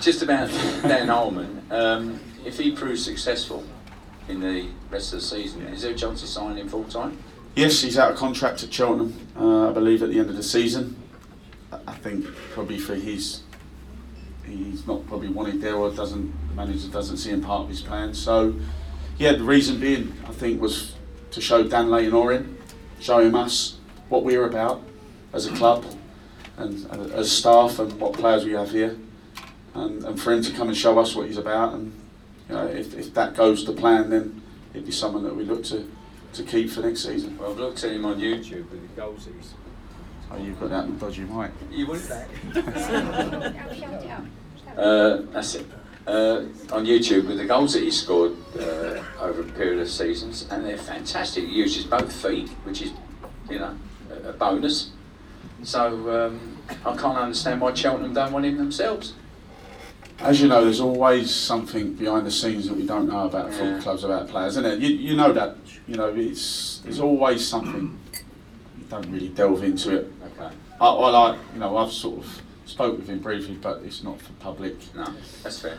Just 0.00 0.22
about 0.22 0.48
Dan 0.82 1.08
Holman, 1.08 1.62
um, 1.70 2.18
if 2.46 2.56
he 2.58 2.70
proves 2.72 3.04
successful 3.04 3.62
in 4.26 4.40
the 4.40 4.68
rest 4.90 5.12
of 5.12 5.20
the 5.20 5.26
season, 5.26 5.60
is 5.66 5.82
there 5.82 5.92
a 5.92 5.94
chance 5.94 6.22
of 6.22 6.30
signing 6.30 6.56
him 6.56 6.68
full 6.70 6.84
time? 6.84 7.18
Yes, 7.56 7.82
he's 7.82 7.98
out 7.98 8.10
of 8.12 8.16
contract 8.16 8.62
at 8.62 8.72
Cheltenham, 8.72 9.14
uh, 9.38 9.68
I 9.68 9.72
believe, 9.74 10.02
at 10.02 10.08
the 10.08 10.18
end 10.18 10.30
of 10.30 10.36
the 10.36 10.42
season. 10.42 10.96
I- 11.70 11.80
I 11.88 11.92
think 11.96 12.24
probably 12.54 12.78
for 12.78 12.94
his, 12.94 13.42
he's 14.46 14.86
not 14.86 15.06
probably 15.08 15.28
wanted 15.28 15.60
there 15.60 15.74
or 15.76 15.90
doesn't, 15.90 16.32
the 16.48 16.54
manager 16.54 16.88
doesn't 16.88 17.18
see 17.18 17.28
him 17.28 17.42
part 17.42 17.64
of 17.64 17.68
his 17.68 17.82
plan. 17.82 18.14
So, 18.14 18.54
yeah, 19.18 19.32
the 19.32 19.44
reason 19.44 19.78
being, 19.78 20.14
I 20.26 20.32
think, 20.32 20.58
was 20.58 20.94
to 21.32 21.42
show 21.42 21.62
Dan 21.62 21.90
Leyton 21.90 22.14
Orient, 22.14 22.58
show 22.98 23.18
him 23.18 23.34
us 23.34 23.76
what 24.08 24.24
we're 24.24 24.46
about 24.46 24.82
as 25.32 25.46
a 25.46 25.52
club 25.52 25.84
and 26.56 26.86
uh, 26.90 27.16
as 27.16 27.30
staff 27.30 27.78
and 27.78 27.92
what 27.98 28.12
players 28.12 28.44
we 28.44 28.52
have 28.52 28.70
here. 28.70 28.96
And, 29.74 30.04
and 30.04 30.20
for 30.20 30.32
him 30.32 30.42
to 30.42 30.52
come 30.52 30.68
and 30.68 30.76
show 30.76 30.98
us 30.98 31.14
what 31.14 31.26
he's 31.26 31.38
about. 31.38 31.74
And 31.74 31.92
you 32.48 32.54
know, 32.54 32.66
if, 32.66 32.94
if 32.94 33.14
that 33.14 33.34
goes 33.34 33.64
to 33.64 33.72
plan, 33.72 34.10
then 34.10 34.42
it'd 34.74 34.84
be 34.86 34.92
someone 34.92 35.22
that 35.24 35.34
we 35.34 35.44
look 35.44 35.64
to, 35.64 35.90
to 36.34 36.42
keep 36.42 36.70
for 36.70 36.80
next 36.80 37.04
season. 37.04 37.38
Well, 37.38 37.52
I've 37.52 37.58
looked 37.58 37.82
at 37.84 37.92
him 37.92 38.04
on 38.04 38.20
YouTube 38.20 38.70
with 38.70 38.82
the 38.82 39.00
goals 39.00 39.26
he's. 39.26 39.54
Oh, 40.30 40.36
you've 40.36 40.58
got 40.60 40.70
that 40.70 40.98
dodgy 40.98 41.22
mic. 41.22 41.50
You 41.70 41.86
want 41.86 42.02
that? 42.08 42.28
Uh, 44.76 45.22
that's 45.30 45.54
it. 45.56 45.66
Uh, 46.06 46.46
on 46.72 46.84
YouTube 46.84 47.28
with 47.28 47.38
the 47.38 47.44
goals 47.44 47.74
that 47.74 47.82
he 47.82 47.90
scored 47.90 48.32
uh, 48.58 49.02
over 49.20 49.42
a 49.42 49.44
period 49.44 49.78
of 49.78 49.88
seasons, 49.88 50.46
and 50.50 50.64
they're 50.64 50.76
fantastic. 50.76 51.44
He 51.44 51.52
uses 51.52 51.84
both 51.84 52.12
feet, 52.12 52.48
which 52.64 52.82
is, 52.82 52.92
you 53.48 53.58
know, 53.58 53.76
a, 54.10 54.30
a 54.30 54.32
bonus. 54.32 54.90
So 55.62 56.26
um, 56.26 56.58
I 56.84 56.96
can't 56.96 57.18
understand 57.18 57.60
why 57.60 57.72
Cheltenham 57.74 58.14
don't 58.14 58.32
want 58.32 58.44
him 58.44 58.56
themselves. 58.56 59.14
As 60.18 60.40
you 60.40 60.48
know, 60.48 60.64
there's 60.64 60.80
always 60.80 61.34
something 61.34 61.94
behind 61.94 62.26
the 62.26 62.30
scenes 62.30 62.68
that 62.68 62.76
we 62.76 62.86
don't 62.86 63.08
know 63.08 63.26
about 63.26 63.52
football 63.52 63.80
clubs, 63.82 64.04
about 64.04 64.28
players, 64.28 64.56
isn't 64.56 64.64
it? 64.64 64.78
You, 64.78 64.88
you 64.88 65.16
know 65.16 65.32
that. 65.32 65.56
You 65.88 65.96
know, 65.96 66.14
it's 66.14 66.78
there's 66.84 67.00
always 67.00 67.46
something. 67.46 67.98
You 68.78 68.84
don't 68.88 69.10
really 69.10 69.28
delve 69.28 69.64
into 69.64 69.96
it. 69.96 70.12
Okay. 70.24 70.54
I, 70.80 70.86
I 70.86 71.10
like, 71.10 71.38
you 71.54 71.60
know, 71.60 71.76
I've 71.76 71.92
sort 71.92 72.18
of 72.20 72.42
spoke 72.66 72.98
with 72.98 73.08
him 73.08 73.18
briefly, 73.20 73.56
but 73.60 73.82
it's 73.82 74.02
not 74.02 74.20
for 74.20 74.32
public. 74.34 74.76
No, 74.94 75.06
that's 75.42 75.60
fair. 75.60 75.78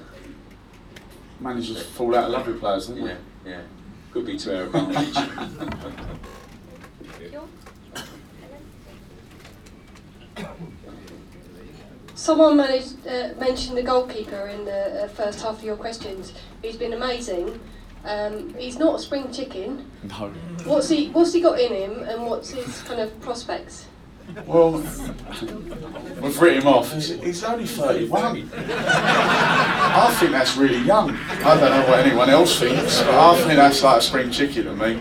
Managers 1.40 1.82
fall 1.82 2.16
out 2.16 2.26
of 2.26 2.32
love 2.32 2.48
with 2.48 2.60
players, 2.60 2.88
don't 2.88 3.02
they? 3.02 3.08
Yeah, 3.08 3.18
yeah. 3.46 3.62
Could 4.12 4.26
be 4.26 4.38
to 4.38 4.58
our 4.58 4.64
advantage. 4.66 5.18
Someone 12.16 12.58
managed, 12.58 13.08
uh, 13.08 13.30
mentioned 13.40 13.78
the 13.78 13.84
goalkeeper 13.84 14.48
in 14.48 14.66
the 14.66 15.06
uh, 15.06 15.08
first 15.08 15.42
half 15.42 15.58
of 15.58 15.64
your 15.64 15.76
questions. 15.76 16.34
He's 16.62 16.78
been 16.78 16.94
amazing. 16.94 17.60
Um, 18.06 18.54
he's 18.56 18.78
not 18.78 18.96
a 18.96 19.00
spring 19.00 19.32
chicken. 19.32 19.90
No. 20.04 20.30
What's 20.66 20.90
he 20.90 21.10
What's 21.10 21.34
he 21.34 21.42
got 21.42 21.60
in 21.60 21.74
him, 21.74 22.04
and 22.04 22.26
what's 22.26 22.50
his 22.52 22.82
kind 22.84 23.00
of 23.00 23.20
prospects? 23.22 23.88
Well, 24.46 24.72
we've 26.22 26.42
written 26.42 26.62
him 26.62 26.68
off. 26.68 26.94
He's, 26.94 27.10
he's 27.22 27.44
only 27.44 27.66
31. 27.66 28.50
I 28.54 30.16
think 30.18 30.32
that's 30.32 30.56
really 30.56 30.80
young. 30.80 31.18
I 31.18 31.60
don't 31.60 31.72
know 31.72 31.90
what 31.90 32.00
anyone 32.00 32.30
else 32.30 32.58
thinks, 32.58 33.02
but 33.02 33.14
I 33.14 33.36
think 33.42 33.56
that's 33.56 33.84
like 33.84 33.98
a 33.98 34.02
spring 34.02 34.32
chicken 34.32 34.64
to 34.66 34.76
me. 34.76 35.00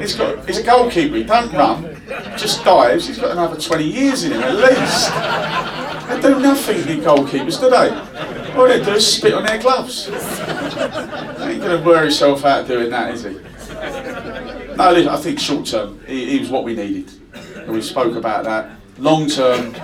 He's 0.00 0.14
got, 0.14 0.46
he's 0.46 0.58
a 0.58 0.62
goalkeeper. 0.62 1.16
He 1.16 1.24
don't 1.24 1.52
run, 1.52 1.95
just 2.36 2.64
dives. 2.64 3.08
He's 3.08 3.18
got 3.18 3.32
another 3.32 3.60
20 3.60 3.84
years 3.84 4.24
in 4.24 4.32
him 4.32 4.42
at 4.42 4.54
least. 4.54 5.10
They 6.08 6.20
do 6.20 6.40
nothing, 6.40 6.82
the 6.82 7.04
goalkeepers, 7.04 7.60
do 7.60 7.70
they? 7.70 8.52
All 8.54 8.66
they 8.68 8.82
do 8.82 8.92
is 8.92 9.16
spit 9.16 9.34
on 9.34 9.44
their 9.44 9.58
gloves. 9.58 10.06
He 10.06 10.12
ain't 10.12 11.60
going 11.60 11.80
to 11.80 11.82
wear 11.84 12.02
himself 12.02 12.44
out 12.44 12.66
doing 12.66 12.90
that, 12.90 13.14
is 13.14 13.24
he? 13.24 13.32
No, 14.76 15.10
I 15.10 15.16
think 15.16 15.38
short 15.38 15.66
term, 15.66 16.00
he, 16.06 16.30
he 16.30 16.38
was 16.38 16.50
what 16.50 16.64
we 16.64 16.74
needed. 16.74 17.10
And 17.56 17.72
we 17.72 17.82
spoke 17.82 18.14
about 18.14 18.44
that. 18.44 18.70
Long 18.98 19.28
term, 19.28 19.74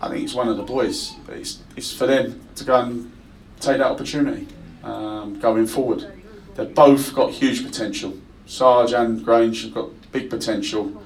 I 0.00 0.08
think 0.08 0.24
it's 0.24 0.34
one 0.34 0.48
of 0.48 0.56
the 0.56 0.62
boys. 0.62 1.14
It's, 1.28 1.60
it's 1.76 1.92
for 1.92 2.06
them 2.06 2.40
to 2.56 2.64
go 2.64 2.80
and 2.80 3.12
take 3.60 3.78
that 3.78 3.86
opportunity 3.86 4.48
um, 4.82 5.38
going 5.38 5.66
forward. 5.66 6.12
They've 6.54 6.74
both 6.74 7.14
got 7.14 7.30
huge 7.30 7.64
potential. 7.64 8.18
Sarge 8.46 8.92
and 8.92 9.24
Grange 9.24 9.62
have 9.62 9.74
got 9.74 9.90
big 10.12 10.28
potential, 10.28 11.02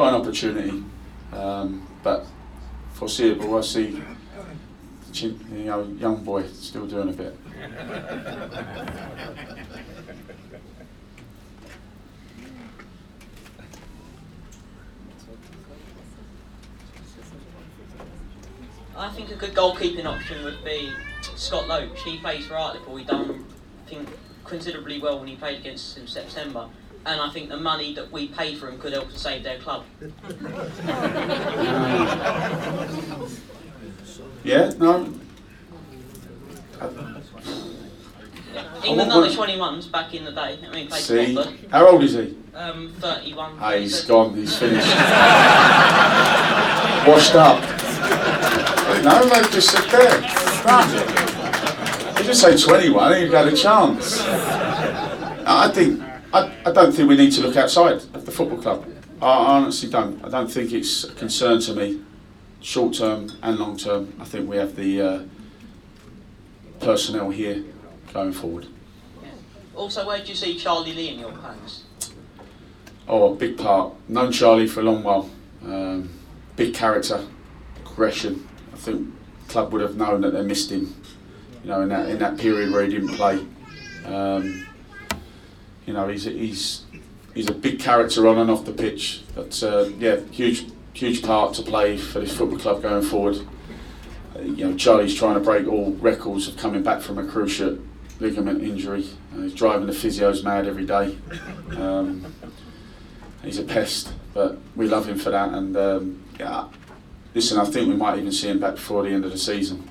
got 0.00 0.14
an 0.14 0.20
opportunity, 0.22 0.82
um, 1.34 1.86
but 2.02 2.24
foreseeable, 2.94 3.58
I 3.58 3.60
see 3.60 4.02
you 5.12 5.36
know, 5.50 5.82
young 5.98 6.24
boy 6.24 6.46
still 6.46 6.86
doing 6.86 7.10
a 7.10 7.12
bit. 7.12 7.36
I 18.96 19.10
think 19.10 19.30
a 19.30 19.34
good 19.34 19.54
goalkeeping 19.54 20.06
option 20.06 20.42
would 20.44 20.64
be 20.64 20.90
Scott 21.36 21.68
Loach. 21.68 22.02
He 22.04 22.16
plays 22.20 22.46
for 22.46 22.54
Hartlepool. 22.54 22.96
He 22.96 23.04
done, 23.04 23.44
I 23.84 23.90
think, 23.90 24.08
considerably 24.46 24.98
well 24.98 25.18
when 25.18 25.28
he 25.28 25.36
played 25.36 25.60
against 25.60 25.98
us 25.98 26.02
in 26.02 26.06
September. 26.06 26.70
And 27.06 27.20
I 27.20 27.30
think 27.30 27.48
the 27.48 27.56
money 27.56 27.94
that 27.94 28.12
we 28.12 28.28
pay 28.28 28.54
for 28.54 28.68
him 28.68 28.78
could 28.78 28.92
help 28.92 29.10
to 29.10 29.18
save 29.18 29.42
their 29.42 29.58
club. 29.58 29.84
Yeah, 34.44 34.70
no. 34.78 35.12
I- 36.80 36.88
under 38.88 39.28
21s 39.30 39.86
back 39.92 40.14
in 40.14 40.24
the 40.24 40.32
day. 40.32 40.58
I 40.66 40.70
mean, 40.74 40.88
played 40.88 41.02
See, 41.02 41.36
Watford. 41.36 41.54
how 41.70 41.86
old 41.88 42.02
is 42.02 42.14
he? 42.14 42.34
Um, 42.54 42.92
31. 42.98 43.56
Ah, 43.60 43.72
he's 43.72 44.00
gone. 44.04 44.34
He's 44.34 44.56
finished. 44.56 44.86
Washed 47.06 47.34
up. 47.34 47.60
No, 49.04 49.24
mate, 49.28 49.50
just 49.52 49.70
sit 49.70 49.88
there. 49.90 50.20
Run. 50.64 50.90
You 52.18 52.24
just 52.24 52.40
say 52.42 52.56
21, 52.56 53.20
you've 53.20 53.30
got 53.30 53.46
a 53.48 53.52
chance. 53.56 54.20
I 55.46 55.70
think 55.72 56.02
I, 56.32 56.52
I 56.64 56.72
don't 56.72 56.92
think 56.92 57.08
we 57.08 57.16
need 57.16 57.32
to 57.32 57.42
look 57.42 57.56
outside 57.56 57.96
of 58.14 58.24
the 58.24 58.30
football 58.30 58.58
club. 58.58 58.86
I 59.20 59.56
honestly 59.56 59.90
don't. 59.90 60.24
I 60.24 60.28
don't 60.28 60.50
think 60.50 60.72
it's 60.72 61.04
a 61.04 61.12
concern 61.12 61.60
to 61.62 61.74
me, 61.74 62.00
short 62.60 62.94
term 62.94 63.32
and 63.42 63.58
long 63.58 63.76
term. 63.76 64.14
I 64.18 64.24
think 64.24 64.48
we 64.48 64.56
have 64.56 64.76
the 64.76 65.02
uh, 65.02 65.22
personnel 66.80 67.30
here 67.30 67.62
going 68.12 68.32
forward. 68.32 68.66
Also, 69.74 70.06
where 70.06 70.18
do 70.18 70.26
you 70.26 70.34
see 70.34 70.56
Charlie 70.56 70.92
Lee 70.92 71.08
in 71.08 71.18
your 71.18 71.32
plans? 71.32 71.84
Oh, 73.08 73.32
a 73.32 73.36
big 73.36 73.58
part. 73.58 73.94
Known 74.08 74.30
Charlie 74.30 74.66
for 74.66 74.80
a 74.80 74.82
long 74.84 75.02
while. 75.02 75.30
Um, 75.64 76.10
big 76.56 76.74
character, 76.74 77.26
aggression. 77.84 78.48
I 78.72 78.76
think 78.76 79.08
club 79.48 79.72
would 79.72 79.82
have 79.82 79.96
known 79.96 80.20
that 80.20 80.32
they 80.32 80.42
missed 80.42 80.70
him. 80.70 80.94
You 81.62 81.70
know, 81.70 81.82
in 81.82 81.88
that 81.88 82.08
in 82.08 82.18
that 82.18 82.38
period 82.38 82.72
where 82.72 82.84
he 82.84 82.90
didn't 82.90 83.16
play. 83.16 83.44
Um, 84.06 84.66
you 85.86 85.92
know, 85.92 86.08
he's 86.08 86.24
he's 86.24 86.84
he's 87.34 87.48
a 87.48 87.54
big 87.54 87.80
character 87.80 88.26
on 88.28 88.38
and 88.38 88.50
off 88.50 88.64
the 88.64 88.72
pitch. 88.72 89.22
But 89.34 89.62
uh, 89.62 89.90
yeah, 89.98 90.20
huge 90.30 90.66
huge 90.92 91.22
part 91.22 91.54
to 91.54 91.62
play 91.62 91.96
for 91.96 92.20
this 92.20 92.36
football 92.36 92.58
club 92.58 92.82
going 92.82 93.02
forward. 93.02 93.38
Uh, 94.36 94.40
you 94.42 94.68
know, 94.68 94.76
Charlie's 94.76 95.14
trying 95.14 95.34
to 95.34 95.40
break 95.40 95.66
all 95.66 95.92
records 95.94 96.48
of 96.48 96.56
coming 96.56 96.82
back 96.82 97.00
from 97.00 97.18
a 97.18 97.22
cruciate 97.22 97.84
ligament 98.20 98.62
injury. 98.62 99.06
Uh, 99.34 99.42
he's 99.42 99.54
driving 99.54 99.86
the 99.86 99.92
physios 99.92 100.44
mad 100.44 100.66
every 100.66 100.84
day. 100.84 101.16
Um, 101.76 102.34
he's 103.42 103.58
a 103.58 103.64
pest, 103.64 104.12
but 104.34 104.58
we 104.76 104.86
love 104.86 105.08
him 105.08 105.18
for 105.18 105.30
that. 105.30 105.52
And 105.52 105.76
um, 105.76 106.24
yeah, 106.38 106.68
listen, 107.34 107.58
I 107.58 107.64
think 107.64 107.88
we 107.88 107.96
might 107.96 108.18
even 108.18 108.32
see 108.32 108.48
him 108.48 108.60
back 108.60 108.74
before 108.74 109.02
the 109.02 109.10
end 109.10 109.24
of 109.24 109.32
the 109.32 109.38
season. 109.38 109.89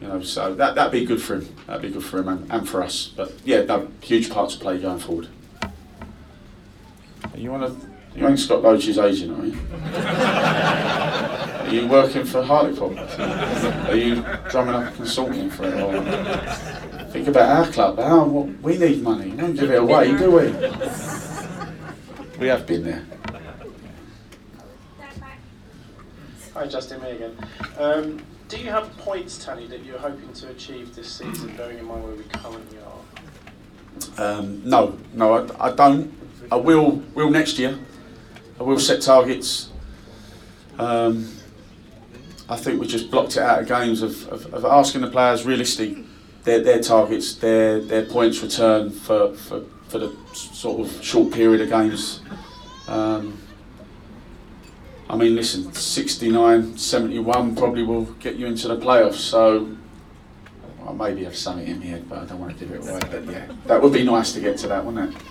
You 0.00 0.08
know, 0.08 0.22
so 0.22 0.54
that 0.54 0.74
that'd 0.76 0.92
be 0.92 1.04
good 1.04 1.20
for 1.20 1.36
him. 1.36 1.54
That'd 1.66 1.82
be 1.82 1.90
good 1.90 2.04
for 2.04 2.18
him 2.20 2.28
and, 2.28 2.52
and 2.52 2.68
for 2.68 2.82
us. 2.82 3.12
But 3.16 3.32
yeah, 3.44 3.62
no, 3.62 3.88
huge 4.00 4.30
part 4.30 4.50
to 4.50 4.58
play 4.58 4.78
going 4.78 5.00
forward. 5.00 5.28
You 7.34 7.50
want 7.50 7.80
to? 7.80 7.88
You 8.18 8.26
ain't 8.26 8.38
Scott 8.38 8.62
Loach's 8.62 8.98
agent, 8.98 9.38
are 9.38 9.46
you? 9.46 9.56
Are 11.68 11.74
you 11.74 11.86
working 11.86 12.24
for 12.24 12.42
Hartlepool? 12.42 12.98
Are 12.98 13.94
you 13.94 14.24
drumming 14.50 14.74
up 14.74 14.94
consulting 14.94 15.50
for 15.50 15.64
it? 15.66 17.12
Think 17.12 17.28
about 17.28 17.66
our 17.66 17.66
club. 17.72 17.98
We 18.62 18.76
need 18.78 19.02
money. 19.02 19.30
We 19.30 19.36
don't 19.36 19.54
give 19.54 19.70
it 19.70 19.78
away, 19.78 20.16
do 20.16 20.30
we? 20.30 20.52
We 22.38 22.46
have 22.48 22.66
been 22.66 22.84
there. 22.84 23.04
Hi, 26.54 26.66
Justin, 26.66 27.00
me 27.02 27.10
again. 27.10 27.36
Um, 27.78 28.20
do 28.48 28.58
you 28.58 28.70
have 28.70 28.96
points 28.98 29.44
tally 29.44 29.66
that 29.66 29.84
you're 29.84 29.98
hoping 29.98 30.32
to 30.32 30.48
achieve 30.48 30.94
this 30.94 31.10
season, 31.12 31.54
bearing 31.56 31.78
in 31.78 31.84
mind 31.84 32.02
where 32.02 32.14
we 32.14 32.24
currently 32.24 32.78
are? 32.78 34.38
Um, 34.38 34.62
no, 34.68 34.98
no, 35.12 35.34
I, 35.34 35.68
I 35.68 35.72
don't. 35.74 36.12
I 36.50 36.56
will. 36.56 37.02
Will 37.14 37.30
next 37.30 37.58
year. 37.58 37.78
I 38.58 38.62
will 38.62 38.78
set 38.78 39.02
targets. 39.02 39.70
Um, 40.78 41.28
I 42.48 42.56
think 42.56 42.80
we 42.80 42.86
just 42.86 43.10
blocked 43.10 43.36
it 43.36 43.42
out 43.42 43.60
of 43.60 43.68
games 43.68 44.02
of, 44.02 44.26
of, 44.28 44.54
of 44.54 44.64
asking 44.64 45.02
the 45.02 45.10
players 45.10 45.44
realistic 45.44 45.98
their, 46.44 46.60
their 46.60 46.80
targets, 46.80 47.34
their 47.34 47.80
their 47.80 48.04
points 48.06 48.42
return 48.42 48.90
for, 48.90 49.34
for, 49.34 49.64
for 49.88 49.98
the 49.98 50.16
sort 50.32 50.80
of 50.80 51.04
short 51.04 51.32
period 51.32 51.60
of 51.60 51.68
games. 51.68 52.22
Um, 52.86 53.38
I 55.10 55.16
mean, 55.16 55.34
listen, 55.36 55.72
69, 55.72 56.76
71 56.76 57.56
probably 57.56 57.82
will 57.82 58.04
get 58.20 58.36
you 58.36 58.46
into 58.46 58.68
the 58.68 58.76
playoffs. 58.76 59.14
So 59.14 59.74
I 60.86 60.92
maybe 60.92 61.24
have 61.24 61.36
something 61.36 61.66
in 61.66 61.78
my 61.78 61.86
head, 61.86 62.08
but 62.08 62.18
I 62.18 62.24
don't 62.26 62.38
want 62.38 62.58
to 62.58 62.64
give 62.64 62.74
it 62.74 62.86
away. 62.86 63.00
But 63.10 63.24
yeah, 63.26 63.46
that 63.66 63.82
would 63.82 63.92
be 63.92 64.04
nice 64.04 64.32
to 64.32 64.40
get 64.40 64.58
to 64.58 64.68
that, 64.68 64.84
wouldn't 64.84 65.14
it? 65.14 65.22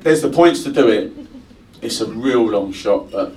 There's 0.00 0.22
the 0.22 0.30
points 0.30 0.62
to 0.62 0.72
do 0.72 0.88
it. 0.88 1.12
It's 1.82 2.00
a 2.00 2.06
real 2.06 2.46
long 2.46 2.72
shot, 2.72 3.10
but 3.10 3.34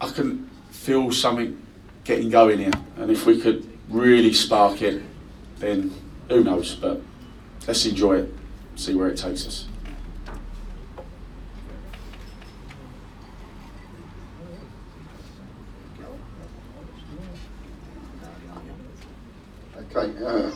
I 0.00 0.08
can 0.08 0.48
feel 0.70 1.12
something 1.12 1.60
getting 2.04 2.30
going 2.30 2.58
here. 2.58 2.72
And 2.96 3.10
if 3.10 3.26
we 3.26 3.38
could 3.38 3.66
really 3.90 4.32
spark 4.32 4.80
it, 4.80 5.02
then 5.58 5.92
who 6.28 6.42
knows? 6.42 6.74
But 6.74 7.02
let's 7.66 7.84
enjoy 7.84 8.20
it, 8.20 8.34
see 8.76 8.94
where 8.94 9.08
it 9.08 9.18
takes 9.18 9.46
us. 9.46 9.66
Uh, 20.08 20.50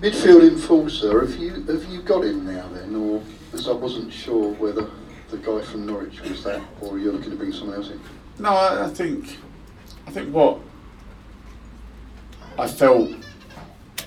midfield 0.00 0.46
enforcer. 0.46 1.20
Have 1.20 1.36
you 1.36 1.50
have 1.64 1.84
you 1.86 2.02
got 2.02 2.24
him 2.24 2.46
now 2.46 2.68
then, 2.68 2.94
or 2.94 3.22
as 3.52 3.68
I 3.68 3.72
wasn't 3.72 4.12
sure 4.12 4.52
whether 4.54 4.88
the 5.30 5.38
guy 5.38 5.60
from 5.62 5.86
Norwich 5.86 6.20
was 6.22 6.44
that, 6.44 6.62
or 6.80 6.98
you're 6.98 7.12
looking 7.12 7.30
to 7.30 7.36
bring 7.36 7.52
someone 7.52 7.76
else 7.76 7.90
in? 7.90 8.00
No, 8.38 8.50
I, 8.50 8.86
I 8.86 8.88
think, 8.88 9.38
I 10.06 10.10
think 10.10 10.32
what 10.32 10.60
I 12.56 12.68
felt, 12.68 13.10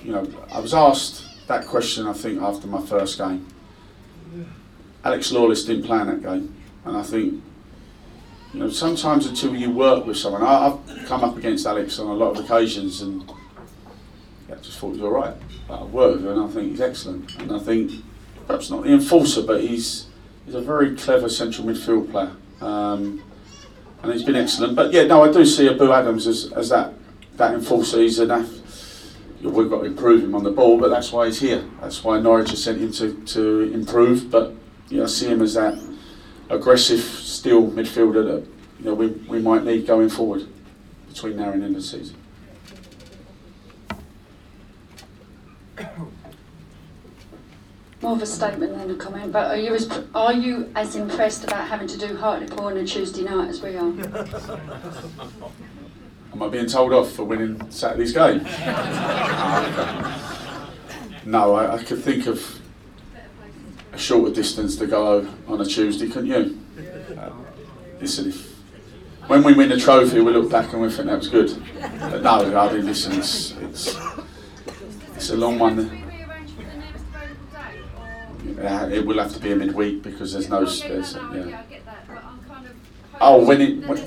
you 0.02 0.12
know, 0.12 0.26
I 0.50 0.60
was 0.60 0.72
asked 0.72 1.46
that 1.46 1.66
question. 1.66 2.06
I 2.06 2.12
think 2.14 2.40
after 2.40 2.66
my 2.66 2.80
first 2.80 3.18
game, 3.18 3.46
Alex 5.04 5.30
Lawless 5.32 5.64
didn't 5.64 5.84
play 5.84 6.00
in 6.00 6.06
that 6.06 6.22
game, 6.22 6.54
and 6.84 6.96
I 6.96 7.02
think, 7.02 7.42
you 8.54 8.60
know, 8.60 8.70
sometimes 8.70 9.26
until 9.26 9.54
you 9.54 9.70
work 9.70 10.06
with 10.06 10.16
someone, 10.16 10.42
I, 10.42 10.68
I've 10.68 11.06
come 11.06 11.22
up 11.22 11.36
against 11.36 11.66
Alex 11.66 11.98
on 11.98 12.08
a 12.08 12.14
lot 12.14 12.38
of 12.38 12.44
occasions, 12.44 13.02
and 13.02 13.30
I 14.52 14.56
just 14.56 14.78
thought 14.78 14.94
he 14.94 15.00
was 15.00 15.02
all 15.02 15.10
right. 15.10 15.34
I've 15.70 15.90
worked 15.90 16.16
with 16.16 16.26
him, 16.26 16.32
and 16.32 16.42
I 16.42 16.52
think 16.52 16.70
he's 16.70 16.80
excellent, 16.80 17.34
and 17.40 17.52
I 17.52 17.58
think 17.58 17.92
perhaps 18.46 18.70
not 18.70 18.82
the 18.84 18.92
enforcer, 18.92 19.42
but 19.42 19.60
he's 19.60 20.06
he's 20.44 20.54
a 20.54 20.60
very 20.60 20.94
clever 20.96 21.28
central 21.28 21.66
midfield 21.66 22.10
player. 22.10 22.32
Um, 22.60 23.22
and 24.02 24.12
he's 24.12 24.24
been 24.24 24.36
excellent. 24.36 24.74
But 24.74 24.92
yeah, 24.92 25.04
no, 25.04 25.22
I 25.24 25.32
do 25.32 25.44
see 25.44 25.68
Ebou 25.68 25.96
Adams 25.96 26.26
as, 26.26 26.52
as 26.52 26.68
that 26.70 26.94
that 27.36 27.54
enforcer. 27.54 28.00
He's. 28.00 28.20
We've 28.20 29.68
got 29.68 29.80
to 29.80 29.86
improve 29.86 30.22
him 30.22 30.36
on 30.36 30.44
the 30.44 30.52
ball, 30.52 30.78
but 30.78 30.88
that's 30.88 31.10
why 31.10 31.26
he's 31.26 31.40
here. 31.40 31.64
That's 31.80 32.04
why 32.04 32.20
Norwich 32.20 32.50
has 32.50 32.62
sent 32.62 32.78
him 32.78 32.92
to, 32.92 33.12
to 33.24 33.72
improve. 33.74 34.30
But 34.30 34.54
yeah, 34.88 35.02
I 35.02 35.06
see 35.06 35.26
him 35.26 35.42
as 35.42 35.54
that 35.54 35.82
aggressive, 36.48 37.00
still 37.00 37.68
midfielder 37.68 38.24
that 38.24 38.46
you 38.78 38.84
know 38.84 38.94
we, 38.94 39.08
we 39.08 39.40
might 39.40 39.64
need 39.64 39.84
going 39.84 40.10
forward 40.10 40.46
between 41.08 41.36
now 41.36 41.50
and 41.50 41.64
end 41.64 41.74
of 41.74 41.82
the 41.82 41.88
season. 41.88 42.21
More 48.00 48.12
of 48.12 48.22
a 48.22 48.26
statement 48.26 48.76
than 48.76 48.90
a 48.90 48.96
comment, 48.96 49.32
but 49.32 49.46
are 49.52 49.56
you 49.56 49.74
as 49.74 49.88
are 50.14 50.32
you 50.32 50.70
as 50.74 50.96
impressed 50.96 51.44
about 51.44 51.68
having 51.68 51.86
to 51.86 51.96
do 51.96 52.16
Hartlepool 52.16 52.64
on 52.64 52.76
a 52.76 52.84
Tuesday 52.84 53.22
night 53.22 53.48
as 53.48 53.62
we 53.62 53.76
are? 53.76 53.92
Am 56.32 56.42
I 56.42 56.48
being 56.48 56.66
told 56.66 56.92
off 56.92 57.12
for 57.12 57.24
winning 57.24 57.70
Saturday's 57.70 58.12
game? 58.12 58.38
no, 61.24 61.54
I, 61.54 61.74
I 61.74 61.82
could 61.84 62.02
think 62.02 62.26
of 62.26 62.60
a 63.92 63.98
shorter 63.98 64.34
distance 64.34 64.76
to 64.76 64.86
go 64.86 65.28
on 65.46 65.60
a 65.60 65.64
Tuesday, 65.64 66.08
couldn't 66.08 66.30
you? 66.30 66.58
Uh, 67.16 67.30
listen, 68.00 68.28
if, 68.30 68.56
when 69.26 69.42
we 69.42 69.52
win 69.52 69.68
the 69.68 69.76
trophy, 69.76 70.20
we 70.20 70.32
look 70.32 70.50
back 70.50 70.72
and 70.72 70.80
we 70.82 70.90
think 70.90 71.06
that 71.08 71.18
was 71.18 71.28
good. 71.28 71.62
But 71.80 72.22
no, 72.22 72.58
I 72.58 72.72
mean, 72.72 72.86
listen, 72.86 73.12
it's, 73.18 73.52
it's, 73.52 73.94
it's 75.22 75.30
a 75.30 75.36
long 75.36 75.56
one. 75.56 75.76
Yeah, 78.56 78.88
it 78.88 79.06
will 79.06 79.20
have 79.20 79.32
to 79.34 79.38
be 79.38 79.52
a 79.52 79.56
midweek 79.56 80.02
because 80.02 80.32
there's 80.32 80.48
no. 80.48 80.64
There's, 80.64 81.14
uh, 81.14 81.32
yeah. 81.32 81.62
Oh, 83.20 83.46
when 83.46 83.60
it. 83.60 83.86
When, 83.86 83.98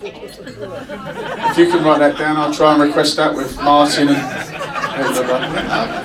if 0.00 1.58
you 1.58 1.66
can 1.66 1.82
write 1.84 1.98
that 1.98 2.16
down, 2.16 2.36
I'll 2.36 2.54
try 2.54 2.74
and 2.74 2.82
request 2.82 3.16
that 3.16 3.34
with 3.34 3.56
Martin 3.56 4.10
and. 4.10 4.16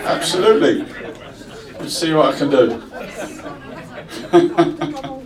Absolutely. 0.08 0.84
Let's 1.80 1.94
see 1.94 2.12
what 2.14 2.34
I 2.34 2.38
can 2.40 2.50
do. 2.50 2.82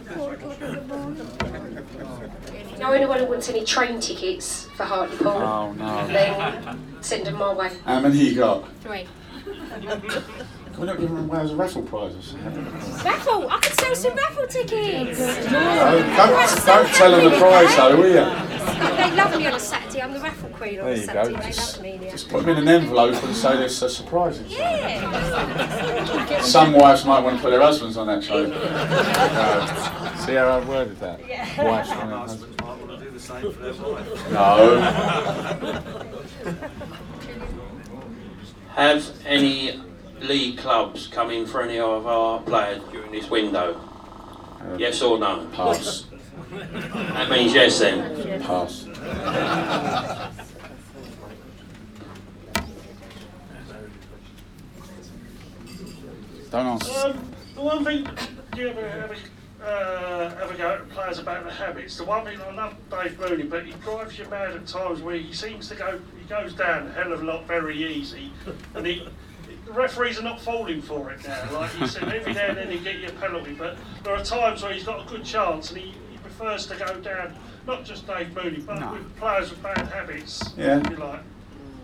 Now, 2.82 2.82
anyone 2.95 3.19
who 3.19 3.25
wants 3.25 3.49
any 3.49 3.63
train 3.65 3.99
tickets 3.99 4.65
for 4.75 4.83
Hartlepool, 4.83 5.27
Oh, 5.31 5.71
no. 5.73 6.07
then 6.07 6.79
send 7.01 7.25
them 7.25 7.35
my 7.35 7.53
way. 7.53 7.71
How 7.85 7.99
many 7.99 8.17
you 8.17 8.35
got? 8.35 8.67
Three. 8.81 9.07
Can 9.43 10.81
we 10.81 10.87
not 10.87 10.97
give 10.99 11.09
them 11.09 11.29
away 11.29 11.41
as 11.41 11.51
a 11.51 11.55
raffle 11.55 11.83
prize 11.83 12.15
or 12.15 12.21
something? 12.23 12.65
Raffle! 13.05 13.47
I 13.47 13.59
could 13.59 13.73
sell 13.79 13.95
some 13.95 14.15
raffle 14.15 14.47
tickets! 14.47 15.19
No, 15.51 16.01
don't, 16.17 16.65
don't 16.65 16.87
tell 16.95 17.11
them 17.11 17.29
the 17.29 17.37
prize 17.37 17.75
though, 17.75 17.95
will 17.97 18.07
you? 18.07 18.13
they 18.95 19.11
love 19.15 19.37
me 19.37 19.45
on 19.45 19.53
a 19.53 19.59
Saturday. 19.59 20.01
I'm 20.01 20.13
the 20.13 20.19
raffle 20.19 20.49
queen 20.49 20.79
on 20.79 20.85
There 20.85 20.95
a 20.95 20.97
you 20.97 21.05
go. 21.05 21.13
Saturday. 21.13 21.37
They 21.41 21.51
Just- 21.51 21.75
love 21.75 21.83
me. 21.83 21.99
Yeah. 22.01 22.15
Put 22.29 22.45
them 22.45 22.49
in 22.49 22.57
an 22.57 22.67
envelope 22.69 23.23
and 23.23 23.35
say 23.35 23.55
this 23.57 23.81
a 23.83 23.89
surprise. 23.89 24.41
Yeah. 24.47 26.41
Some 26.41 26.73
wives 26.73 27.05
might 27.05 27.19
want 27.19 27.35
to 27.37 27.41
put 27.43 27.51
their 27.51 27.61
husbands 27.61 27.95
on 27.97 28.07
that 28.07 28.23
show. 28.23 28.43
Uh, 29.33 30.15
see 30.25 30.33
how 30.35 30.47
I 30.47 30.59
worded 30.65 30.99
that? 30.99 31.19
Yeah. 31.27 31.63
Wives 31.63 31.89
on 31.91 32.07
their 32.09 32.17
husbands 32.17 32.55
the 33.13 33.19
same 33.19 33.51
for 33.51 33.59
their 33.59 33.73
wife. 33.73 34.31
No. 34.31 34.79
Have 38.75 39.11
any 39.25 39.79
league 40.19 40.57
clubs 40.57 41.07
come 41.07 41.29
in 41.29 41.45
for 41.45 41.61
any 41.61 41.79
of 41.79 42.07
our 42.07 42.41
players 42.41 42.81
during 42.91 43.11
this 43.11 43.29
window? 43.29 43.79
yes 44.77 45.01
or 45.01 45.19
no? 45.19 45.47
Pass. 45.53 46.05
That 46.51 47.29
means 47.29 47.53
yes 47.53 47.79
then. 47.79 48.41
Pass. 48.41 48.85
Don't 56.49 56.67
answer. 56.67 57.07
Um, 57.07 57.33
the 57.55 57.61
one 57.61 57.83
thing, 57.83 58.07
do 58.53 58.61
you 58.61 58.67
ever, 58.69 58.81
ever, 58.81 59.15
uh, 59.63 60.35
ever 60.41 60.53
go 60.55 60.71
at 60.71 60.89
players 60.89 61.19
about 61.19 61.45
the 61.45 61.51
habits? 61.51 61.97
The 61.97 62.03
one 62.03 62.25
thing 62.25 62.39
I 62.41 62.51
love 62.53 62.75
Dave 62.89 63.19
Mooney, 63.19 63.43
but 63.43 63.65
he 63.65 63.71
drives 63.83 64.17
you 64.17 64.25
mad 64.29 64.51
at 64.51 64.67
times 64.67 65.01
where 65.01 65.15
he 65.15 65.33
seems 65.33 65.67
to 65.69 65.75
go, 65.75 65.99
he 66.19 66.25
goes 66.27 66.53
down 66.53 66.87
a 66.87 66.91
hell 66.91 67.13
of 67.13 67.21
a 67.21 67.25
lot 67.25 67.47
very 67.47 67.81
easy, 67.83 68.31
and 68.75 68.85
he. 68.85 69.07
The 69.65 69.71
referees 69.71 70.19
are 70.19 70.23
not 70.23 70.41
falling 70.41 70.81
for 70.81 71.09
it 71.11 71.25
now. 71.25 71.47
Like 71.53 71.79
you 71.79 71.87
said, 71.87 72.03
every 72.13 72.33
now 72.33 72.47
and 72.47 72.57
then 72.57 72.69
he 72.69 72.79
get 72.79 72.99
you 72.99 73.07
a 73.07 73.11
penalty, 73.13 73.53
but 73.53 73.77
there 74.03 74.13
are 74.13 74.21
times 74.23 74.61
where 74.61 74.73
he's 74.73 74.83
got 74.83 75.07
a 75.07 75.09
good 75.09 75.23
chance 75.23 75.71
and 75.71 75.79
he, 75.79 75.93
he 76.11 76.17
prefers 76.17 76.67
to 76.67 76.75
go 76.75 76.99
down. 76.99 77.33
Not 77.65 77.85
just 77.85 78.05
Dave 78.05 78.35
Mooney, 78.35 78.59
but 78.59 78.79
No. 78.81 78.91
with 78.91 79.15
players 79.15 79.51
with 79.51 79.63
bad 79.63 79.87
habits. 79.87 80.43
Yeah. 80.57 80.81
You're 80.89 80.99
like, 80.99 81.21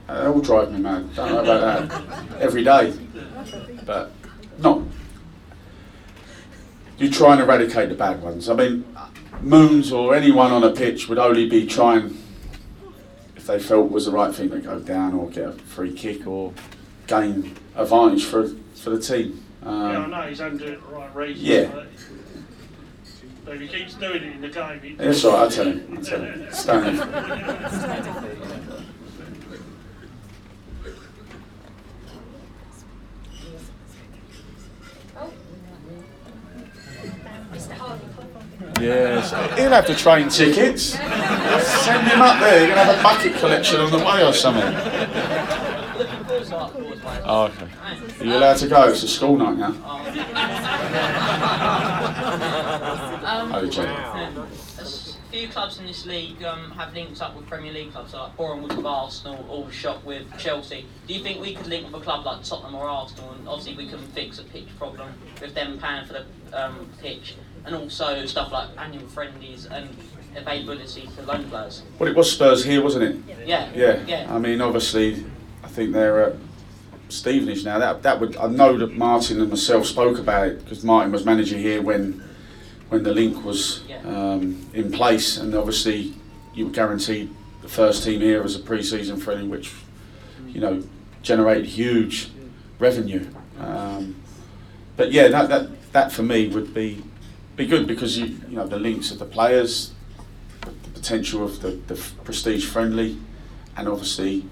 Uh, 0.10 0.22
They 0.22 0.28
all 0.28 0.42
drive 0.42 0.74
me 0.74 0.80
mad. 0.80 1.16
Don't 1.16 1.32
know 1.32 1.40
about 1.40 1.88
that. 1.90 2.42
Every 2.42 2.66
day. 2.66 2.94
But 3.86 4.12
not. 4.58 4.82
You 7.00 7.10
try 7.10 7.34
and 7.34 7.42
eradicate 7.42 7.90
the 7.90 7.96
bad 7.96 8.22
ones. 8.22 8.50
I 8.50 8.54
mean, 8.56 8.86
Moons 9.42 9.92
or 9.94 10.14
anyone 10.14 10.52
on 10.52 10.64
a 10.66 10.72
pitch 10.72 11.08
would 11.08 11.18
only 11.18 11.48
be 11.50 11.66
trying, 11.66 12.22
if 13.38 13.48
they 13.48 13.58
felt 13.58 13.90
was 13.90 14.06
the 14.06 14.12
right 14.12 14.36
thing 14.36 14.50
to 14.50 14.60
go 14.60 14.80
down 14.80 15.14
or 15.14 15.30
get 15.30 15.46
a 15.48 15.52
free 15.54 15.94
kick 15.94 16.28
or 16.28 16.54
gain 17.08 17.56
advantage 17.76 18.26
for 18.26 18.50
for 18.76 18.90
the 18.92 19.00
team. 19.00 19.44
yeah, 19.64 19.70
I 19.70 19.96
Um, 19.96 20.12
know 20.12 20.22
he's 20.24 20.42
only 20.42 20.58
doing 20.60 20.74
it 20.74 20.82
for 20.82 20.90
the 20.92 20.96
right 20.98 21.16
reasons. 21.16 21.48
Yeah. 21.48 21.66
But, 21.66 21.88
but 23.46 23.56
if 23.56 23.62
he 23.62 23.68
keeps 23.68 23.94
doing 23.96 24.24
it 24.24 24.36
in 24.36 24.42
the 24.42 24.50
game, 24.50 24.80
he, 24.82 24.96
That's 24.96 25.24
all 25.26 25.32
right, 25.34 25.42
I'll 25.42 25.50
tell 25.52 25.66
him. 25.66 25.94
I'll 25.98 26.04
tell 26.04 26.22
him. 26.22 26.48
Stanley. 26.52 27.00
Yes, 38.82 39.32
he'll 39.58 39.72
have 39.72 39.86
to 39.88 39.96
train 39.96 40.30
tickets. 40.30 40.84
Send 40.84 42.08
him 42.08 42.22
up 42.22 42.40
there. 42.40 42.60
You're 42.66 42.76
gonna 42.76 42.84
have 42.86 43.00
a 43.00 43.04
bucket 43.04 43.36
collection 43.40 43.80
on 43.80 43.92
the 43.92 43.98
way 44.00 44.24
or 44.26 44.34
something. 44.34 44.74
Oh, 47.26 47.44
okay. 47.46 47.68
Are 48.20 48.26
you 48.26 48.38
allowed 48.38 48.58
to 48.58 48.68
go? 48.68 48.88
It's 48.90 49.04
a 49.04 49.08
school 49.08 49.38
night 49.38 49.58
now. 49.58 49.74
Um, 53.26 53.52
Oh, 53.54 53.66
Jay. 53.70 53.84
a 53.84 55.32
few 55.32 55.48
clubs 55.50 55.78
in 55.80 55.86
this 55.86 56.06
league 56.06 56.42
um, 56.44 56.72
have 56.72 56.94
links 56.94 57.22
up 57.22 57.36
with 57.36 57.46
Premier 57.48 57.72
League 57.72 57.92
clubs 57.92 58.14
like 58.14 58.36
Bournemouth 58.36 58.76
with 58.76 58.86
Arsenal, 58.86 59.46
Aldershot 59.50 60.04
with 60.04 60.26
Chelsea. 60.40 60.86
Do 61.08 61.14
you 61.14 61.22
think 61.22 61.40
we 61.40 61.54
could 61.54 61.68
link 61.68 61.86
with 61.86 62.02
a 62.02 62.04
club 62.04 62.26
like 62.26 62.44
Tottenham 62.44 62.74
or 62.76 62.88
Arsenal 62.90 63.32
and 63.34 63.48
obviously 63.48 63.76
we 63.78 63.88
can 63.90 64.00
fix 64.10 64.40
a 64.40 64.44
pitch 64.44 64.68
problem 64.80 65.14
with 65.40 65.54
them 65.54 65.78
paying 65.80 66.06
for 66.08 66.14
the 66.14 66.26
um, 66.54 66.90
pitch 67.00 67.36
and 67.66 67.76
also 67.76 68.26
stuff 68.26 68.52
like 68.52 68.70
annual 68.78 69.08
friendlies 69.08 69.66
and 69.66 69.90
availability 70.36 71.08
for 71.16 71.24
loan 71.24 71.46
players? 71.50 71.84
Well, 71.98 72.10
it 72.10 72.16
was 72.16 72.32
Spurs 72.32 72.64
here, 72.64 72.84
wasn't 72.84 73.04
it? 73.04 73.38
Yeah. 73.46 73.70
Yeah. 73.74 74.04
Yeah. 74.06 74.34
I 74.34 74.40
mean, 74.40 74.62
obviously, 74.62 75.26
I 75.64 75.68
think 75.68 75.94
they're 75.94 76.24
at 76.24 76.36
Stevenage 77.10 77.66
now. 77.66 77.80
That 77.80 78.04
that 78.04 78.20
would 78.20 78.38
I 78.38 78.48
know 78.48 78.78
that 78.78 78.96
Martin 78.96 79.42
and 79.42 79.50
myself 79.50 79.86
spoke 79.86 80.20
about 80.20 80.48
it 80.48 80.64
because 80.64 80.84
Martin 80.84 81.12
was 81.12 81.26
manager 81.26 81.58
here 81.58 81.82
when 81.82 82.24
when 82.90 83.04
the 83.04 83.14
link 83.14 83.44
was 83.44 83.84
um, 84.06 84.66
in 84.74 84.92
place, 84.92 85.38
and 85.38 85.54
obviously 85.56 86.14
you 86.54 86.66
were 86.66 86.72
guaranteed 86.72 87.34
the 87.62 87.70
first 87.70 88.04
team 88.04 88.22
here 88.22 88.44
as 88.44 88.56
a 88.56 88.60
pre-season 88.60 89.18
friendly, 89.18 89.48
which 89.48 89.72
you 90.48 90.62
know 90.62 90.84
generated 91.22 91.66
huge 91.66 92.30
revenue. 92.80 93.28
Um, 93.60 94.16
but 94.96 95.12
yeah, 95.12 95.28
that, 95.28 95.50
that 95.50 95.92
that 95.92 96.12
for 96.12 96.24
me 96.24 96.48
would 96.48 96.74
be 96.74 97.02
be 97.60 97.66
good 97.68 97.86
because 97.86 98.18
you 98.18 98.28
you 98.48 98.56
know 98.56 98.66
the 98.66 98.80
links 98.80 99.12
of 99.12 99.20
the 99.20 99.26
players, 99.26 99.92
the 100.62 100.90
potential 100.92 101.44
of 101.44 101.62
the, 101.62 101.72
the 101.88 101.96
prestige 102.24 102.66
friendly, 102.66 103.18
and 103.76 103.90
obviously, 103.90 104.46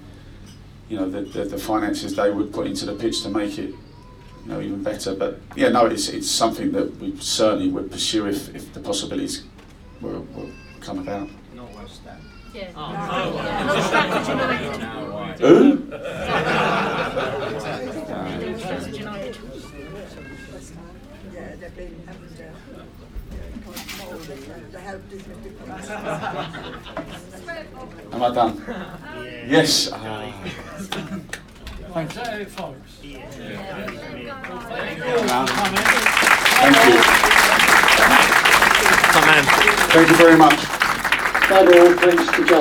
you 0.90 0.98
know, 0.98 1.08
the, 1.08 1.22
the, 1.22 1.44
the 1.44 1.58
finances 1.58 2.14
they 2.16 2.30
would 2.30 2.52
put 2.52 2.66
into 2.66 2.84
the 2.84 2.92
pitch 2.92 3.22
to 3.22 3.30
make 3.30 3.58
it, 3.58 3.70
you 3.70 4.48
know, 4.48 4.60
even 4.60 4.82
better. 4.82 5.14
But 5.14 5.40
yeah, 5.56 5.70
no, 5.70 5.86
it's 5.86 6.08
it's 6.10 6.30
something 6.30 6.70
that 6.72 6.96
we 6.98 7.16
certainly 7.16 7.70
would 7.70 7.90
pursue 7.90 8.26
if, 8.26 8.54
if 8.54 8.74
the 8.74 8.80
possibilities 8.80 9.44
will, 10.02 10.26
will 10.34 10.50
come 10.80 10.98
about. 10.98 11.30
Not 11.54 11.74
West 11.74 12.02
Ham. 12.04 12.20
Yeah. 12.52 12.72
Oh, 12.76 12.90
Who? 15.40 15.88
Yeah, 21.32 21.54
they've 21.60 21.76
been 21.76 22.02
having 22.06 22.34
their 22.36 22.52
the 24.70 24.78
Am 28.12 28.22
I 28.22 28.34
done? 28.34 28.62
Yes. 29.46 29.90
Ah. 29.92 30.32
Thanks. 31.94 32.16
Is 32.16 32.52
folks? 32.52 32.92
Thank 33.00 33.14
you. 36.84 37.02
Come 39.10 39.28
on. 39.28 39.44
Thank 39.90 40.08
you 40.10 40.16
very 40.16 40.36
much. 40.36 40.60
That 41.48 41.66
all 41.66 41.92
thanks 41.96 42.26
to 42.36 42.40
John. 42.44 42.56